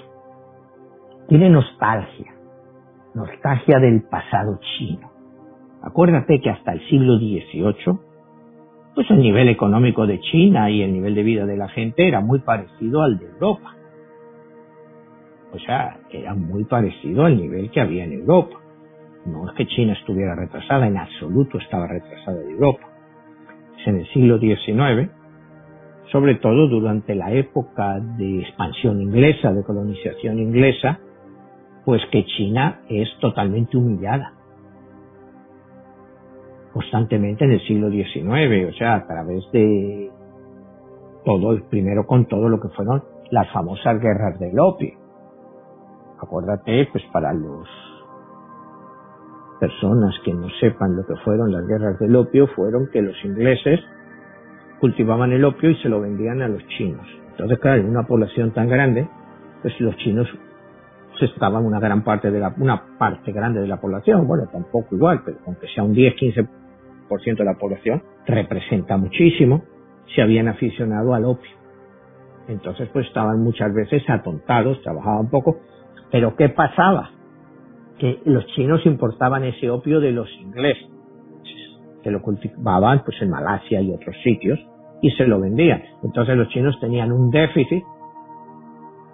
tiene 1.26 1.48
nostalgia, 1.48 2.34
nostalgia 3.14 3.78
del 3.78 4.02
pasado 4.02 4.60
chino. 4.60 5.10
Acuérdate 5.80 6.42
que 6.42 6.50
hasta 6.50 6.74
el 6.74 6.86
siglo 6.90 7.16
XVIII, 7.16 7.98
pues 8.94 9.10
el 9.10 9.20
nivel 9.20 9.48
económico 9.48 10.06
de 10.06 10.20
China 10.20 10.68
y 10.68 10.82
el 10.82 10.92
nivel 10.92 11.14
de 11.14 11.22
vida 11.22 11.46
de 11.46 11.56
la 11.56 11.70
gente 11.70 12.06
era 12.06 12.20
muy 12.20 12.40
parecido 12.40 13.00
al 13.00 13.18
de 13.18 13.30
Europa. 13.30 13.76
O 15.54 15.58
sea, 15.60 16.00
era 16.10 16.34
muy 16.34 16.64
parecido 16.64 17.24
al 17.24 17.38
nivel 17.38 17.70
que 17.70 17.80
había 17.80 18.04
en 18.04 18.12
Europa. 18.12 18.60
No 19.24 19.48
es 19.48 19.56
que 19.56 19.66
China 19.68 19.94
estuviera 19.94 20.34
retrasada, 20.34 20.86
en 20.86 20.98
absoluto 20.98 21.56
estaba 21.56 21.86
retrasada 21.86 22.40
de 22.40 22.50
Europa. 22.50 22.85
En 23.86 23.96
el 23.96 24.06
siglo 24.08 24.38
XIX, 24.38 25.10
sobre 26.12 26.34
todo 26.36 26.68
durante 26.68 27.14
la 27.14 27.32
época 27.32 27.98
de 28.00 28.40
expansión 28.40 29.00
inglesa, 29.00 29.52
de 29.52 29.64
colonización 29.64 30.38
inglesa, 30.38 30.98
pues 31.84 32.02
que 32.10 32.24
China 32.24 32.80
es 32.88 33.08
totalmente 33.20 33.76
humillada 33.76 34.36
constantemente 36.76 37.42
en 37.46 37.52
el 37.52 37.60
siglo 37.66 37.88
XIX, 37.88 38.68
o 38.68 38.76
sea, 38.76 38.96
a 38.96 39.06
través 39.06 39.50
de 39.50 40.10
todo, 41.24 41.58
primero 41.70 42.06
con 42.06 42.26
todo 42.26 42.50
lo 42.50 42.60
que 42.60 42.68
fueron 42.68 43.02
las 43.30 43.50
famosas 43.50 43.98
guerras 43.98 44.38
del 44.38 44.60
opio. 44.60 44.92
Acuérdate, 46.20 46.86
pues 46.92 47.02
para 47.14 47.32
los 47.32 47.66
personas 49.60 50.14
que 50.24 50.32
no 50.32 50.48
sepan 50.60 50.96
lo 50.96 51.06
que 51.06 51.16
fueron 51.24 51.52
las 51.52 51.66
guerras 51.66 51.98
del 51.98 52.16
opio, 52.16 52.46
fueron 52.48 52.88
que 52.92 53.02
los 53.02 53.16
ingleses 53.24 53.80
cultivaban 54.80 55.32
el 55.32 55.44
opio 55.44 55.70
y 55.70 55.76
se 55.76 55.88
lo 55.88 56.00
vendían 56.00 56.42
a 56.42 56.48
los 56.48 56.66
chinos. 56.68 57.06
Entonces, 57.30 57.58
claro, 57.58 57.80
en 57.80 57.88
una 57.88 58.06
población 58.06 58.52
tan 58.52 58.68
grande, 58.68 59.08
pues 59.62 59.78
los 59.80 59.96
chinos 59.96 60.28
estaban 61.20 61.64
una 61.64 61.80
gran 61.80 62.04
parte 62.04 62.30
de 62.30 62.38
la, 62.38 62.54
una 62.58 62.98
parte 62.98 63.32
grande 63.32 63.60
de 63.60 63.66
la 63.66 63.80
población, 63.80 64.26
bueno, 64.26 64.44
tampoco 64.52 64.94
igual, 64.94 65.22
pero 65.24 65.38
aunque 65.46 65.66
sea 65.68 65.82
un 65.82 65.92
10, 65.92 66.14
15 66.14 66.48
de 67.36 67.44
la 67.44 67.54
población, 67.54 68.02
representa 68.26 68.96
muchísimo, 68.96 69.62
se 70.14 70.22
habían 70.22 70.48
aficionado 70.48 71.14
al 71.14 71.24
opio. 71.24 71.50
Entonces 72.48 72.88
pues 72.92 73.06
estaban 73.06 73.42
muchas 73.42 73.72
veces 73.72 74.02
atontados, 74.08 74.82
trabajaban 74.82 75.30
poco, 75.30 75.60
pero 76.10 76.36
¿qué 76.36 76.48
pasaba? 76.48 77.10
Que 77.98 78.20
los 78.24 78.46
chinos 78.48 78.84
importaban 78.84 79.44
ese 79.44 79.70
opio 79.70 80.00
de 80.00 80.12
los 80.12 80.30
ingleses, 80.40 80.88
que 82.02 82.10
lo 82.10 82.20
cultivaban 82.22 83.02
pues 83.04 83.20
en 83.22 83.30
Malasia 83.30 83.80
y 83.80 83.90
otros 83.90 84.14
sitios, 84.22 84.58
y 85.02 85.10
se 85.12 85.26
lo 85.26 85.40
vendían. 85.40 85.82
Entonces 86.02 86.36
los 86.36 86.48
chinos 86.48 86.78
tenían 86.80 87.12
un 87.12 87.30
déficit 87.30 87.84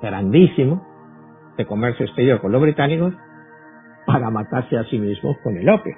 grandísimo 0.01 0.83
de 1.57 1.67
comercio 1.67 2.07
exterior 2.07 2.41
con 2.41 2.53
los 2.53 2.61
británicos 2.61 3.15
para 4.07 4.31
matarse 4.31 4.77
a 4.77 4.85
sí 4.85 4.99
mismos 4.99 5.37
con 5.43 5.57
el 5.57 5.69
opio. 5.69 5.95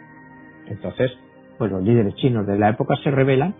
Entonces, 0.67 1.11
pues 1.59 1.71
los 1.71 1.83
líderes 1.83 2.15
chinos 2.17 2.47
de 2.47 2.59
la 2.59 2.71
época 2.71 2.97
se 3.03 3.11
rebelan 3.11 3.55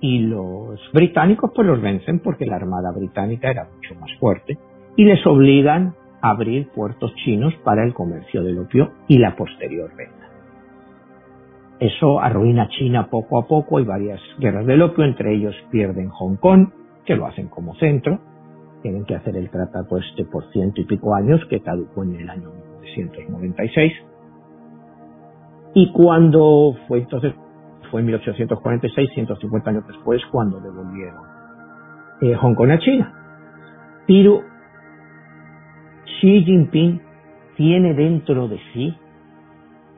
y 0.00 0.20
los 0.20 0.80
británicos 0.92 1.50
pues 1.54 1.66
los 1.66 1.80
vencen 1.80 2.20
porque 2.20 2.46
la 2.46 2.56
armada 2.56 2.90
británica 2.92 3.50
era 3.50 3.68
mucho 3.74 3.94
más 4.00 4.10
fuerte 4.18 4.58
y 4.96 5.04
les 5.04 5.24
obligan 5.26 5.94
abrir 6.20 6.68
puertos 6.70 7.14
chinos 7.24 7.54
para 7.64 7.84
el 7.84 7.94
comercio 7.94 8.42
del 8.42 8.58
opio 8.58 8.92
y 9.08 9.18
la 9.18 9.36
posterior 9.36 9.90
venta. 9.96 10.28
Eso 11.78 12.20
arruina 12.20 12.68
China 12.68 13.08
poco 13.08 13.38
a 13.38 13.46
poco, 13.46 13.78
hay 13.78 13.84
varias 13.84 14.20
guerras 14.38 14.66
del 14.66 14.82
opio, 14.82 15.04
entre 15.04 15.34
ellos 15.34 15.54
pierden 15.70 16.10
Hong 16.10 16.36
Kong, 16.36 16.68
que 17.06 17.16
lo 17.16 17.26
hacen 17.26 17.48
como 17.48 17.74
centro, 17.76 18.20
tienen 18.82 19.04
que 19.04 19.14
hacer 19.14 19.36
el 19.36 19.48
tratado 19.50 19.98
este 19.98 20.24
por 20.24 20.50
ciento 20.52 20.80
y 20.80 20.84
pico 20.84 21.14
años, 21.14 21.40
que 21.48 21.60
caducó 21.60 22.02
en 22.02 22.16
el 22.16 22.28
año 22.28 22.50
1996, 22.82 23.92
y 25.74 25.92
cuando 25.92 26.76
fue 26.88 26.98
entonces, 26.98 27.32
fue 27.90 28.00
en 28.00 28.06
1846, 28.06 29.10
150 29.14 29.70
años 29.70 29.86
después, 29.86 30.20
cuando 30.30 30.60
devolvieron 30.60 31.22
eh, 32.20 32.34
Hong 32.34 32.54
Kong 32.54 32.70
a 32.70 32.78
China. 32.78 33.14
Pero 34.06 34.42
Xi 36.20 36.44
Jinping 36.44 37.00
tiene 37.56 37.94
dentro 37.94 38.46
de 38.46 38.58
sí 38.72 38.94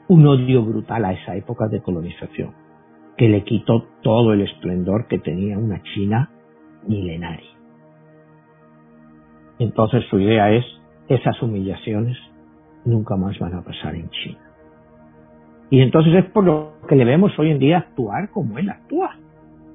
un 0.08 0.26
odio 0.26 0.64
brutal 0.64 1.04
a 1.04 1.12
esa 1.12 1.34
época 1.34 1.66
de 1.68 1.80
colonización, 1.80 2.52
que 3.16 3.28
le 3.28 3.42
quitó 3.42 3.86
todo 4.02 4.32
el 4.32 4.42
esplendor 4.42 5.06
que 5.08 5.18
tenía 5.18 5.58
una 5.58 5.82
China 5.82 6.30
milenaria. 6.86 7.50
Entonces 9.58 10.04
su 10.10 10.20
idea 10.20 10.52
es, 10.52 10.64
esas 11.08 11.40
humillaciones 11.42 12.16
nunca 12.84 13.16
más 13.16 13.38
van 13.38 13.54
a 13.54 13.62
pasar 13.62 13.94
en 13.94 14.08
China. 14.10 14.38
Y 15.70 15.80
entonces 15.80 16.14
es 16.14 16.30
por 16.30 16.44
lo 16.44 16.74
que 16.88 16.96
le 16.96 17.04
vemos 17.04 17.36
hoy 17.38 17.50
en 17.50 17.58
día 17.58 17.78
actuar 17.78 18.30
como 18.30 18.58
él 18.58 18.68
actúa. 18.68 19.16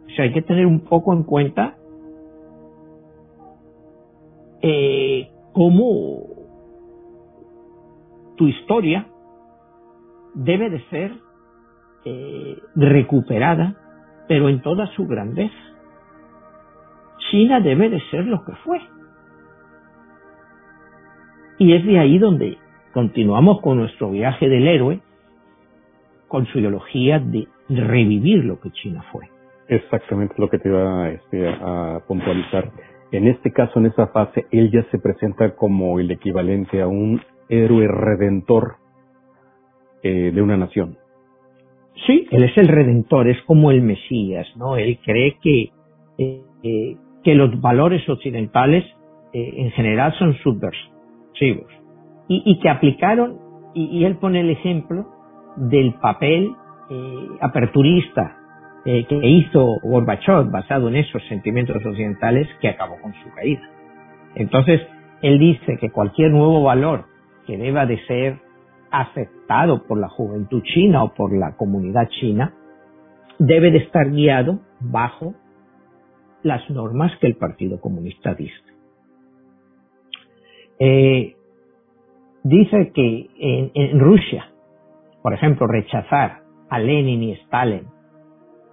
O 0.06 0.10
sea, 0.12 0.26
hay 0.26 0.34
que 0.34 0.42
tener 0.42 0.66
un 0.66 0.82
poco 0.82 1.14
en 1.14 1.24
cuenta 1.24 1.76
eh, 4.62 5.30
cómo 5.54 6.37
tu 8.38 8.48
historia 8.48 9.08
debe 10.34 10.70
de 10.70 10.80
ser 10.90 11.12
eh, 12.06 12.58
recuperada, 12.76 13.76
pero 14.28 14.48
en 14.50 14.62
toda 14.62 14.88
su 14.96 15.06
grandeza. 15.06 15.56
China 17.32 17.60
debe 17.60 17.90
de 17.90 18.00
ser 18.12 18.26
lo 18.26 18.46
que 18.46 18.54
fue. 18.64 18.80
Y 21.58 21.74
es 21.74 21.86
de 21.86 22.00
ahí 22.00 22.20
donde 22.20 22.58
continuamos 22.94 23.62
con 23.62 23.78
nuestro 23.78 24.12
viaje 24.12 24.48
del 24.48 24.68
héroe, 24.68 25.02
con 26.28 26.46
su 26.46 26.60
ideología 26.60 27.20
de 27.20 27.48
revivir 27.68 28.46
lo 28.46 28.60
que 28.60 28.72
China 28.72 29.04
fue. 29.12 29.28
Exactamente 29.68 30.36
lo 30.38 30.50
que 30.50 30.60
te 30.60 30.70
iba 30.70 31.10
este, 31.10 31.50
a 31.50 32.00
puntualizar. 32.08 32.72
En 33.12 33.28
este 33.28 33.52
caso, 33.52 33.80
en 33.80 33.88
esa 33.88 34.08
fase, 34.08 34.46
él 34.52 34.70
ya 34.72 34.84
se 34.92 35.00
presenta 35.00 35.56
como 35.56 36.00
el 36.00 36.12
equivalente 36.12 36.82
a 36.82 36.88
un 36.88 37.22
héroe 37.50 37.88
redentor 37.88 38.76
eh, 40.04 40.32
de 40.34 40.42
una 40.42 40.58
nación. 40.58 40.98
Sí, 42.06 42.28
él 42.32 42.44
es 42.44 42.58
el 42.58 42.68
redentor, 42.68 43.28
es 43.28 43.42
como 43.44 43.72
el 43.72 43.82
Mesías, 43.82 44.48
¿no? 44.56 44.78
Él 44.78 45.00
cree 45.04 45.38
que, 45.42 45.72
eh, 46.18 46.42
eh, 46.64 46.98
que 47.24 47.36
los 47.36 47.60
valores 47.60 48.08
occidentales 48.08 48.86
en 49.34 49.70
general 49.72 50.14
son 50.18 50.34
subversivos 50.36 51.72
y, 52.28 52.42
y 52.44 52.60
que 52.60 52.70
aplicaron, 52.70 53.38
y, 53.76 54.00
y 54.00 54.06
él 54.06 54.16
pone 54.18 54.40
el 54.40 54.50
ejemplo 54.50 55.06
del 55.58 55.94
papel 55.96 56.56
eh, 56.90 57.28
aperturista 57.42 58.38
eh, 58.86 59.06
que 59.06 59.20
hizo 59.28 59.76
Gorbachev 59.84 60.50
basado 60.50 60.88
en 60.88 60.96
esos 60.96 61.22
sentimientos 61.28 61.76
occidentales 61.86 62.48
que 62.62 62.70
acabó 62.70 62.96
con 63.02 63.14
su 63.14 63.34
caída. 63.36 63.62
Entonces, 64.36 64.82
él 65.22 65.40
dice 65.40 65.78
que 65.78 65.90
cualquier 65.90 66.32
nuevo 66.32 66.64
valor 66.64 67.06
que 67.48 67.58
deba 67.58 67.86
de 67.86 67.98
ser 68.06 68.40
aceptado 68.92 69.88
por 69.88 70.00
la 70.00 70.10
juventud 70.10 70.62
china 70.64 71.04
o 71.04 71.14
por 71.14 71.36
la 71.36 71.56
comunidad 71.56 72.08
china 72.20 72.54
debe 73.40 73.72
de 73.72 73.80
estar 73.80 74.12
guiado 74.12 74.60
bajo 74.80 75.34
las 76.44 76.70
normas 76.70 77.12
que 77.20 77.28
el 77.28 77.36
Partido 77.36 77.82
Comunista 77.82 78.36
dice. 78.36 78.54
Eh, 80.80 81.36
dice 82.44 82.92
que 82.94 83.30
en, 83.40 83.72
en 83.74 84.00
Rusia 84.00 84.52
por 85.28 85.34
ejemplo, 85.34 85.68
rechazar 85.68 86.40
a 86.70 86.80
Lenin 86.80 87.22
y 87.22 87.32
Stalin 87.34 87.88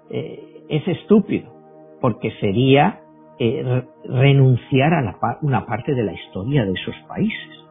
eh, 0.09 0.63
es 0.69 0.87
estúpido, 0.87 1.53
porque 2.01 2.31
sería 2.39 3.01
eh, 3.41 3.83
renunciar 4.05 4.95
a 4.95 5.39
una 5.43 5.67
parte 5.67 5.97
de 5.97 6.05
la 6.05 6.13
historia 6.13 6.65
de 6.65 6.71
esos 6.75 6.95
países. 7.09 7.64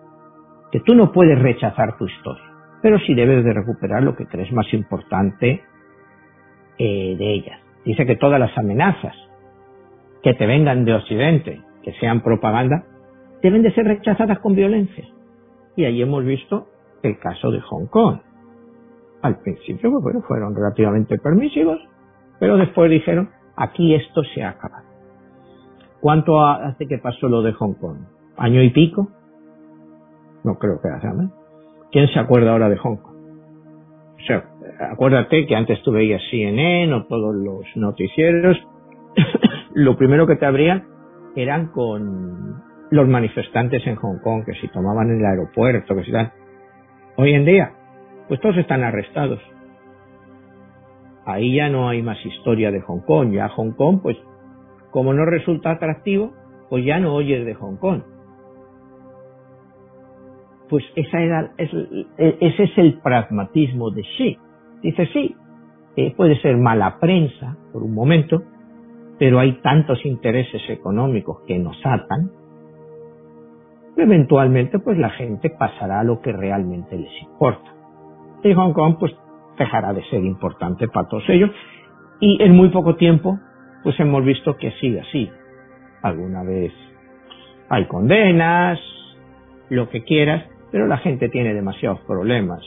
Que 0.74 0.80
tú 0.80 0.96
no 0.96 1.12
puedes 1.12 1.38
rechazar 1.38 2.00
tu 2.00 2.08
historia, 2.08 2.44
pero 2.82 2.98
sí 2.98 3.14
debes 3.14 3.46
de 3.46 3.54
recuperar 3.54 4.02
lo 4.02 4.16
que 4.16 4.26
crees 4.26 4.52
más 4.52 4.66
importante 4.74 5.62
eh, 6.80 7.16
de 7.16 7.32
ellas. 7.32 7.60
Dice 7.86 8.08
que 8.08 8.16
todas 8.16 8.40
las 8.40 8.58
amenazas 8.58 9.16
que 10.24 10.34
te 10.34 10.48
vengan 10.48 10.84
de 10.84 10.96
Occidente, 10.96 11.62
que 11.84 11.94
sean 12.00 12.22
propaganda, 12.22 12.86
deben 13.44 13.62
de 13.62 13.72
ser 13.74 13.86
rechazadas 13.86 14.40
con 14.40 14.56
violencia. 14.56 15.06
Y 15.76 15.86
ahí 15.86 16.02
hemos 16.02 16.26
visto 16.26 16.66
el 17.04 17.20
caso 17.20 17.52
de 17.52 17.62
Hong 17.62 17.86
Kong. 17.86 18.18
Al 19.22 19.38
principio 19.42 19.92
pues, 20.02 20.16
fueron 20.28 20.56
relativamente 20.56 21.20
permisivos, 21.20 21.80
pero 22.40 22.58
después 22.58 22.90
dijeron, 22.90 23.30
aquí 23.56 23.94
esto 23.94 24.24
se 24.34 24.44
acaba. 24.44 24.82
¿Cuánto 26.02 26.44
hace 26.44 26.88
que 26.88 26.98
pasó 26.98 27.28
lo 27.30 27.44
de 27.44 27.54
Hong 27.54 27.76
Kong? 27.76 28.00
¿Año 28.38 28.64
y 28.64 28.72
pico? 28.72 29.10
No 30.44 30.56
creo 30.56 30.80
que 30.82 30.89
hace 30.89 31.08
más. 31.08 31.32
¿Quién 31.91 32.08
se 32.08 32.20
acuerda 32.20 32.52
ahora 32.52 32.70
de 32.70 32.78
Hong 32.78 32.98
Kong? 32.98 33.14
O 34.16 34.26
sea, 34.26 34.44
acuérdate 34.91 35.46
que 35.46 35.56
antes 35.56 35.82
tú 35.84 35.91
veías 35.91 36.22
CNN 36.32 36.94
o 36.94 37.06
todos 37.06 37.36
los 37.36 37.66
noticieros, 37.76 38.58
lo 39.74 39.96
primero 39.98 40.26
que 40.28 40.36
te 40.36 40.46
abrían 40.46 40.86
eran 41.36 41.68
con 41.68 42.62
los 42.89 43.08
manifestantes 43.08 43.86
en 43.88 43.96
Hong 43.96 44.20
Kong, 44.20 44.46
que 44.46 44.54
si 44.54 44.68
tomaban 44.70 45.10
el 45.10 45.26
aeropuerto, 45.26 45.96
que 45.96 46.04
si 46.04 46.12
tal. 46.12 46.32
Hoy 47.18 47.34
en 47.34 47.46
día, 47.46 47.74
pues 48.28 48.39
todos 48.39 48.58
están 48.58 48.84
arrestados. 48.84 49.39
Ahí 51.26 51.56
ya 51.56 51.70
no 51.70 51.89
hay 51.89 52.02
más 52.02 52.24
historia 52.26 52.72
de 52.72 52.82
Hong 52.82 53.02
Kong. 53.02 53.34
Ya 53.34 53.50
Hong 53.50 53.72
Kong, 53.72 54.00
pues, 54.02 54.18
como 54.91 55.14
no 55.14 55.26
resulta 55.26 55.72
atractivo, 55.72 56.34
pues 56.70 56.86
ya 56.86 57.00
no 57.00 57.14
oyes 57.14 57.46
de 57.46 57.54
Hong 57.54 57.78
Kong. 57.78 58.02
Pues 60.74 60.86
esa 60.96 61.22
era, 61.22 61.52
ese 61.56 62.64
es 62.64 62.78
el 62.80 63.00
pragmatismo 63.00 63.92
de 63.92 64.02
Xi. 64.02 64.40
Dice, 64.82 65.06
sí, 65.14 65.36
eh, 65.96 66.16
puede 66.18 66.36
ser 66.42 66.58
mala 66.58 66.98
prensa 67.00 67.56
por 67.72 67.84
un 67.84 67.94
momento, 67.94 68.42
pero 69.20 69.40
hay 69.40 69.62
tantos 69.62 70.04
intereses 70.04 70.68
económicos 70.70 71.42
que 71.46 71.60
nos 71.60 71.78
atan, 71.86 72.32
eventualmente 73.98 74.80
pues 74.80 74.98
la 74.98 75.12
gente 75.12 75.52
pasará 75.52 76.00
a 76.00 76.04
lo 76.04 76.22
que 76.22 76.32
realmente 76.32 76.98
les 76.98 77.22
importa. 77.22 77.72
Y 78.44 78.52
Hong 78.56 78.74
Kong 78.74 78.96
pues 79.00 79.16
dejará 79.60 79.94
de 79.94 80.02
ser 80.06 80.24
importante 80.24 80.88
para 80.88 81.08
todos 81.08 81.30
ellos 81.30 81.52
y 82.20 82.42
en 82.42 82.56
muy 82.56 82.70
poco 82.70 82.96
tiempo 82.96 83.38
pues 83.84 84.00
hemos 84.00 84.26
visto 84.26 84.58
que 84.58 84.72
sigue 84.82 85.02
así. 85.02 85.30
Alguna 86.02 86.42
vez 86.42 86.74
hay 87.70 87.86
condenas, 87.86 88.80
lo 89.70 89.88
que 89.90 90.04
quieras, 90.04 90.46
pero 90.74 90.88
la 90.88 90.98
gente 90.98 91.30
tiene 91.30 91.54
demasiados 91.54 92.00
problemas 92.02 92.60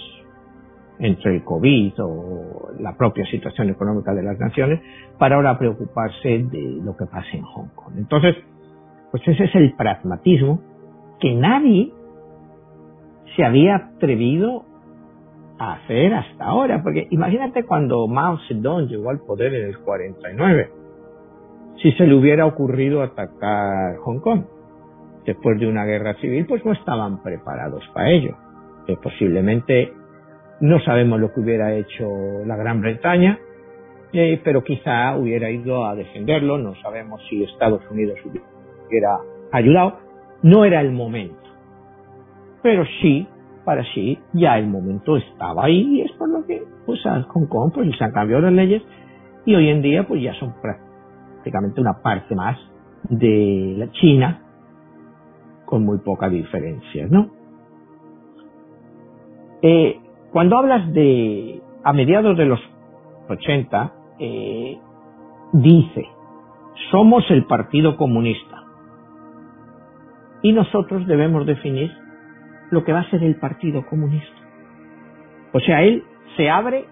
entre 1.00 1.34
el 1.34 1.42
COVID 1.42 1.92
o 1.98 2.70
la 2.78 2.96
propia 2.96 3.26
situación 3.26 3.68
económica 3.68 4.14
de 4.14 4.22
las 4.22 4.38
naciones 4.38 4.80
para 5.18 5.34
ahora 5.34 5.58
preocuparse 5.58 6.46
de 6.48 6.78
lo 6.84 6.96
que 6.96 7.04
pasa 7.06 7.26
en 7.32 7.42
Hong 7.42 7.68
Kong. 7.74 7.94
Entonces, 7.98 8.36
pues 9.10 9.26
ese 9.26 9.46
es 9.46 9.54
el 9.56 9.74
pragmatismo 9.74 10.60
que 11.18 11.34
nadie 11.34 11.92
se 13.34 13.44
había 13.44 13.74
atrevido 13.74 14.62
a 15.58 15.72
hacer 15.72 16.14
hasta 16.14 16.44
ahora, 16.44 16.84
porque 16.84 17.08
imagínate 17.10 17.64
cuando 17.64 18.06
Mao 18.06 18.38
Zedong 18.46 18.86
llegó 18.86 19.10
al 19.10 19.18
poder 19.18 19.52
en 19.52 19.64
el 19.66 19.78
49, 19.80 20.70
si 21.82 21.90
se 21.90 22.06
le 22.06 22.14
hubiera 22.14 22.46
ocurrido 22.46 23.02
atacar 23.02 23.96
Hong 23.96 24.20
Kong 24.20 24.44
después 25.26 25.58
de 25.58 25.66
una 25.66 25.84
guerra 25.84 26.14
civil, 26.14 26.46
pues 26.46 26.64
no 26.64 26.72
estaban 26.72 27.22
preparados 27.22 27.84
para 27.92 28.10
ello. 28.10 28.36
Que 28.86 28.96
posiblemente 28.96 29.92
no 30.60 30.80
sabemos 30.80 31.20
lo 31.20 31.32
que 31.32 31.40
hubiera 31.40 31.74
hecho 31.74 32.06
la 32.46 32.56
Gran 32.56 32.80
Bretaña, 32.80 33.38
eh, 34.12 34.40
pero 34.42 34.62
quizá 34.62 35.16
hubiera 35.16 35.50
ido 35.50 35.84
a 35.84 35.94
defenderlo, 35.94 36.56
no 36.58 36.74
sabemos 36.76 37.20
si 37.28 37.42
Estados 37.42 37.82
Unidos 37.90 38.18
hubiera 38.88 39.18
ayudado, 39.52 39.98
no 40.42 40.64
era 40.64 40.80
el 40.80 40.92
momento. 40.92 41.36
Pero 42.62 42.84
sí, 43.02 43.26
para 43.64 43.82
sí, 43.92 44.18
ya 44.32 44.58
el 44.58 44.68
momento 44.68 45.16
estaba 45.16 45.64
ahí 45.64 45.98
y 45.98 46.02
es 46.02 46.12
por 46.12 46.28
lo 46.28 46.46
que 46.46 46.62
pues 46.86 47.04
a 47.04 47.22
Hong 47.22 47.46
Kong 47.46 47.72
pues 47.74 47.88
se 47.98 48.04
han 48.04 48.12
cambiado 48.12 48.42
las 48.42 48.52
leyes 48.52 48.82
y 49.44 49.54
hoy 49.54 49.68
en 49.68 49.82
día 49.82 50.06
pues 50.06 50.22
ya 50.22 50.32
son 50.34 50.54
prácticamente 50.62 51.80
una 51.80 52.00
parte 52.00 52.34
más 52.36 52.56
de 53.10 53.74
la 53.76 53.90
China 53.90 54.45
con 55.66 55.84
muy 55.84 55.98
poca 55.98 56.28
diferencia, 56.30 57.06
¿no? 57.10 57.30
Eh, 59.62 60.00
cuando 60.32 60.56
hablas 60.56 60.92
de 60.92 61.60
a 61.84 61.92
mediados 61.92 62.36
de 62.36 62.46
los 62.46 62.60
80, 63.28 63.92
eh, 64.18 64.78
dice, 65.52 66.06
somos 66.90 67.24
el 67.30 67.44
Partido 67.44 67.96
Comunista 67.96 68.64
y 70.42 70.52
nosotros 70.52 71.06
debemos 71.06 71.46
definir 71.46 71.90
lo 72.70 72.84
que 72.84 72.92
va 72.92 73.00
a 73.00 73.10
ser 73.10 73.22
el 73.22 73.36
Partido 73.36 73.84
Comunista. 73.86 74.36
O 75.52 75.60
sea, 75.60 75.82
él 75.82 76.04
se 76.36 76.50
abre 76.50 76.86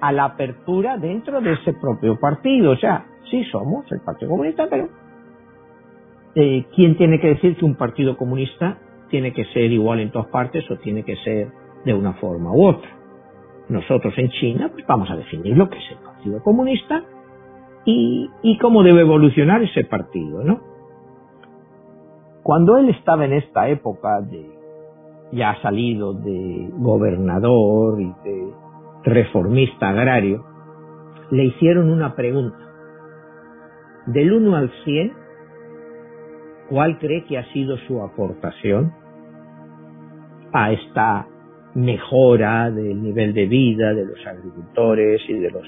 a 0.00 0.12
la 0.12 0.24
apertura 0.24 0.96
dentro 0.96 1.40
de 1.40 1.52
ese 1.52 1.72
propio 1.74 2.18
partido. 2.18 2.72
O 2.72 2.76
sea, 2.76 3.04
sí 3.30 3.44
somos 3.44 3.90
el 3.92 4.00
Partido 4.00 4.30
Comunista, 4.30 4.66
pero 4.68 4.88
eh, 6.34 6.66
¿quién 6.74 6.96
tiene 6.96 7.20
que 7.20 7.28
decir 7.28 7.56
que 7.56 7.64
un 7.64 7.74
Partido 7.74 8.16
Comunista 8.16 8.78
tiene 9.10 9.32
que 9.32 9.44
ser 9.46 9.70
igual 9.72 10.00
en 10.00 10.10
todas 10.10 10.28
partes 10.28 10.68
o 10.70 10.76
tiene 10.76 11.04
que 11.04 11.16
ser 11.16 11.48
de 11.84 11.94
una 11.94 12.14
forma 12.14 12.52
u 12.52 12.66
otra. 12.66 12.88
Nosotros 13.68 14.14
en 14.16 14.30
China 14.30 14.70
pues 14.72 14.86
vamos 14.86 15.10
a 15.10 15.16
definir 15.16 15.56
lo 15.56 15.68
que 15.68 15.78
es 15.78 15.90
el 15.90 15.98
Partido 15.98 16.42
Comunista 16.42 17.04
y, 17.84 18.30
y 18.42 18.58
cómo 18.58 18.82
debe 18.82 19.02
evolucionar 19.02 19.62
ese 19.62 19.84
partido, 19.84 20.42
¿no? 20.44 20.60
Cuando 22.42 22.78
él 22.78 22.88
estaba 22.88 23.24
en 23.24 23.34
esta 23.34 23.68
época 23.68 24.20
de 24.22 24.58
ya 25.32 25.60
salido 25.62 26.14
de 26.14 26.70
gobernador 26.72 28.00
y 28.00 28.12
de 28.24 28.52
reformista 29.04 29.90
agrario, 29.90 30.44
le 31.30 31.44
hicieron 31.44 31.90
una 31.90 32.16
pregunta. 32.16 32.58
Del 34.06 34.32
1 34.32 34.56
al 34.56 34.72
100, 34.84 35.12
¿cuál 36.70 36.98
cree 36.98 37.24
que 37.24 37.36
ha 37.36 37.44
sido 37.52 37.76
su 37.86 38.00
aportación 38.02 38.94
a 40.52 40.72
esta 40.72 41.26
mejora 41.74 42.70
del 42.70 43.02
nivel 43.02 43.34
de 43.34 43.46
vida 43.46 43.92
de 43.92 44.06
los 44.06 44.26
agricultores 44.26 45.20
y 45.28 45.34
de 45.34 45.50
los 45.50 45.66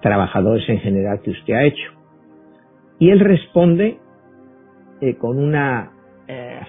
trabajadores 0.00 0.68
en 0.68 0.78
general 0.80 1.20
que 1.22 1.30
usted 1.30 1.54
ha 1.54 1.64
hecho. 1.64 1.92
Y 2.98 3.10
él 3.10 3.20
responde 3.20 3.98
eh, 5.00 5.16
con 5.16 5.38
una 5.38 5.92
eh, 6.26 6.60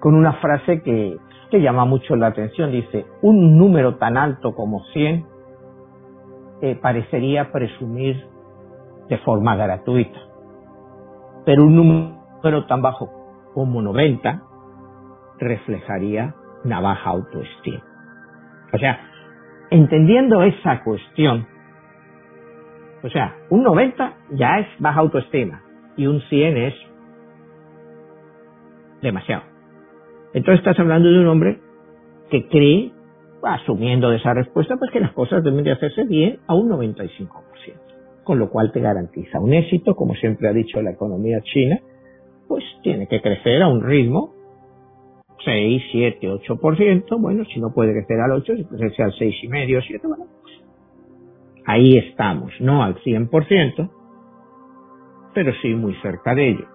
con 0.00 0.14
una 0.14 0.32
frase 0.34 0.82
que, 0.82 1.16
llama 1.52 1.84
mucho 1.84 2.16
la 2.16 2.28
atención. 2.28 2.72
Dice, 2.72 3.04
un 3.20 3.58
número 3.58 3.96
tan 3.96 4.16
alto 4.16 4.54
como 4.54 4.84
100 4.86 5.26
eh, 6.62 6.78
parecería 6.80 7.52
presumir 7.52 8.24
de 9.08 9.18
forma 9.18 9.54
gratuita. 9.54 10.31
Pero 11.44 11.64
un 11.64 11.76
número 11.76 12.66
tan 12.66 12.82
bajo 12.82 13.10
como 13.54 13.82
90 13.82 14.42
reflejaría 15.38 16.34
una 16.64 16.80
baja 16.80 17.10
autoestima. 17.10 17.82
O 18.72 18.78
sea, 18.78 19.00
entendiendo 19.70 20.42
esa 20.42 20.82
cuestión, 20.82 21.46
o 23.02 23.08
sea, 23.08 23.36
un 23.50 23.62
90 23.62 24.14
ya 24.30 24.58
es 24.58 24.66
baja 24.78 25.00
autoestima 25.00 25.62
y 25.96 26.06
un 26.06 26.20
100 26.22 26.56
es 26.56 26.74
demasiado. 29.02 29.42
Entonces 30.32 30.60
estás 30.60 30.78
hablando 30.78 31.10
de 31.10 31.18
un 31.18 31.26
hombre 31.26 31.60
que 32.30 32.48
cree, 32.48 32.92
asumiendo 33.42 34.08
de 34.08 34.16
esa 34.16 34.32
respuesta, 34.32 34.76
pues 34.76 34.90
que 34.90 35.00
las 35.00 35.12
cosas 35.12 35.42
deben 35.42 35.64
de 35.64 35.72
hacerse 35.72 36.04
bien 36.04 36.38
a 36.46 36.54
un 36.54 36.70
95%, 36.70 37.28
con 38.24 38.38
lo 38.38 38.50
cual 38.50 38.72
te 38.72 38.80
garantiza 38.80 39.40
un 39.40 39.52
éxito, 39.52 39.94
como 39.94 40.14
siempre 40.14 40.48
ha 40.48 40.52
dicho 40.52 40.80
la 40.80 40.92
economía 40.92 41.40
china, 41.42 41.80
pues 42.48 42.64
tiene 42.82 43.06
que 43.08 43.20
crecer 43.20 43.62
a 43.62 43.68
un 43.68 43.82
ritmo 43.82 44.34
6, 45.44 45.82
7, 45.90 46.28
8%, 46.28 47.20
bueno, 47.20 47.44
si 47.46 47.60
no 47.60 47.72
puede 47.72 47.92
crecer 47.92 48.20
al 48.20 48.32
8, 48.32 48.56
si 48.56 48.64
puede 48.64 48.86
crecer 48.86 49.06
al 49.06 49.12
6,5, 49.12 49.84
7, 49.86 50.06
bueno, 50.06 50.26
pues 50.42 50.54
ahí 51.66 51.96
estamos, 51.98 52.52
no 52.60 52.82
al 52.82 52.96
100%, 52.96 53.90
pero 55.34 55.52
sí 55.62 55.74
muy 55.74 55.94
cerca 55.96 56.34
de 56.34 56.50
ello. 56.50 56.66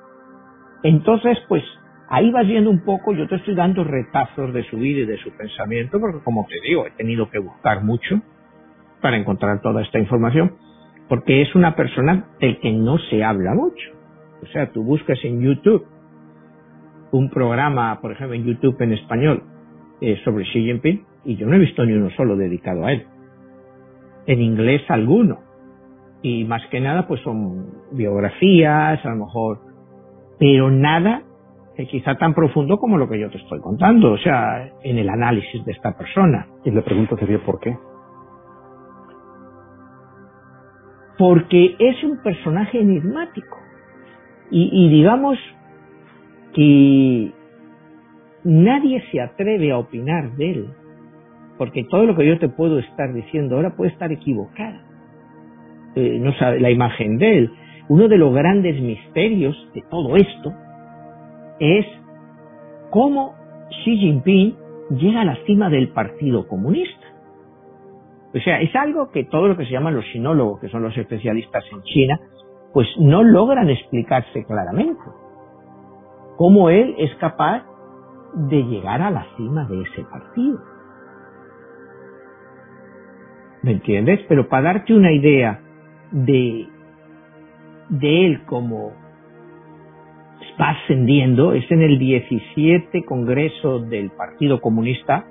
Entonces, 0.83 1.37
pues 1.47 1.63
ahí 2.09 2.31
vas 2.31 2.47
viendo 2.47 2.69
un 2.69 2.83
poco, 2.83 3.13
yo 3.13 3.27
te 3.27 3.35
estoy 3.35 3.55
dando 3.55 3.83
retazos 3.83 4.53
de 4.53 4.63
su 4.63 4.77
vida 4.77 5.01
y 5.01 5.05
de 5.05 5.17
su 5.17 5.31
pensamiento, 5.31 5.99
porque 5.99 6.23
como 6.23 6.45
te 6.47 6.59
digo, 6.67 6.85
he 6.85 6.91
tenido 6.91 7.29
que 7.29 7.39
buscar 7.39 7.83
mucho 7.83 8.21
para 9.01 9.17
encontrar 9.17 9.61
toda 9.61 9.81
esta 9.81 9.99
información, 9.99 10.55
porque 11.09 11.41
es 11.41 11.55
una 11.55 11.75
persona 11.75 12.27
del 12.39 12.59
que 12.59 12.71
no 12.71 12.97
se 12.97 13.23
habla 13.23 13.53
mucho. 13.53 13.89
O 14.43 14.45
sea, 14.47 14.71
tú 14.71 14.83
buscas 14.83 15.19
en 15.23 15.41
YouTube 15.41 15.85
un 17.11 17.29
programa, 17.29 17.99
por 18.01 18.11
ejemplo, 18.11 18.35
en 18.35 18.45
YouTube 18.45 18.81
en 18.81 18.93
español 18.93 19.43
eh, 20.01 20.19
sobre 20.23 20.43
Xi 20.43 20.63
Jinping 20.65 21.05
y 21.25 21.35
yo 21.37 21.47
no 21.47 21.55
he 21.55 21.59
visto 21.59 21.85
ni 21.85 21.93
uno 21.93 22.09
solo 22.11 22.35
dedicado 22.35 22.85
a 22.85 22.91
él. 22.91 23.05
En 24.25 24.41
inglés 24.41 24.81
alguno. 24.89 25.39
Y 26.21 26.43
más 26.43 26.61
que 26.69 26.79
nada 26.79 27.07
pues 27.07 27.21
son 27.21 27.67
biografías, 27.91 29.03
a 29.05 29.09
lo 29.09 29.25
mejor, 29.25 29.59
pero 30.39 30.69
nada 30.69 31.23
quizá 31.85 32.15
tan 32.15 32.33
profundo 32.33 32.77
como 32.77 32.97
lo 32.97 33.07
que 33.07 33.19
yo 33.19 33.29
te 33.29 33.37
estoy 33.37 33.59
contando, 33.59 34.13
o 34.13 34.17
sea, 34.17 34.67
en 34.83 34.97
el 34.97 35.09
análisis 35.09 35.63
de 35.63 35.71
esta 35.71 35.95
persona. 35.95 36.47
Y 36.65 36.71
la 36.71 36.81
pregunta 36.81 37.15
sería 37.17 37.39
¿por 37.39 37.59
qué? 37.59 37.77
Porque 41.17 41.75
es 41.79 42.03
un 42.03 42.21
personaje 42.21 42.79
enigmático. 42.79 43.57
Y, 44.49 44.89
digamos 44.89 45.37
que 46.53 47.31
nadie 48.45 49.03
se 49.11 49.19
atreve 49.19 49.71
a 49.71 49.77
opinar 49.77 50.31
de 50.37 50.51
él, 50.51 50.67
porque 51.57 51.83
todo 51.83 52.05
lo 52.05 52.15
que 52.15 52.25
yo 52.25 52.39
te 52.39 52.47
puedo 52.47 52.79
estar 52.79 53.13
diciendo 53.13 53.55
ahora 53.55 53.75
puede 53.75 53.91
estar 53.91 54.11
equivocado. 54.11 54.77
Eh, 55.95 56.19
no 56.21 56.31
sabe 56.35 56.61
la 56.61 56.71
imagen 56.71 57.17
de 57.17 57.37
él. 57.39 57.51
Uno 57.89 58.07
de 58.07 58.17
los 58.17 58.33
grandes 58.33 58.79
misterios 58.81 59.55
de 59.73 59.81
todo 59.89 60.15
esto 60.15 60.53
es 61.59 61.85
cómo 62.89 63.35
Xi 63.69 63.97
Jinping 63.97 64.55
llega 64.91 65.21
a 65.21 65.25
la 65.25 65.37
cima 65.45 65.69
del 65.69 65.89
Partido 65.89 66.47
Comunista. 66.47 67.06
O 68.33 68.39
sea, 68.39 68.61
es 68.61 68.75
algo 68.75 69.09
que 69.11 69.23
todo 69.23 69.47
lo 69.47 69.57
que 69.57 69.65
se 69.65 69.71
llaman 69.71 69.95
los 69.95 70.05
sinólogos, 70.11 70.59
que 70.59 70.69
son 70.69 70.83
los 70.83 70.95
especialistas 70.97 71.63
en 71.71 71.81
China, 71.83 72.19
pues 72.73 72.87
no 72.99 73.23
logran 73.23 73.69
explicarse 73.69 74.45
claramente. 74.45 75.01
Cómo 76.35 76.69
él 76.69 76.95
es 76.97 77.13
capaz 77.15 77.63
de 78.33 78.63
llegar 78.63 79.01
a 79.01 79.09
la 79.09 79.25
cima 79.37 79.65
de 79.65 79.81
ese 79.81 80.03
partido. 80.03 80.59
¿Me 83.63 83.71
entiendes? 83.71 84.19
Pero 84.27 84.47
para 84.47 84.73
darte 84.73 84.93
una 84.93 85.11
idea 85.11 85.59
de, 86.11 86.67
de 87.89 88.25
él 88.25 88.45
como 88.45 88.91
va 90.61 90.69
ascendiendo, 90.69 91.53
es 91.53 91.69
en 91.71 91.81
el 91.81 91.97
17 91.97 93.03
Congreso 93.05 93.79
del 93.79 94.11
Partido 94.11 94.61
Comunista, 94.61 95.25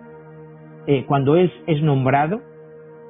eh, 0.87 1.05
cuando 1.07 1.37
es, 1.37 1.51
es 1.67 1.83
nombrado 1.83 2.41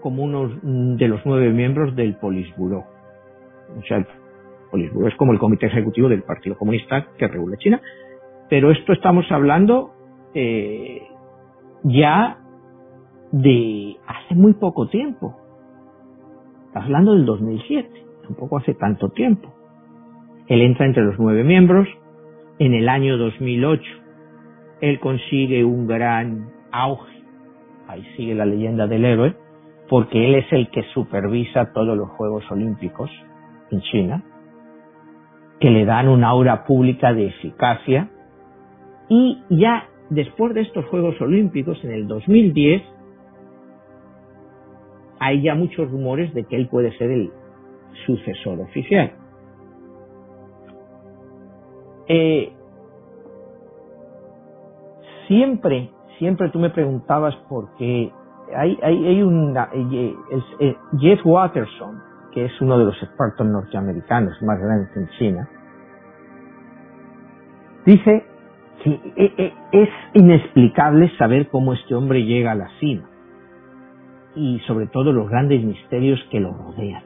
como 0.01 0.22
uno 0.22 0.49
de 0.62 1.09
los 1.09 1.20
nueve 1.24 1.51
miembros 1.53 1.94
del 1.97 2.16
Politburo. 2.16 2.84
O 3.78 3.82
sea, 3.82 3.99
el 3.99 4.07
Politburo 4.70 5.09
es 5.09 5.14
como 5.16 5.32
el 5.32 5.38
comité 5.38 5.66
ejecutivo 5.66 6.09
del 6.09 6.22
Partido 6.22 6.57
Comunista 6.57 7.07
que 7.18 7.28
regula 7.28 7.57
China. 7.57 7.80
Pero 8.49 8.70
esto 8.70 8.92
estamos 8.92 9.26
hablando 9.30 9.92
eh, 10.34 11.03
ya 11.82 12.38
de 13.32 13.97
hace 14.07 14.34
muy 14.34 14.55
poco 14.55 14.88
tiempo. 14.88 15.36
Estás 16.68 16.84
hablando 16.84 17.14
del 17.14 17.24
2007, 17.24 17.88
tampoco 18.26 18.59
hace 18.59 18.74
tanto 18.74 19.09
tiempo. 19.11 19.53
Él 20.47 20.61
entra 20.61 20.86
entre 20.86 21.03
los 21.05 21.18
nueve 21.18 21.42
miembros. 21.42 21.88
En 22.59 22.72
el 22.74 22.88
año 22.88 23.18
2008, 23.18 23.82
él 24.80 25.01
consigue 25.01 25.64
un 25.64 25.86
gran 25.86 26.51
auge. 26.70 27.22
Ahí 27.88 28.05
sigue 28.16 28.34
la 28.34 28.47
leyenda 28.47 28.86
del 28.86 29.05
héroe, 29.05 29.36
porque 29.89 30.26
él 30.26 30.34
es 30.37 30.53
el 30.53 30.70
que 30.70 30.82
supervisa 30.95 31.72
todos 31.72 31.97
los 31.97 32.09
Juegos 32.11 32.45
Olímpicos 32.51 33.11
en 33.70 33.80
China, 33.82 34.22
que 35.61 35.70
le 35.70 35.84
dan 35.84 36.09
una 36.09 36.28
aura 36.28 36.64
pública 36.64 37.12
de 37.12 37.28
eficacia. 37.28 38.11
Y 39.09 39.43
ya 39.51 39.89
después 40.11 40.55
de 40.55 40.62
estos 40.62 40.84
Juegos 40.87 41.20
Olímpicos, 41.20 41.82
en 41.84 41.93
el 41.93 42.09
2010, 42.09 42.82
hay 45.18 45.43
ya 45.43 45.55
muchos 45.55 45.91
rumores 45.91 46.32
de 46.34 46.45
que 46.45 46.57
él 46.57 46.68
puede 46.68 46.97
ser 46.99 47.11
el 47.11 47.30
sucesor 48.05 48.61
oficial. 48.61 49.12
Eh, 52.09 52.53
siempre, 55.26 55.91
siempre 56.18 56.51
tú 56.51 56.59
me 56.59 56.70
preguntabas 56.70 57.34
por 57.49 57.74
qué. 57.76 58.12
Hay, 58.55 58.78
hay, 58.82 59.07
hay 59.07 59.22
una. 59.22 59.68
Eh, 59.72 60.14
eh, 60.61 60.76
Jeff 60.99 61.20
Watterson, 61.24 62.03
que 62.32 62.44
es 62.44 62.61
uno 62.61 62.78
de 62.78 62.84
los 62.84 63.03
expertos 63.03 63.47
norteamericanos 63.47 64.40
más 64.42 64.59
grandes 64.59 64.97
en 64.97 65.09
China, 65.18 65.49
dice 67.84 68.24
que 68.82 69.53
es 69.72 69.88
inexplicable 70.14 71.11
saber 71.16 71.49
cómo 71.49 71.72
este 71.72 71.94
hombre 71.94 72.24
llega 72.24 72.53
a 72.53 72.55
la 72.55 72.68
cima 72.78 73.09
y 74.36 74.61
sobre 74.61 74.86
todo 74.86 75.12
los 75.12 75.28
grandes 75.28 75.64
misterios 75.64 76.20
que 76.30 76.40
lo 76.40 76.53
rodean. 76.53 77.03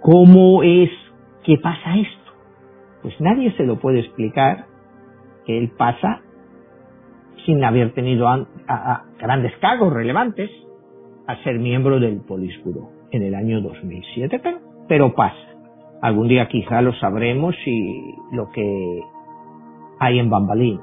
¿Cómo 0.00 0.62
es 0.62 0.90
que 1.44 1.56
pasa 1.58 1.96
esto? 1.96 2.32
Pues 3.02 3.14
nadie 3.20 3.52
se 3.56 3.64
lo 3.64 3.78
puede 3.78 4.00
explicar 4.00 4.66
que 5.46 5.56
él 5.56 5.70
pasa 5.76 6.22
sin 7.46 7.64
haber 7.64 7.92
tenido 7.92 8.26
grandes 9.18 9.56
cargos 9.60 9.92
relevantes 9.92 10.50
a 11.26 11.36
ser 11.42 11.58
miembro 11.58 12.00
del 12.00 12.20
Politburo 12.20 12.90
en 13.10 13.22
el 13.22 13.34
año 13.34 13.60
2007, 13.60 14.40
pero, 14.42 14.58
pero 14.88 15.14
pasa. 15.14 15.36
Algún 16.02 16.28
día 16.28 16.48
quizá 16.48 16.80
lo 16.80 16.94
sabremos 16.94 17.54
y 17.66 18.14
lo 18.32 18.50
que 18.52 19.00
hay 19.98 20.18
en 20.18 20.30
Bambalín 20.30 20.80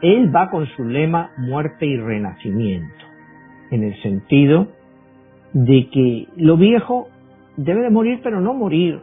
él 0.00 0.34
va 0.34 0.50
con 0.50 0.66
su 0.68 0.84
lema 0.84 1.32
muerte 1.36 1.86
y 1.86 1.96
renacimiento, 1.96 3.04
en 3.70 3.82
el 3.82 4.00
sentido 4.02 4.68
de 5.52 5.88
que 5.90 6.28
lo 6.36 6.56
viejo 6.56 7.08
debe 7.56 7.82
de 7.82 7.90
morir, 7.90 8.20
pero 8.22 8.40
no 8.40 8.54
morir 8.54 9.00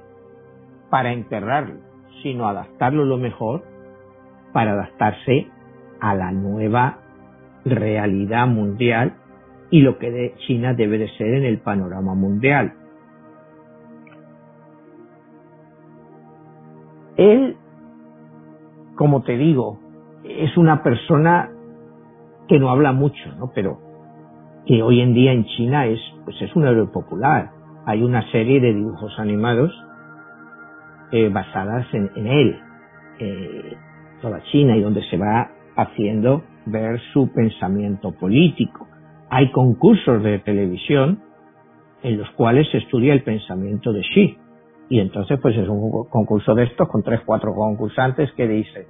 para 0.90 1.12
enterrarlo, 1.12 1.82
sino 2.24 2.48
adaptarlo 2.48 3.04
lo 3.04 3.18
mejor 3.18 3.64
para 4.56 4.72
adaptarse 4.72 5.48
a 6.00 6.16
la 6.16 6.32
nueva 6.32 7.00
realidad 7.66 8.48
mundial 8.48 9.16
y 9.70 9.82
lo 9.82 9.98
que 9.98 10.34
China 10.48 10.74
debe 10.74 10.98
de 10.98 11.10
ser 11.18 11.34
en 11.34 11.44
el 11.44 11.58
panorama 11.58 12.16
mundial. 12.16 12.72
Él, 17.18 17.58
como 18.96 19.24
te 19.24 19.36
digo, 19.36 19.78
es 20.24 20.56
una 20.56 20.84
persona 20.84 21.52
que 22.48 22.58
no 22.58 22.70
habla 22.70 22.94
mucho, 22.94 23.36
¿no? 23.38 23.52
Pero 23.54 23.78
que 24.66 24.82
hoy 24.82 25.02
en 25.02 25.14
día 25.14 25.34
en 25.34 25.44
China 25.48 25.86
es, 25.86 26.00
pues 26.24 26.42
es 26.42 26.56
un 26.56 26.66
héroe 26.66 26.88
popular. 26.88 27.52
Hay 27.86 28.04
una 28.04 28.22
serie 28.32 28.62
de 28.62 28.74
dibujos 28.74 29.20
animados 29.20 29.74
eh, 31.12 31.28
basadas 31.28 31.86
en, 31.94 32.10
él, 32.26 32.58
eh, 33.20 33.78
toda 34.26 34.42
China, 34.52 34.76
y 34.76 34.82
donde 34.82 35.04
se 35.10 35.18
va 35.18 35.52
haciendo 35.76 36.42
ver 36.66 37.00
su 37.14 37.32
pensamiento 37.32 38.12
político. 38.12 38.88
Hay 39.30 39.52
concursos 39.52 40.24
de 40.24 40.40
televisión 40.40 41.20
en 42.02 42.18
los 42.18 42.30
cuales 42.32 42.68
se 42.72 42.80
estudia 42.80 43.14
el 43.14 43.24
pensamiento 43.24 43.94
de 43.94 44.02
Xi. 44.02 44.38
Y 44.90 45.00
entonces, 45.00 45.40
pues 45.40 45.56
es 45.58 45.68
un 45.68 46.08
concurso 46.10 46.56
de 46.56 46.64
estos 46.64 46.88
con 46.90 47.04
tres, 47.04 47.22
cuatro 47.26 47.54
concursantes 47.54 48.32
que 48.34 48.48
dicen, 48.48 48.86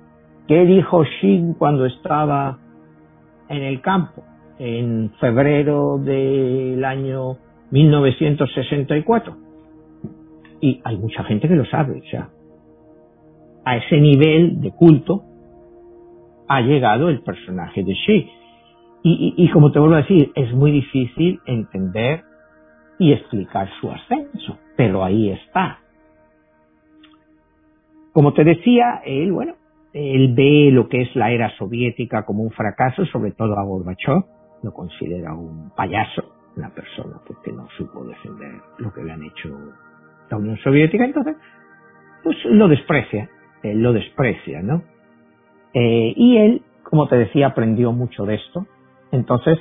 ¿Qué 0.47 0.63
dijo 0.65 1.03
Xi 1.03 1.55
cuando 1.57 1.85
estaba 1.85 2.59
en 3.49 3.63
el 3.63 3.81
campo? 3.81 4.23
En 4.59 5.11
febrero 5.19 5.97
del 5.97 6.85
año 6.85 7.37
1964. 7.71 9.35
Y 10.61 10.81
hay 10.83 10.97
mucha 10.97 11.23
gente 11.23 11.47
que 11.47 11.55
lo 11.55 11.65
sabe, 11.65 11.99
o 11.99 12.09
sea, 12.09 12.29
a 13.65 13.77
ese 13.77 13.99
nivel 13.99 14.61
de 14.61 14.71
culto 14.71 15.23
ha 16.47 16.61
llegado 16.61 17.09
el 17.09 17.21
personaje 17.21 17.83
de 17.83 17.93
Xi. 17.93 18.31
Y, 19.03 19.33
y, 19.37 19.49
como 19.51 19.71
te 19.71 19.77
vuelvo 19.77 19.95
a 19.95 20.01
decir, 20.01 20.31
es 20.33 20.51
muy 20.53 20.71
difícil 20.71 21.39
entender 21.45 22.23
y 22.97 23.11
explicar 23.11 23.69
su 23.79 23.91
ascenso, 23.91 24.57
pero 24.75 25.03
ahí 25.03 25.29
está. 25.29 25.79
Como 28.13 28.33
te 28.33 28.43
decía, 28.43 29.01
él, 29.05 29.31
bueno, 29.31 29.55
él 29.93 30.33
ve 30.33 30.69
lo 30.71 30.89
que 30.89 31.01
es 31.03 31.15
la 31.15 31.31
era 31.31 31.55
soviética 31.57 32.25
como 32.25 32.43
un 32.43 32.51
fracaso, 32.51 33.05
sobre 33.05 33.31
todo 33.31 33.59
a 33.59 33.63
Gorbachev, 33.63 34.23
lo 34.63 34.73
considera 34.73 35.35
un 35.35 35.69
payaso, 35.75 36.23
una 36.57 36.69
persona 36.69 37.19
porque 37.27 37.51
no 37.51 37.67
supo 37.77 38.03
defender 38.05 38.53
lo 38.79 38.91
que 38.91 39.03
le 39.03 39.11
han 39.11 39.23
hecho 39.23 39.49
la 40.29 40.37
Unión 40.37 40.57
Soviética, 40.57 41.05
entonces, 41.05 41.35
pues 42.23 42.37
lo 42.45 42.67
desprecia, 42.67 43.29
él 43.71 43.81
lo 43.81 43.93
desprecia, 43.93 44.61
¿no? 44.61 44.83
Eh, 45.73 46.13
y 46.15 46.37
él, 46.37 46.61
como 46.83 47.07
te 47.07 47.17
decía, 47.17 47.47
aprendió 47.47 47.91
mucho 47.91 48.25
de 48.25 48.35
esto, 48.35 48.65
entonces 49.11 49.57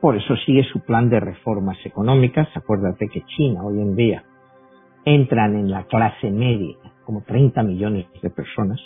por 0.00 0.16
eso 0.16 0.36
sigue 0.46 0.62
su 0.64 0.80
plan 0.80 1.10
de 1.10 1.20
reformas 1.20 1.78
económicas. 1.84 2.48
Acuérdate 2.54 3.08
que 3.08 3.22
China 3.22 3.64
hoy 3.64 3.80
en 3.80 3.96
día 3.96 4.24
entran 5.04 5.56
en 5.56 5.70
la 5.70 5.84
clase 5.84 6.30
media 6.30 6.76
como 7.04 7.22
30 7.22 7.62
millones 7.62 8.06
de 8.22 8.30
personas 8.30 8.80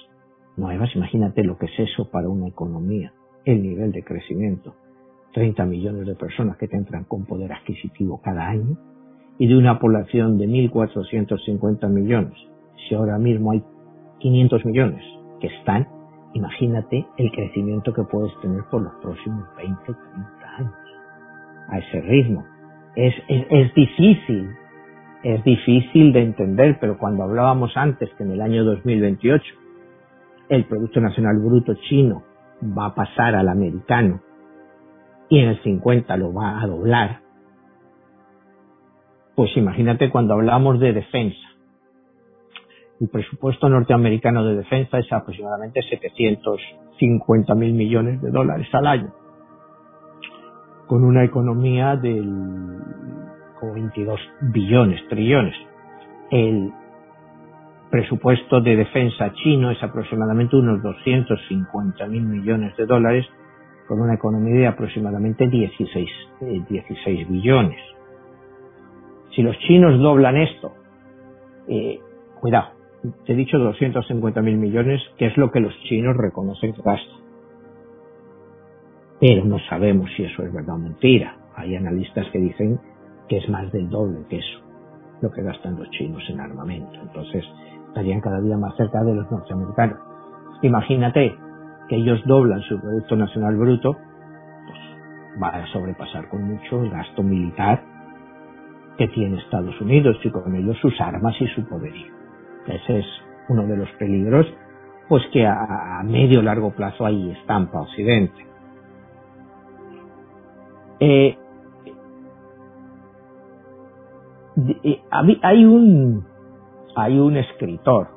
nuevas. 0.56 0.94
Imagínate 0.94 1.42
lo 1.44 1.58
que 1.58 1.66
es 1.66 1.78
eso 1.78 2.10
para 2.10 2.28
una 2.28 2.48
economía, 2.48 3.12
el 3.44 3.62
nivel 3.62 3.92
de 3.92 4.04
crecimiento. 4.04 4.74
30 5.34 5.64
millones 5.64 6.06
de 6.06 6.14
personas 6.14 6.56
que 6.56 6.68
te 6.68 6.76
entran 6.76 7.04
con 7.04 7.24
poder 7.24 7.52
adquisitivo 7.52 8.20
cada 8.22 8.48
año 8.48 8.76
y 9.38 9.46
de 9.46 9.56
una 9.56 9.78
población 9.78 10.38
de 10.38 10.46
1.450 10.46 11.88
millones. 11.88 12.34
Si 12.88 12.94
ahora 12.94 13.18
mismo 13.18 13.52
hay 13.52 13.62
500 14.22 14.64
millones 14.64 15.04
que 15.40 15.48
están, 15.48 15.88
imagínate 16.32 17.04
el 17.18 17.30
crecimiento 17.32 17.92
que 17.92 18.04
puedes 18.04 18.32
tener 18.40 18.62
por 18.70 18.82
los 18.82 18.94
próximos 19.02 19.44
20, 19.56 19.76
30 19.84 20.56
años. 20.56 20.74
A 21.68 21.78
ese 21.78 22.00
ritmo. 22.00 22.44
Es, 22.96 23.14
es, 23.28 23.46
es 23.50 23.74
difícil, 23.74 24.50
es 25.22 25.42
difícil 25.44 26.12
de 26.12 26.22
entender, 26.22 26.78
pero 26.80 26.98
cuando 26.98 27.24
hablábamos 27.24 27.76
antes 27.76 28.10
que 28.16 28.24
en 28.24 28.32
el 28.32 28.40
año 28.40 28.64
2028 28.64 29.44
el 30.48 30.64
Producto 30.66 31.00
Nacional 31.00 31.38
Bruto 31.38 31.74
chino 31.88 32.22
va 32.62 32.86
a 32.86 32.94
pasar 32.94 33.34
al 33.34 33.48
americano 33.48 34.20
y 35.28 35.38
en 35.38 35.48
el 35.48 35.62
50 35.62 36.16
lo 36.18 36.34
va 36.34 36.60
a 36.60 36.66
doblar, 36.66 37.20
pues 39.34 39.56
imagínate 39.56 40.10
cuando 40.10 40.34
hablamos 40.34 40.78
de 40.78 40.92
defensa. 40.92 41.51
El 43.02 43.08
presupuesto 43.08 43.68
norteamericano 43.68 44.44
de 44.44 44.54
defensa 44.54 45.00
es 45.00 45.12
aproximadamente 45.12 45.82
750 45.82 47.54
mil 47.56 47.72
millones 47.72 48.22
de 48.22 48.30
dólares 48.30 48.68
al 48.72 48.86
año, 48.86 49.12
con 50.86 51.02
una 51.02 51.24
economía 51.24 51.96
del 51.96 52.30
22 53.60 54.20
billones, 54.52 55.00
trillones. 55.08 55.54
El 56.30 56.70
presupuesto 57.90 58.60
de 58.60 58.76
defensa 58.76 59.32
chino 59.32 59.72
es 59.72 59.82
aproximadamente 59.82 60.54
unos 60.54 60.80
250 60.84 62.06
mil 62.06 62.22
millones 62.22 62.76
de 62.76 62.86
dólares, 62.86 63.26
con 63.88 64.00
una 64.00 64.14
economía 64.14 64.60
de 64.60 64.66
aproximadamente 64.68 65.48
16, 65.48 66.08
16 66.68 67.20
eh, 67.20 67.26
billones. 67.28 67.80
Si 69.34 69.42
los 69.42 69.58
chinos 69.58 69.98
doblan 69.98 70.36
esto, 70.36 70.72
eh, 71.66 71.98
cuidado, 72.40 72.81
he 73.26 73.34
dicho 73.34 73.58
250 73.58 74.42
mil 74.42 74.56
millones, 74.56 75.00
que 75.16 75.26
es 75.26 75.36
lo 75.36 75.50
que 75.50 75.60
los 75.60 75.74
chinos 75.84 76.16
reconocen 76.16 76.72
que 76.72 76.82
gastan. 76.82 77.22
Pero 79.20 79.44
no 79.44 79.58
sabemos 79.68 80.10
si 80.16 80.24
eso 80.24 80.42
es 80.42 80.52
verdad 80.52 80.74
o 80.74 80.78
mentira. 80.78 81.36
Hay 81.54 81.76
analistas 81.76 82.26
que 82.32 82.38
dicen 82.38 82.80
que 83.28 83.38
es 83.38 83.48
más 83.48 83.70
del 83.72 83.88
doble 83.88 84.20
que 84.28 84.38
eso, 84.38 84.60
lo 85.20 85.30
que 85.30 85.42
gastan 85.42 85.78
los 85.78 85.88
chinos 85.90 86.22
en 86.28 86.40
armamento. 86.40 86.98
Entonces, 87.00 87.44
estarían 87.88 88.20
cada 88.20 88.40
día 88.40 88.56
más 88.56 88.74
cerca 88.76 89.02
de 89.04 89.14
los 89.14 89.30
norteamericanos. 89.30 89.98
Imagínate 90.62 91.34
que 91.88 91.96
ellos 91.96 92.20
doblan 92.26 92.60
su 92.62 92.80
Producto 92.80 93.16
Nacional 93.16 93.56
Bruto, 93.56 93.92
pues 93.92 95.40
va 95.42 95.48
a 95.48 95.66
sobrepasar 95.72 96.28
con 96.28 96.42
mucho 96.44 96.82
el 96.82 96.90
gasto 96.90 97.22
militar 97.22 97.82
que 98.96 99.08
tiene 99.08 99.38
Estados 99.38 99.80
Unidos 99.80 100.16
y 100.22 100.30
con 100.30 100.54
ellos 100.54 100.76
sus 100.80 101.00
armas 101.00 101.34
y 101.40 101.46
su 101.48 101.64
poderío. 101.66 102.21
Ese 102.66 102.98
es 103.00 103.06
uno 103.48 103.66
de 103.66 103.76
los 103.76 103.90
peligros, 103.98 104.46
pues 105.08 105.22
que 105.32 105.46
a, 105.46 105.98
a 106.00 106.02
medio 106.04 106.42
largo 106.42 106.72
plazo 106.72 107.04
ahí 107.04 107.30
estampa 107.30 107.80
Occidente. 107.80 108.46
Eh, 111.00 111.36
eh, 114.84 115.02
hay 115.10 115.64
un 115.64 117.36
escritor, 117.36 118.08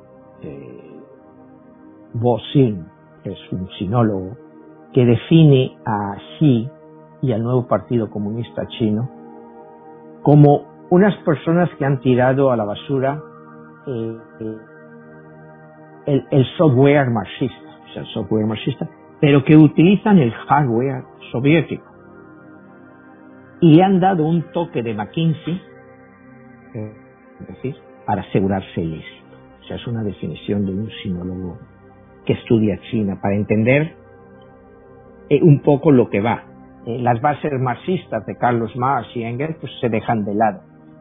eh, 0.42 1.00
Bo 2.12 2.38
Xin, 2.52 2.86
que 3.24 3.32
es 3.32 3.52
un 3.52 3.68
sinólogo, 3.78 4.36
que 4.92 5.04
define 5.04 5.76
a 5.84 6.16
Xi 6.38 6.70
y 7.22 7.32
al 7.32 7.42
nuevo 7.42 7.66
Partido 7.66 8.08
Comunista 8.08 8.66
Chino 8.68 9.10
como 10.22 10.64
unas 10.90 11.14
personas 11.24 11.68
que 11.78 11.84
han 11.84 12.00
tirado 12.00 12.50
a 12.50 12.56
la 12.56 12.64
basura 12.64 13.20
eh, 13.86 14.18
el, 16.06 16.44
software 16.56 17.10
marxista, 17.10 17.80
o 17.84 17.92
sea, 17.92 18.04
software 18.14 18.46
marxista, 18.46 18.88
pero 19.20 19.44
que 19.44 19.56
utilizan 19.56 20.18
el 20.18 20.32
hardware 20.32 21.04
soviético. 21.32 21.84
Y 23.60 23.80
han 23.80 24.00
dado 24.00 24.26
un 24.26 24.42
toque 24.52 24.82
de 24.82 24.94
McKinsey, 24.94 25.62
es 27.40 27.46
decir, 27.48 27.76
para 28.06 28.22
asegurarse 28.22 28.82
el 28.82 28.94
éxito. 28.94 29.36
O 29.60 29.64
sea, 29.64 29.76
es 29.76 29.86
una 29.86 30.02
definición 30.04 30.64
de 30.66 30.72
un 30.72 30.90
sinólogo 31.02 31.58
que 32.24 32.34
estudia 32.34 32.78
China 32.90 33.18
para 33.20 33.34
entender 33.34 33.96
eh, 35.28 35.40
un 35.42 35.60
poco 35.60 35.90
lo 35.90 36.08
que 36.10 36.20
va. 36.20 36.44
Eh, 36.86 36.98
las 37.00 37.20
bases 37.20 37.52
marxistas 37.58 38.24
de 38.26 38.36
Carlos 38.36 38.76
Marx 38.76 39.08
y 39.16 39.22
Engels 39.22 39.56
pues, 39.60 39.72
se 39.80 39.88
dejan 39.88 40.24
de 40.24 40.34
lado, 40.34 40.60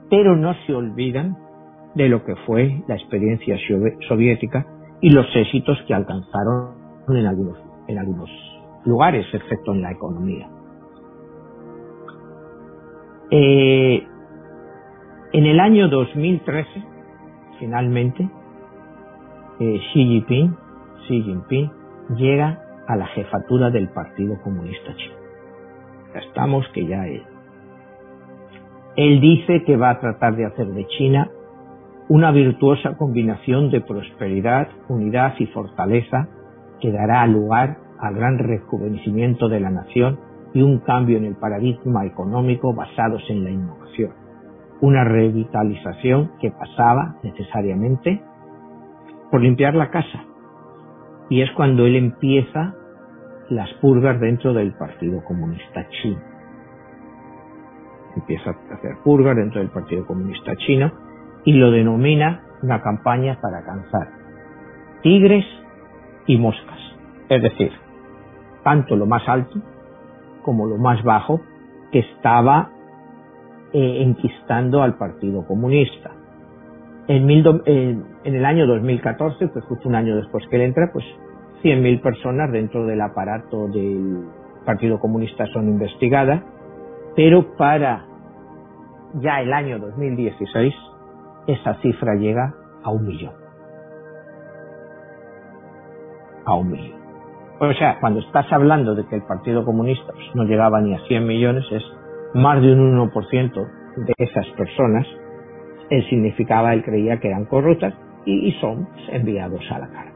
pero 0.10 0.36
no 0.36 0.56
se 0.66 0.74
olvidan 0.74 1.38
de 1.96 2.10
lo 2.10 2.24
que 2.24 2.36
fue 2.46 2.84
la 2.88 2.96
experiencia 2.96 3.58
soviética 4.08 4.66
y 5.02 5.10
los 5.10 5.26
éxitos 5.36 5.78
que 5.88 5.94
alcanzaron 5.94 6.76
en 7.08 7.26
algunos, 7.26 7.58
en 7.88 7.98
algunos 7.98 8.30
lugares, 8.86 9.26
excepto 9.34 9.74
en 9.74 9.82
la 9.82 9.92
economía. 9.92 10.48
Eh, 13.32 14.04
en 15.34 15.46
el 15.46 15.60
año 15.60 15.90
2013, 15.90 16.70
finalmente, 17.60 18.30
eh, 19.60 19.80
Xi 19.92 20.06
Jinping, 20.06 20.56
Xi 21.08 21.24
Jinping 21.24 21.72
llega 22.16 22.62
a 22.88 22.96
la 22.96 23.08
jefatura 23.08 23.70
del 23.72 23.90
Partido 23.90 24.40
Comunista 24.44 24.96
Chino 24.96 25.26
estamos 26.20 26.68
que 26.74 26.86
ya 26.86 27.08
él. 27.08 27.24
Él 28.96 29.20
dice 29.20 29.64
que 29.64 29.76
va 29.76 29.92
a 29.92 30.00
tratar 30.00 30.36
de 30.36 30.46
hacer 30.46 30.68
de 30.68 30.88
China 30.88 31.30
una 32.08 32.32
virtuosa 32.32 32.96
combinación 32.98 33.72
de 33.72 33.82
prosperidad, 33.82 34.68
unidad 34.90 35.34
y 35.40 35.48
fortaleza 35.48 36.28
que 36.80 36.92
dará 36.92 37.26
lugar 37.26 37.78
al 38.00 38.16
gran 38.16 38.38
rejuvenecimiento 38.38 39.50
de 39.50 39.60
la 39.60 39.72
nación 39.72 40.20
y 40.54 40.62
un 40.62 40.80
cambio 40.80 41.18
en 41.18 41.26
el 41.26 41.36
paradigma 41.36 42.06
económico 42.06 42.74
basados 42.74 43.24
en 43.30 43.44
la 43.44 43.50
innovación. 43.50 44.12
Una 44.82 45.04
revitalización 45.04 46.32
que 46.40 46.52
pasaba 46.52 47.16
necesariamente 47.24 48.22
por 49.32 49.42
limpiar 49.42 49.74
la 49.74 49.90
casa. 49.90 50.26
Y 51.30 51.42
es 51.42 51.50
cuando 51.54 51.88
él 51.88 51.96
empieza 51.96 52.76
las 53.50 53.72
purgas 53.82 54.20
dentro 54.20 54.54
del 54.54 54.74
Partido 54.74 55.24
Comunista 55.24 55.88
Chino. 55.90 56.22
Empieza 58.16 58.52
a 58.52 58.76
hacer 58.76 58.98
purgas 59.04 59.36
dentro 59.36 59.60
del 59.60 59.72
Partido 59.72 60.06
Comunista 60.06 60.56
Chino 60.58 61.05
y 61.46 61.54
lo 61.54 61.72
denomina 61.72 62.42
una 62.62 62.82
campaña 62.82 63.40
para 63.42 63.64
cansar 63.64 64.26
tigres 65.06 65.46
y 66.26 66.38
moscas. 66.38 66.80
Es 67.30 67.42
decir, 67.42 67.72
tanto 68.64 68.96
lo 68.96 69.06
más 69.06 69.22
alto 69.30 69.60
como 70.42 70.66
lo 70.66 70.78
más 70.78 71.04
bajo 71.04 71.42
que 71.92 72.00
estaba 72.00 72.72
eh, 73.72 74.02
enquistando 74.02 74.82
al 74.82 74.98
Partido 74.98 75.46
Comunista. 75.46 76.12
En, 77.08 77.30
en, 77.30 78.04
el 78.24 78.46
año 78.46 78.66
2014, 78.66 79.48
pues 79.50 79.64
justo 79.66 79.88
un 79.88 79.94
año 79.94 80.16
después 80.16 80.44
que 80.50 80.56
él 80.56 80.64
entra, 80.64 80.90
pues 80.92 81.06
100.000 81.62 82.02
personas 82.02 82.52
dentro 82.52 82.88
del 82.88 83.02
aparato 83.02 83.68
del 83.68 84.26
Partido 84.66 85.00
Comunista 85.00 85.46
son 85.54 85.68
investigadas, 85.68 86.42
pero 87.16 87.56
para 87.58 88.06
ya 89.22 89.40
el 89.42 89.54
año 89.54 89.78
2016 89.78 90.74
esa 91.48 91.76
cifra 91.82 92.16
llega 92.16 92.54
a 92.84 92.92
un 92.92 93.06
millón. 93.06 93.34
A 96.46 96.56
un 96.56 96.72
millón. 96.72 97.00
O 97.60 97.74
sea, 97.74 98.00
cuando 98.00 98.20
estás 98.20 98.52
hablando 98.52 98.96
de 98.96 99.06
que 99.08 99.16
el 99.16 99.24
Partido 99.24 99.64
Comunista 99.64 100.14
no 100.34 100.44
llegaba 100.44 100.82
ni 100.82 100.94
a 100.94 101.00
100 101.08 101.26
millones, 101.26 101.66
es 101.72 101.84
más 102.34 102.62
de 102.62 102.74
un 102.74 102.98
1% 103.10 103.68
de 103.98 104.14
esas 104.18 104.48
personas, 104.58 105.08
él 105.90 106.04
significaba, 106.10 106.74
él 106.74 106.84
creía 106.84 107.20
que 107.20 107.30
eran 107.30 107.46
corruptas 107.46 107.94
y, 108.26 108.52
son 108.60 108.90
enviados 109.10 109.64
a 109.72 109.80
la 109.80 109.88
cara 109.88 110.12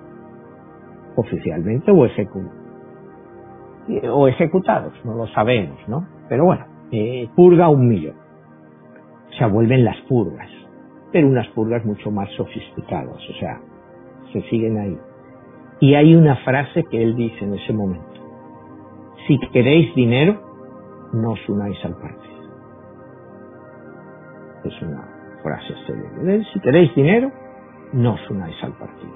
oficialmente 1.16 1.92
o, 1.92 2.08
o 4.12 4.28
ejecutados, 4.28 4.94
no 5.04 5.16
lo 5.16 5.28
sabemos, 5.28 5.78
¿no? 5.88 6.08
Pero 6.28 6.46
bueno, 6.46 6.66
eh, 6.92 7.30
purga 7.36 7.70
un 7.70 7.88
millón. 7.88 8.16
O 9.30 9.34
sea, 9.38 9.48
vuelven 9.48 9.84
las 9.84 9.98
purgas, 10.02 10.50
pero 11.12 11.28
unas 11.28 11.48
purgas 11.50 11.84
mucho 11.86 12.12
más 12.12 12.30
sofisticadas, 12.36 13.18
o 13.18 13.34
sea, 13.40 13.60
se 14.32 14.42
siguen 14.50 14.78
ahí. 14.78 14.98
Y 15.80 15.96
hay 15.96 16.14
una 16.14 16.36
frase 16.38 16.84
que 16.90 17.02
él 17.02 17.16
dice 17.16 17.46
en 17.46 17.56
ese 17.56 17.74
momento. 17.74 18.06
Si 19.28 19.40
queréis 19.52 19.94
dinero, 19.96 20.40
no 21.14 21.32
os 21.32 21.50
unáis 21.50 21.78
al 21.86 21.94
partido. 21.96 22.40
Es 24.66 24.82
una 24.82 25.08
frase 25.42 25.74
célebre. 25.88 26.44
Si 26.54 26.60
queréis 26.60 26.94
dinero, 26.96 27.32
no 27.94 28.14
os 28.14 28.30
unáis 28.30 28.56
al 28.64 28.74
partido. 28.74 29.14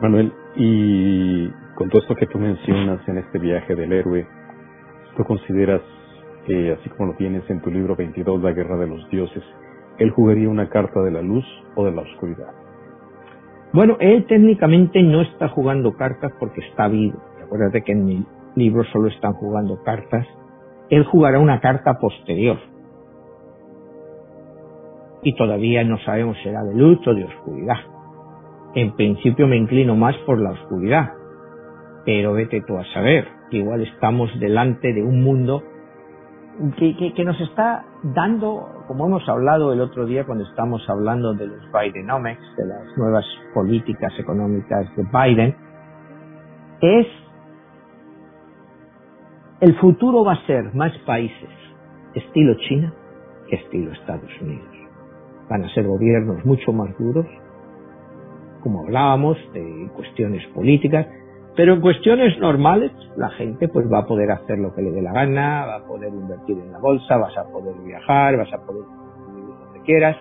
Manuel, 0.00 0.32
y 0.56 1.48
con 1.74 1.88
todo 1.88 2.02
esto 2.02 2.14
que 2.14 2.26
tú 2.26 2.38
mencionas 2.38 3.06
en 3.08 3.18
este 3.18 3.38
viaje 3.38 3.74
del 3.74 3.92
héroe, 3.92 4.26
¿tú 5.16 5.24
consideras 5.24 5.80
que, 6.46 6.72
así 6.72 6.88
como 6.90 7.12
lo 7.12 7.16
tienes 7.16 7.48
en 7.50 7.60
tu 7.60 7.70
libro 7.70 7.94
22, 7.94 8.42
La 8.42 8.52
Guerra 8.52 8.76
de 8.76 8.88
los 8.88 9.08
Dioses, 9.10 9.44
él 10.02 10.10
jugaría 10.10 10.48
una 10.48 10.68
carta 10.68 11.00
de 11.02 11.10
la 11.10 11.22
luz 11.22 11.44
o 11.76 11.84
de 11.84 11.92
la 11.92 12.02
oscuridad? 12.02 12.52
Bueno, 13.72 13.96
él 14.00 14.26
técnicamente 14.26 15.02
no 15.02 15.22
está 15.22 15.48
jugando 15.48 15.94
cartas 15.94 16.32
porque 16.38 16.60
está 16.60 16.88
vivo. 16.88 17.18
Acuérdate 17.42 17.82
que 17.82 17.92
en 17.92 18.04
mi 18.04 18.26
libro 18.54 18.84
solo 18.92 19.08
están 19.08 19.32
jugando 19.34 19.82
cartas. 19.82 20.26
Él 20.90 21.04
jugará 21.04 21.38
una 21.38 21.60
carta 21.60 21.98
posterior. 21.98 22.58
Y 25.22 25.34
todavía 25.36 25.84
no 25.84 25.98
sabemos 26.00 26.36
si 26.38 26.44
será 26.44 26.64
de 26.64 26.74
luz 26.74 26.98
o 27.06 27.14
de 27.14 27.24
oscuridad. 27.24 27.76
En 28.74 28.94
principio 28.96 29.46
me 29.46 29.56
inclino 29.56 29.94
más 29.96 30.16
por 30.26 30.38
la 30.38 30.50
oscuridad. 30.50 31.12
Pero 32.04 32.32
vete 32.32 32.60
tú 32.66 32.76
a 32.76 32.84
saber, 32.92 33.28
igual 33.52 33.82
estamos 33.82 34.28
delante 34.40 34.92
de 34.92 35.02
un 35.02 35.22
mundo 35.22 35.62
que, 36.76 37.24
nos 37.24 37.40
está 37.40 37.84
dando, 38.02 38.84
como 38.86 39.06
hemos 39.06 39.26
hablado 39.28 39.72
el 39.72 39.80
otro 39.80 40.06
día 40.06 40.24
cuando 40.24 40.44
estamos 40.44 40.82
hablando 40.88 41.34
de 41.34 41.46
los 41.46 41.60
Bidenomics, 41.72 42.56
de 42.56 42.66
las 42.66 42.96
nuevas 42.96 43.24
políticas 43.54 44.12
económicas 44.18 44.86
de 44.96 45.04
Biden, 45.04 45.56
es 46.80 47.06
el 49.60 49.78
futuro 49.78 50.24
va 50.24 50.34
a 50.34 50.46
ser 50.46 50.74
más 50.74 50.92
países 51.06 51.48
estilo 52.14 52.54
China 52.68 52.92
que 53.48 53.56
estilo 53.56 53.92
Estados 53.92 54.30
Unidos. 54.40 54.68
Van 55.48 55.64
a 55.64 55.68
ser 55.74 55.86
gobiernos 55.86 56.44
mucho 56.44 56.72
más 56.72 56.96
duros, 56.98 57.26
como 58.62 58.80
hablábamos, 58.80 59.36
de 59.52 59.90
cuestiones 59.94 60.46
políticas, 60.48 61.06
pero 61.54 61.74
en 61.74 61.80
cuestiones 61.80 62.38
normales, 62.38 62.90
la 63.16 63.28
gente 63.30 63.68
pues 63.68 63.86
va 63.92 64.00
a 64.00 64.06
poder 64.06 64.30
hacer 64.30 64.58
lo 64.58 64.74
que 64.74 64.82
le 64.82 64.90
dé 64.90 65.02
la 65.02 65.12
gana, 65.12 65.66
va 65.66 65.76
a 65.76 65.84
poder 65.86 66.08
invertir 66.08 66.58
en 66.58 66.72
la 66.72 66.78
bolsa, 66.78 67.18
vas 67.18 67.36
a 67.36 67.44
poder 67.44 67.74
viajar, 67.84 68.38
vas 68.38 68.52
a 68.52 68.64
poder 68.64 68.84
vivir 69.34 69.54
donde 69.58 69.80
quieras, 69.82 70.16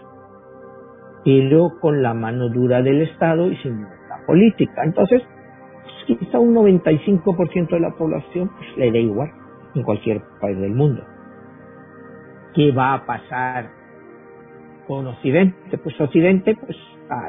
pero 1.23 1.71
con 1.79 2.01
la 2.01 2.13
mano 2.13 2.49
dura 2.49 2.81
del 2.81 3.03
Estado 3.03 3.49
y 3.49 3.55
sin 3.57 3.77
libertad 3.77 4.25
política. 4.27 4.83
Entonces, 4.83 5.23
pues, 6.05 6.19
quizá 6.19 6.37
un 6.37 6.53
95% 6.53 7.69
de 7.69 7.79
la 7.79 7.91
población 7.91 8.49
pues, 8.57 8.77
le 8.77 8.91
da 8.91 8.97
igual 8.97 9.31
en 9.73 9.83
cualquier 9.83 10.21
país 10.41 10.59
del 10.59 10.73
mundo. 10.73 11.01
¿Qué 12.53 12.73
va 12.73 12.93
a 12.93 13.05
pasar 13.05 13.69
con 14.85 15.07
Occidente? 15.07 15.77
Pues 15.77 15.99
Occidente, 16.01 16.57
pues 16.57 16.75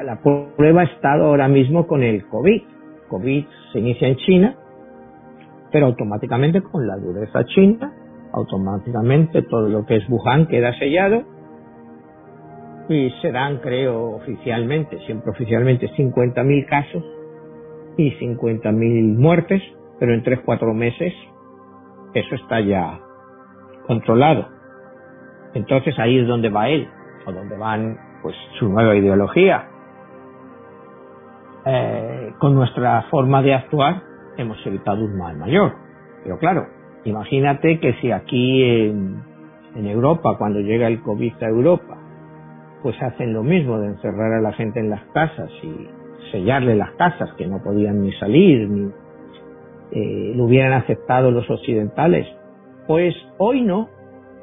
la 0.03 0.19
prueba 0.21 0.81
ha 0.81 0.85
estado 0.85 1.27
ahora 1.27 1.47
mismo 1.47 1.87
con 1.87 2.03
el 2.03 2.27
COVID 2.27 2.73
COVID 3.13 3.45
se 3.71 3.79
inicia 3.79 4.07
en 4.07 4.15
China, 4.15 4.55
pero 5.71 5.85
automáticamente 5.85 6.61
con 6.61 6.87
la 6.87 6.97
dureza 6.97 7.45
china, 7.45 7.93
automáticamente 8.31 9.43
todo 9.43 9.69
lo 9.69 9.85
que 9.85 9.97
es 9.97 10.09
Wuhan 10.09 10.47
queda 10.47 10.73
sellado 10.79 11.23
y 12.89 13.11
serán, 13.21 13.59
creo, 13.59 14.15
oficialmente, 14.15 14.97
siempre 15.05 15.29
oficialmente, 15.31 15.89
50.000 15.91 16.65
casos 16.67 17.03
y 17.97 18.11
50.000 18.13 19.17
muertes, 19.17 19.61
pero 19.99 20.13
en 20.13 20.23
3-4 20.23 20.73
meses 20.73 21.13
eso 22.15 22.35
está 22.35 22.61
ya 22.61 22.99
controlado. 23.85 24.47
Entonces 25.53 25.97
ahí 25.99 26.17
es 26.17 26.27
donde 26.27 26.49
va 26.49 26.69
él, 26.69 26.87
o 27.27 27.31
donde 27.31 27.55
van 27.57 27.97
pues 28.23 28.35
su 28.57 28.69
nueva 28.69 28.95
ideología, 28.95 29.67
eh, 31.65 32.33
con 32.39 32.55
nuestra 32.55 33.03
forma 33.09 33.41
de 33.41 33.53
actuar 33.53 34.01
hemos 34.37 34.57
evitado 34.65 35.03
un 35.03 35.17
mal 35.17 35.37
mayor. 35.37 35.73
Pero 36.23 36.37
claro, 36.37 36.67
imagínate 37.05 37.79
que 37.79 37.93
si 37.95 38.11
aquí 38.11 38.63
en, 38.63 39.21
en 39.75 39.87
Europa, 39.87 40.35
cuando 40.37 40.59
llega 40.59 40.87
el 40.87 41.01
COVID 41.01 41.33
a 41.41 41.47
Europa, 41.47 41.97
pues 42.81 43.01
hacen 43.01 43.33
lo 43.33 43.43
mismo 43.43 43.79
de 43.79 43.87
encerrar 43.87 44.33
a 44.33 44.41
la 44.41 44.53
gente 44.53 44.79
en 44.79 44.89
las 44.89 45.03
casas 45.13 45.49
y 45.63 45.87
sellarle 46.31 46.75
las 46.75 46.91
casas 46.91 47.33
que 47.37 47.47
no 47.47 47.61
podían 47.63 48.01
ni 48.01 48.11
salir, 48.13 48.69
ni 48.69 48.91
eh, 49.91 50.33
lo 50.35 50.45
hubieran 50.45 50.73
aceptado 50.73 51.31
los 51.31 51.49
occidentales. 51.49 52.27
Pues 52.87 53.15
hoy 53.37 53.61
no. 53.61 53.89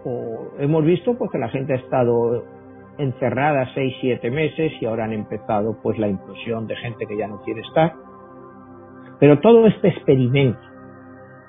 O 0.05 0.53
hemos 0.59 0.85
visto 0.85 1.19
pues 1.19 1.31
que 1.31 1.39
la 1.39 1.51
gente 1.51 1.75
ha 1.75 1.77
estado 1.77 2.45
encerradas 3.01 3.71
seis, 3.75 3.95
siete 4.01 4.31
meses 4.31 4.73
y 4.81 4.87
ahora 4.87 5.05
han 5.05 5.13
empezado 5.13 5.79
pues 5.83 5.99
la 5.99 6.09
implosión 6.09 6.67
de 6.67 6.77
gente 6.77 7.07
que 7.07 7.17
ya 7.17 7.27
no 7.27 7.41
quiere 7.43 7.61
estar. 7.61 7.95
Pero 9.19 9.39
todo 9.41 9.67
este 9.67 9.89
experimento 9.89 10.61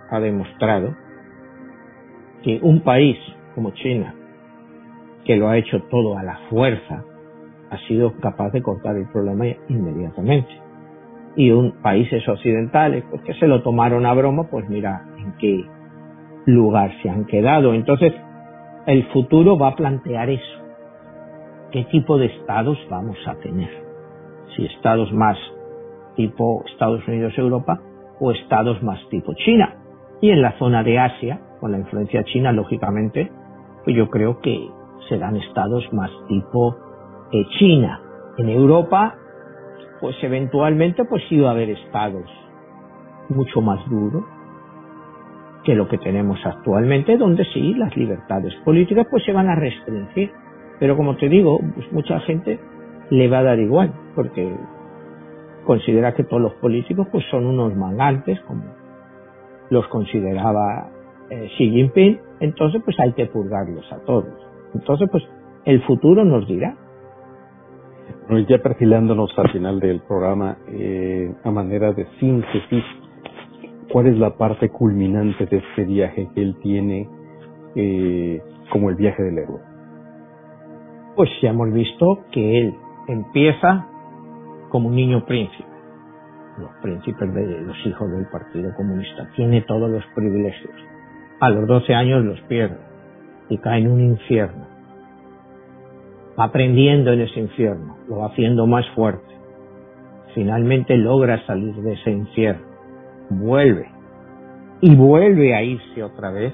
ha 0.10 0.20
demostrado 0.20 0.96
que 2.44 2.60
un 2.62 2.82
país 2.82 3.18
como 3.56 3.72
China, 3.72 4.14
que 5.26 5.36
lo 5.36 5.50
ha 5.50 5.58
hecho 5.58 5.82
todo 5.84 6.18
a 6.18 6.24
la 6.24 6.38
fuerza, 6.50 7.04
ha 7.70 7.78
sido 7.88 8.14
capaz 8.20 8.52
de 8.52 8.62
cortar 8.62 8.98
el 8.98 9.08
problema 9.08 9.46
inmediatamente. 9.70 10.50
Y 11.36 11.52
un 11.52 11.82
países 11.82 12.28
occidentales, 12.28 13.06
pues 13.10 13.22
que 13.24 13.34
se 13.36 13.48
lo 13.48 13.62
tomaron 13.62 14.06
a 14.06 14.14
broma, 14.14 14.50
pues 14.50 14.68
mira 14.68 15.06
en 15.18 15.34
qué 15.38 15.64
lugar 16.46 16.92
se 17.02 17.10
han 17.10 17.26
quedado. 17.26 17.74
Entonces, 17.74 18.14
el 18.86 19.06
futuro 19.12 19.58
va 19.58 19.70
a 19.70 19.76
plantear 19.76 20.30
eso 20.30 20.61
qué 21.72 21.86
tipo 21.86 22.18
de 22.18 22.28
estados 22.28 22.78
vamos 22.90 23.18
a 23.26 23.36
tener. 23.36 23.70
Si 24.56 24.66
estados 24.66 25.12
más 25.14 25.38
tipo 26.16 26.64
Estados 26.72 27.08
Unidos, 27.08 27.34
Europa 27.38 27.80
o 28.20 28.32
estados 28.32 28.82
más 28.84 29.00
tipo 29.10 29.34
China. 29.34 29.78
Y 30.22 30.30
en 30.30 30.42
la 30.42 30.58
zona 30.60 30.84
de 30.84 31.00
Asia, 31.00 31.40
con 31.60 31.72
la 31.72 31.80
influencia 31.80 32.24
china, 32.26 32.52
lógicamente, 32.52 33.32
pues 33.84 33.96
yo 33.96 34.10
creo 34.10 34.40
que 34.40 34.70
serán 35.10 35.36
estados 35.36 35.84
más 35.94 36.12
tipo 36.28 36.76
eh, 37.32 37.44
China. 37.58 38.02
En 38.38 38.50
Europa, 38.50 39.16
pues 40.00 40.16
eventualmente 40.22 41.06
pues 41.06 41.24
iba 41.32 41.50
a 41.50 41.52
haber 41.52 41.70
estados 41.72 42.30
mucho 43.30 43.62
más 43.62 43.80
duros 43.90 44.24
que 45.64 45.76
lo 45.76 45.88
que 45.88 45.98
tenemos 45.98 46.40
actualmente, 46.44 47.18
donde 47.18 47.46
sí 47.54 47.74
las 47.76 47.96
libertades 47.96 48.54
políticas 48.66 49.08
pues 49.10 49.24
se 49.24 49.32
van 49.32 49.48
a 49.48 49.56
restringir 49.56 50.32
pero 50.82 50.98
como 50.98 51.16
te 51.16 51.30
digo, 51.30 51.60
pues 51.76 51.92
mucha 51.94 52.20
gente 52.22 52.60
le 53.12 53.28
va 53.30 53.38
a 53.38 53.44
dar 53.44 53.60
igual, 53.60 53.94
porque 54.16 54.52
considera 55.64 56.16
que 56.16 56.24
todos 56.24 56.42
los 56.42 56.54
políticos 56.56 57.08
pues 57.12 57.24
son 57.30 57.46
unos 57.46 57.76
mangantes, 57.76 58.40
como 58.48 58.64
los 59.70 59.88
consideraba 59.90 60.90
eh, 61.30 61.50
Xi 61.56 61.70
Jinping, 61.70 62.20
entonces 62.40 62.82
pues 62.84 63.00
hay 63.00 63.14
que 63.14 63.28
purgarlos 63.28 63.86
a 63.94 64.00
todos. 64.06 64.34
Entonces 64.74 65.08
pues 65.12 65.24
el 65.66 65.84
futuro 65.84 66.26
nos 66.26 66.48
dirá. 66.48 66.76
Bueno, 68.28 68.48
ya 68.50 68.58
perfilándonos 68.58 69.38
al 69.38 69.52
final 69.52 69.80
del 69.80 70.02
programa, 70.02 70.58
eh, 70.68 71.32
a 71.44 71.52
manera 71.52 71.94
de 71.94 72.08
síntesis, 72.20 72.84
¿cuál 73.94 74.08
es 74.08 74.18
la 74.18 74.36
parte 74.36 74.70
culminante 74.70 75.46
de 75.46 75.58
este 75.58 75.84
viaje 75.84 76.28
que 76.34 76.42
él 76.42 76.56
tiene 76.60 77.08
eh, 77.76 78.42
como 78.72 78.90
el 78.90 78.96
viaje 78.96 79.22
del 79.22 79.38
héroe? 79.38 79.71
Pues 81.16 81.30
ya 81.42 81.50
hemos 81.50 81.72
visto 81.74 82.26
que 82.32 82.60
él 82.60 82.76
empieza 83.08 83.88
como 84.70 84.90
un 84.90 84.96
niño 84.96 85.26
príncipe. 85.26 85.70
Los 86.58 86.72
príncipes 86.82 87.34
de 87.34 87.62
los 87.62 87.78
hijos 87.86 88.12
del 88.12 88.26
Partido 88.28 88.74
Comunista. 88.76 89.30
Tiene 89.36 89.62
todos 89.62 89.90
los 89.90 90.04
privilegios. 90.16 90.74
A 91.40 91.50
los 91.50 91.68
12 91.68 91.94
años 91.94 92.24
los 92.24 92.40
pierde 92.42 92.78
y 93.50 93.58
cae 93.58 93.80
en 93.80 93.92
un 93.92 94.02
infierno. 94.02 94.66
Va 96.40 96.46
aprendiendo 96.46 97.12
en 97.12 97.22
ese 97.22 97.40
infierno, 97.40 97.98
lo 98.08 98.20
va 98.20 98.28
haciendo 98.28 98.66
más 98.66 98.88
fuerte. 98.96 99.34
Finalmente 100.34 100.96
logra 100.96 101.46
salir 101.46 101.76
de 101.76 101.94
ese 101.94 102.12
infierno. 102.12 102.66
Vuelve. 103.30 103.90
Y 104.80 104.96
vuelve 104.96 105.54
a 105.54 105.64
irse 105.64 106.04
otra 106.04 106.32
vez 106.32 106.54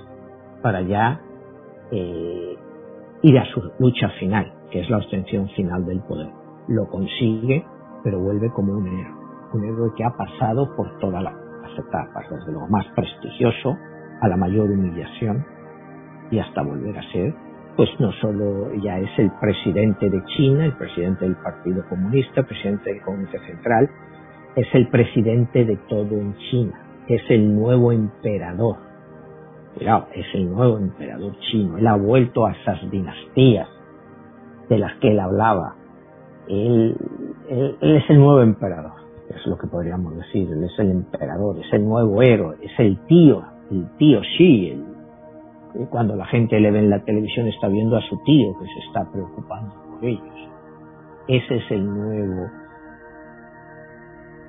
para 0.61 0.81
ya 0.81 1.21
eh, 1.91 2.55
ir 3.21 3.37
a 3.37 3.45
su 3.45 3.61
lucha 3.79 4.09
final, 4.19 4.51
que 4.71 4.81
es 4.81 4.89
la 4.89 4.97
obtención 4.97 5.47
final 5.49 5.85
del 5.85 6.01
poder. 6.01 6.29
Lo 6.67 6.87
consigue, 6.87 7.65
pero 8.03 8.19
vuelve 8.19 8.49
como 8.51 8.73
un 8.73 8.87
héroe, 8.87 9.13
un 9.53 9.63
héroe 9.63 9.91
que 9.95 10.03
ha 10.03 10.11
pasado 10.11 10.75
por 10.75 10.97
todas 10.99 11.23
las 11.23 11.33
etapas, 11.77 12.25
desde 12.29 12.51
lo 12.51 12.67
más 12.67 12.85
prestigioso 12.95 13.77
a 14.21 14.27
la 14.27 14.37
mayor 14.37 14.69
humillación 14.69 15.45
y 16.31 16.39
hasta 16.39 16.61
volver 16.61 16.97
a 16.97 17.11
ser, 17.11 17.33
pues 17.75 17.89
no 17.99 18.11
solo 18.13 18.73
ya 18.81 18.99
es 18.99 19.19
el 19.19 19.31
presidente 19.39 20.09
de 20.09 20.23
China, 20.35 20.65
el 20.65 20.73
presidente 20.73 21.25
del 21.25 21.35
Partido 21.35 21.83
Comunista, 21.87 22.41
el 22.41 22.47
presidente 22.47 22.91
del 22.91 23.01
Comité 23.01 23.39
Central, 23.45 23.89
es 24.55 24.67
el 24.73 24.87
presidente 24.89 25.65
de 25.65 25.77
todo 25.87 26.15
en 26.15 26.35
China, 26.49 26.73
es 27.07 27.21
el 27.29 27.55
nuevo 27.55 27.91
emperador, 27.91 28.77
Es 29.79 30.25
el 30.33 30.49
nuevo 30.49 30.77
emperador 30.77 31.37
chino. 31.39 31.77
Él 31.77 31.85
ha 31.87 31.95
vuelto 31.95 32.45
a 32.45 32.51
esas 32.51 32.89
dinastías 32.89 33.67
de 34.69 34.77
las 34.79 34.95
que 34.95 35.11
él 35.11 35.19
hablaba. 35.19 35.75
Él, 36.47 36.95
él, 37.47 37.77
es 37.79 38.09
el 38.09 38.17
nuevo 38.17 38.41
emperador, 38.41 38.93
es 39.29 39.45
lo 39.45 39.57
que 39.57 39.67
podríamos 39.67 40.15
decir. 40.17 40.49
Él 40.51 40.63
es 40.63 40.79
el 40.79 40.91
emperador, 40.91 41.59
es 41.59 41.71
el 41.73 41.85
nuevo 41.85 42.21
héroe, 42.21 42.57
es 42.61 42.71
el 42.79 42.97
tío, 43.05 43.43
el 43.69 43.87
tío 43.97 44.21
Xi. 44.21 44.69
El, 44.69 45.87
cuando 45.89 46.15
la 46.15 46.25
gente 46.25 46.59
le 46.59 46.71
ve 46.71 46.79
en 46.79 46.89
la 46.89 47.03
televisión 47.03 47.47
está 47.47 47.67
viendo 47.67 47.97
a 47.97 48.01
su 48.01 48.17
tío 48.23 48.57
que 48.59 48.65
se 48.65 48.79
está 48.87 49.11
preocupando 49.11 49.75
por 49.75 50.03
ellos. 50.03 50.49
Ese 51.27 51.57
es 51.57 51.71
el 51.71 51.85
nuevo, 51.85 52.49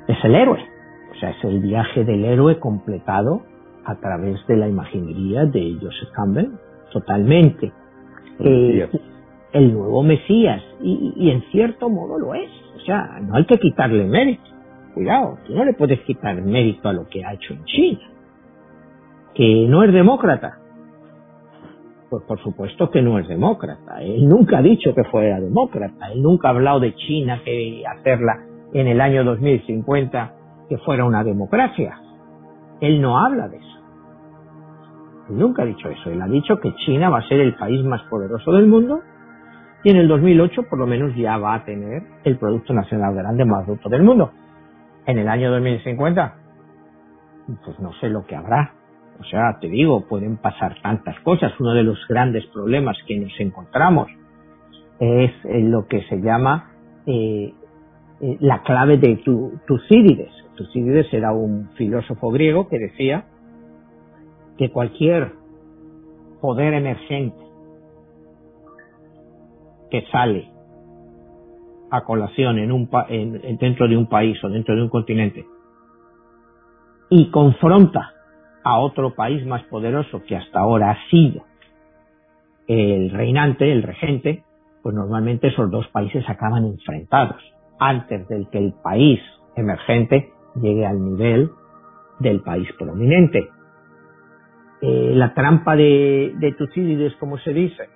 es 0.07 0.25
el 0.25 0.35
héroe. 0.35 0.65
O 1.13 1.21
sea, 1.21 1.31
es 1.31 1.45
el 1.45 1.61
viaje 1.61 2.05
del 2.05 2.25
héroe 2.25 2.59
completado 2.61 3.43
a 3.89 3.95
través 3.95 4.47
de 4.47 4.57
la 4.57 4.69
imaginería 4.69 5.47
de 5.47 5.79
Joseph 5.81 6.11
Campbell, 6.15 6.51
totalmente. 6.93 7.73
Eh, 8.39 8.87
el 9.53 9.73
nuevo 9.73 10.03
Mesías, 10.03 10.63
y, 10.83 11.31
en 11.31 11.41
cierto 11.51 11.89
modo 11.89 12.19
lo 12.19 12.35
es. 12.35 12.51
O 12.77 12.81
sea, 12.81 13.19
no 13.23 13.35
hay 13.35 13.47
que 13.47 13.59
quitarle 13.59 14.05
mérito. 14.05 14.43
Cuidado, 14.93 15.39
tú 15.47 15.55
no 15.55 15.65
le 15.65 15.73
puedes 15.73 16.01
quitar 16.03 16.41
mérito 16.43 16.89
a 16.91 16.93
lo 16.93 17.09
que 17.09 17.25
ha 17.25 17.33
hecho 17.33 17.55
en 17.55 17.65
China. 17.65 18.01
Que 19.35 19.67
no 19.67 19.83
es 19.83 19.93
demócrata. 19.93 20.59
Pues 22.11 22.23
por 22.25 22.39
supuesto 22.43 22.91
que 22.91 23.01
no 23.01 23.19
es 23.19 23.27
demócrata. 23.27 24.03
Él 24.03 24.29
nunca 24.29 24.59
ha 24.59 24.63
dicho 24.63 24.95
que 24.95 25.05
fuera 25.05 25.41
demócrata. 25.41 26.13
Él 26.13 26.21
nunca 26.21 26.49
ha 26.49 26.51
hablado 26.51 26.81
de 26.81 26.95
China 26.95 27.41
que 27.43 27.85
hacerla 27.87 28.45
en 28.75 28.87
el 28.87 29.01
año 29.01 29.25
2050 29.25 30.35
que 30.69 30.77
fuera 30.79 31.07
una 31.07 31.25
democracia. 31.25 31.99
Él 32.81 33.01
no 33.01 33.19
habla 33.19 33.49
de 33.49 33.57
eso. 33.57 33.78
Nunca 35.29 35.63
ha 35.63 35.67
dicho 35.67 35.89
eso. 35.89 36.11
Él 36.11 36.21
ha 36.23 36.27
dicho 36.27 36.59
que 36.59 36.75
China 36.87 37.11
va 37.11 37.19
a 37.19 37.29
ser 37.29 37.41
el 37.41 37.55
país 37.55 37.85
más 37.85 38.03
poderoso 38.05 38.53
del 38.53 38.67
mundo 38.67 39.01
y 39.85 39.91
en 39.91 39.97
el 39.97 40.09
2008 40.09 40.65
por 40.69 40.79
lo 40.79 40.87
menos 40.87 41.15
ya 41.15 41.37
va 41.39 41.55
a 41.55 41.65
tener 41.65 42.03
el 42.25 42.37
Producto 42.39 42.73
Nacional 42.73 43.15
Grande 43.15 43.45
más 43.45 43.67
bruto 43.67 43.89
del 43.89 44.03
mundo. 44.03 44.33
En 45.07 45.19
el 45.19 45.29
año 45.29 45.51
2050, 45.51 46.35
pues 47.65 47.79
no 47.81 47.93
sé 47.95 48.09
lo 48.09 48.27
que 48.27 48.37
habrá. 48.37 48.73
O 49.21 49.25
sea, 49.25 49.59
te 49.61 49.69
digo, 49.69 50.07
pueden 50.07 50.37
pasar 50.37 50.77
tantas 50.83 51.19
cosas. 51.21 51.53
Uno 51.59 51.75
de 51.75 51.83
los 51.83 51.99
grandes 52.09 52.47
problemas 52.47 52.97
que 53.07 53.19
nos 53.19 53.33
encontramos 53.41 54.09
es 55.01 55.33
lo 55.45 55.87
que 55.87 56.03
se 56.03 56.21
llama 56.21 56.73
eh, 57.07 57.55
eh, 58.21 58.37
la 58.41 58.63
clave 58.63 58.99
de 58.99 59.23
Tucídides. 59.67 60.33
Tucídides 60.57 61.13
era 61.13 61.33
un 61.33 61.71
filósofo 61.77 62.31
griego 62.31 62.69
que 62.69 62.79
decía 62.79 63.25
que 64.59 64.71
cualquier 64.71 65.33
poder 66.41 66.75
emergente 66.75 67.39
que 69.91 70.05
sale 70.13 70.51
a 71.91 72.05
colación 72.05 72.59
en 72.59 72.73
un 72.73 72.91
dentro 73.59 73.89
de 73.89 73.97
un 73.97 74.07
país 74.07 74.43
o 74.45 74.49
dentro 74.49 74.75
de 74.75 74.83
un 74.83 74.89
continente 74.91 75.47
y 77.11 77.31
confronta 77.31 78.13
a 78.63 78.79
otro 78.79 79.15
país 79.15 79.47
más 79.47 79.63
poderoso 79.65 80.23
que 80.25 80.37
hasta 80.37 80.61
ahora 80.61 80.91
ha 80.91 81.11
sido 81.11 81.43
el 82.67 83.11
reinante, 83.11 83.73
el 83.73 83.83
regente, 83.83 84.45
pues 84.83 84.95
normalmente 84.95 85.49
esos 85.49 85.71
dos 85.71 85.89
países 85.89 86.23
acaban 86.29 86.67
enfrentados 86.67 87.41
antes 87.79 88.29
del 88.29 88.49
que 88.51 88.59
el 88.59 88.75
país 88.75 89.21
emergente 89.57 90.31
llegue 90.61 90.85
al 90.85 91.03
nivel 91.03 91.51
del 92.19 92.43
país 92.43 92.69
prominente. 92.79 93.49
Eh, 94.81 95.13
la 95.15 95.35
trampa 95.35 95.75
de, 95.75 96.35
de 96.39 96.53
Tucídides, 96.53 97.15
como 97.17 97.39
se 97.39 97.53
dice, 97.53 97.89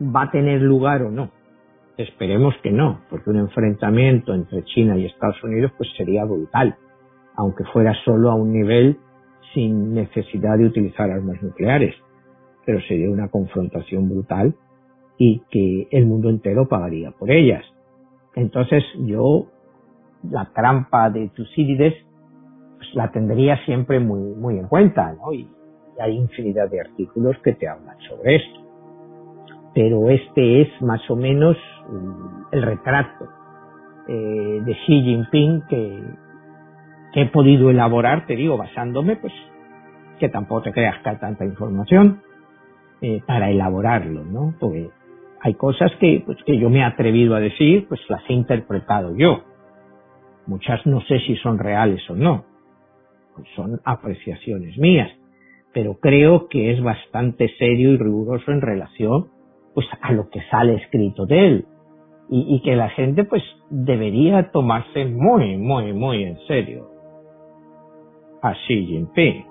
va 0.00 0.22
a 0.22 0.30
tener 0.30 0.60
lugar 0.60 1.02
o 1.02 1.10
no. 1.10 1.30
Esperemos 1.96 2.54
que 2.62 2.72
no, 2.72 3.02
porque 3.08 3.30
un 3.30 3.36
enfrentamiento 3.36 4.34
entre 4.34 4.64
China 4.64 4.96
y 4.96 5.06
Estados 5.06 5.42
Unidos 5.44 5.72
pues 5.76 5.88
sería 5.96 6.24
brutal, 6.24 6.76
aunque 7.36 7.64
fuera 7.72 7.94
solo 8.04 8.30
a 8.30 8.34
un 8.34 8.52
nivel 8.52 8.98
sin 9.52 9.94
necesidad 9.94 10.58
de 10.58 10.66
utilizar 10.66 11.10
armas 11.10 11.40
nucleares, 11.40 11.94
pero 12.66 12.80
sería 12.88 13.08
una 13.10 13.28
confrontación 13.28 14.08
brutal 14.08 14.56
y 15.16 15.42
que 15.50 15.86
el 15.92 16.06
mundo 16.06 16.30
entero 16.30 16.66
pagaría 16.66 17.12
por 17.12 17.30
ellas. 17.30 17.64
Entonces 18.34 18.82
yo 18.98 19.46
la 20.28 20.50
trampa 20.52 21.10
de 21.10 21.28
Tucídides 21.28 21.94
pues 22.76 22.92
la 22.94 23.12
tendría 23.12 23.64
siempre 23.64 24.00
muy, 24.00 24.34
muy 24.34 24.58
en 24.58 24.66
cuenta, 24.66 25.12
¿no? 25.12 25.32
Y 25.32 25.48
hay 26.00 26.16
infinidad 26.16 26.70
de 26.70 26.80
artículos 26.80 27.36
que 27.42 27.52
te 27.54 27.68
hablan 27.68 27.98
sobre 28.08 28.36
esto 28.36 28.64
pero 29.74 30.08
este 30.08 30.62
es 30.62 30.82
más 30.82 31.02
o 31.10 31.16
menos 31.16 31.56
el 32.52 32.62
retrato 32.62 33.28
eh, 34.08 34.60
de 34.64 34.72
Xi 34.72 35.02
Jinping 35.02 35.62
que, 35.68 36.02
he 37.16 37.26
podido 37.26 37.70
elaborar, 37.70 38.26
te 38.26 38.34
digo, 38.34 38.56
basándome, 38.56 39.16
pues, 39.16 39.32
que 40.18 40.28
tampoco 40.28 40.62
te 40.62 40.72
creas 40.72 41.00
que 41.02 41.10
hay 41.10 41.16
tanta 41.18 41.44
información 41.44 42.22
eh, 43.00 43.22
para 43.24 43.50
elaborarlo, 43.50 44.24
¿no? 44.24 44.54
Porque 44.58 44.90
hay 45.40 45.54
cosas 45.54 45.92
que, 46.00 46.24
pues, 46.26 46.38
que 46.44 46.58
yo 46.58 46.70
me 46.70 46.80
he 46.80 46.84
atrevido 46.84 47.36
a 47.36 47.40
decir, 47.40 47.86
pues 47.88 48.00
las 48.08 48.22
he 48.28 48.32
interpretado 48.32 49.14
yo. 49.16 49.44
Muchas 50.46 50.84
no 50.86 51.00
sé 51.02 51.20
si 51.20 51.36
son 51.36 51.58
reales 51.58 52.02
o 52.10 52.16
no, 52.16 52.44
pues 53.36 53.46
son 53.54 53.80
apreciaciones 53.84 54.76
mías, 54.76 55.10
pero 55.74 55.98
creo 56.00 56.48
que 56.48 56.72
es 56.72 56.82
bastante 56.82 57.50
serio 57.58 57.90
y 57.90 57.98
riguroso 57.98 58.50
en 58.52 58.62
relación 58.62 59.26
pues 59.74 59.86
a 60.00 60.12
lo 60.12 60.30
que 60.30 60.40
sale 60.50 60.76
escrito 60.76 61.26
de 61.26 61.46
él 61.46 61.66
y, 62.30 62.62
que 62.62 62.74
la 62.74 62.88
gente 62.88 63.24
pues 63.24 63.42
debería 63.68 64.50
tomarse 64.50 65.04
muy, 65.04 65.58
muy, 65.58 65.92
muy 65.92 66.24
en 66.24 66.38
serio 66.46 66.88
a 68.40 68.54
Xi 68.54 68.86
Jinping. 68.86 69.44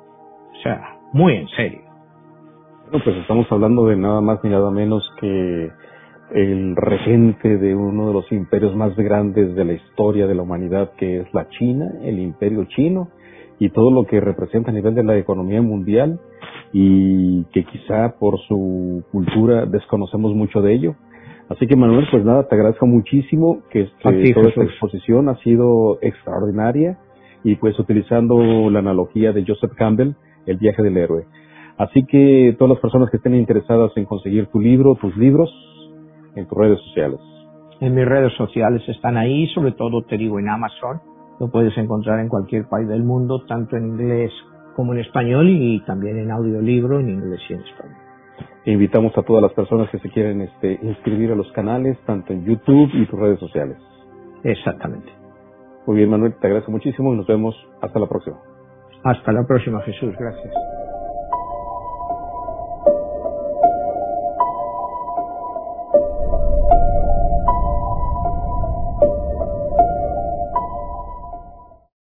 O 0.54 0.62
sea, 0.64 0.98
muy 1.14 1.36
en 1.36 1.48
serio. 1.50 1.82
Bueno, 2.90 3.04
pues 3.04 3.18
estamos 3.18 3.46
hablando 3.52 3.86
de 3.88 3.96
nada 3.96 4.22
más 4.22 4.44
ni 4.44 4.50
nada 4.50 4.72
menos 4.72 5.08
que 5.20 5.70
el 6.32 6.76
regente 6.76 7.58
de 7.58 7.76
uno 7.76 8.08
de 8.08 8.14
los 8.14 8.32
imperios 8.32 8.76
más 8.76 8.96
grandes 8.96 9.56
de 9.56 9.66
la 9.66 9.74
historia 9.74 10.26
de 10.26 10.36
la 10.36 10.42
humanidad, 10.42 10.92
que 10.98 11.20
es 11.20 11.34
la 11.34 11.48
China, 11.50 11.92
el 12.02 12.20
imperio 12.20 12.66
chino, 12.66 13.10
y 13.64 13.70
todo 13.70 13.92
lo 13.92 14.06
que 14.06 14.20
representa 14.20 14.72
a 14.72 14.74
nivel 14.74 14.94
de 14.94 15.06
la 15.06 15.18
economía 15.18 15.62
mundial 15.62 16.20
y 16.74 17.46
que 17.54 17.64
quizá 17.64 18.16
por 18.20 18.38
su 18.42 19.04
cultura 19.10 19.66
desconocemos 19.66 20.36
mucho 20.36 20.62
de 20.62 20.74
ello. 20.74 20.96
Así 21.48 21.66
que 21.66 21.78
Manuel, 21.78 22.06
pues 22.12 22.26
nada, 22.26 22.46
te 22.50 22.56
agradezco 22.56 22.86
muchísimo 22.88 23.62
que 23.72 23.84
este, 23.84 24.34
toda 24.34 24.50
esta 24.50 24.64
exposición 24.64 25.30
ha 25.30 25.38
sido 25.38 25.98
extraordinaria 26.02 26.98
y 27.46 27.56
pues 27.56 27.80
utilizando 27.80 28.70
la 28.70 28.80
analogía 28.80 29.32
de 29.32 29.46
Joseph 29.48 29.72
Campbell, 29.78 30.12
el 30.46 30.58
viaje 30.58 30.84
del 30.84 30.98
héroe. 30.98 31.24
Así 31.78 32.06
que 32.06 32.58
todas 32.60 32.72
las 32.72 32.82
personas 32.82 33.10
que 33.12 33.18
estén 33.18 33.34
interesadas 33.34 33.94
en 33.96 34.04
conseguir 34.04 34.48
tu 34.48 34.60
libro, 34.60 34.96
tus 34.96 35.16
libros, 35.16 35.50
en 36.36 36.46
tus 36.50 36.58
redes 36.58 36.80
sociales. 36.88 37.20
En 37.80 37.96
mis 37.96 38.06
redes 38.06 38.34
sociales 38.34 38.82
están 38.90 39.16
ahí, 39.16 39.48
sobre 39.56 39.72
todo 39.72 40.02
te 40.02 40.18
digo 40.18 40.38
en 40.38 40.50
Amazon, 40.50 41.13
lo 41.44 41.52
puedes 41.52 41.78
encontrar 41.78 42.20
en 42.22 42.30
cualquier 42.30 42.70
país 42.70 42.88
del 42.88 43.04
mundo, 43.04 43.44
tanto 43.46 43.76
en 43.76 43.88
inglés 43.88 44.32
como 44.78 44.94
en 44.94 45.00
español 45.00 45.50
y 45.50 45.82
también 45.86 46.18
en 46.18 46.32
audiolibro 46.32 47.00
en 47.00 47.10
inglés 47.10 47.42
y 47.50 47.54
en 47.54 47.60
español. 47.62 47.98
Invitamos 48.66 49.18
a 49.18 49.24
todas 49.24 49.44
las 49.44 49.52
personas 49.52 49.90
que 49.90 50.00
se 50.00 50.10
quieren 50.10 50.40
este, 50.40 50.80
inscribir 50.82 51.34
a 51.34 51.36
los 51.36 51.52
canales, 51.52 51.98
tanto 52.06 52.32
en 52.32 52.46
YouTube 52.46 52.90
y 52.94 53.06
tus 53.08 53.20
redes 53.20 53.40
sociales. 53.40 53.78
Exactamente. 54.44 55.12
Muy 55.86 55.98
bien, 55.98 56.10
Manuel, 56.10 56.34
te 56.40 56.48
agradezco 56.48 56.72
muchísimo 56.72 57.14
y 57.14 57.18
nos 57.18 57.28
vemos 57.28 57.56
hasta 57.82 58.00
la 58.00 58.08
próxima. 58.08 58.38
Hasta 59.04 59.34
la 59.34 59.46
próxima, 59.46 59.82
Jesús. 59.82 60.16
Gracias. 60.18 60.73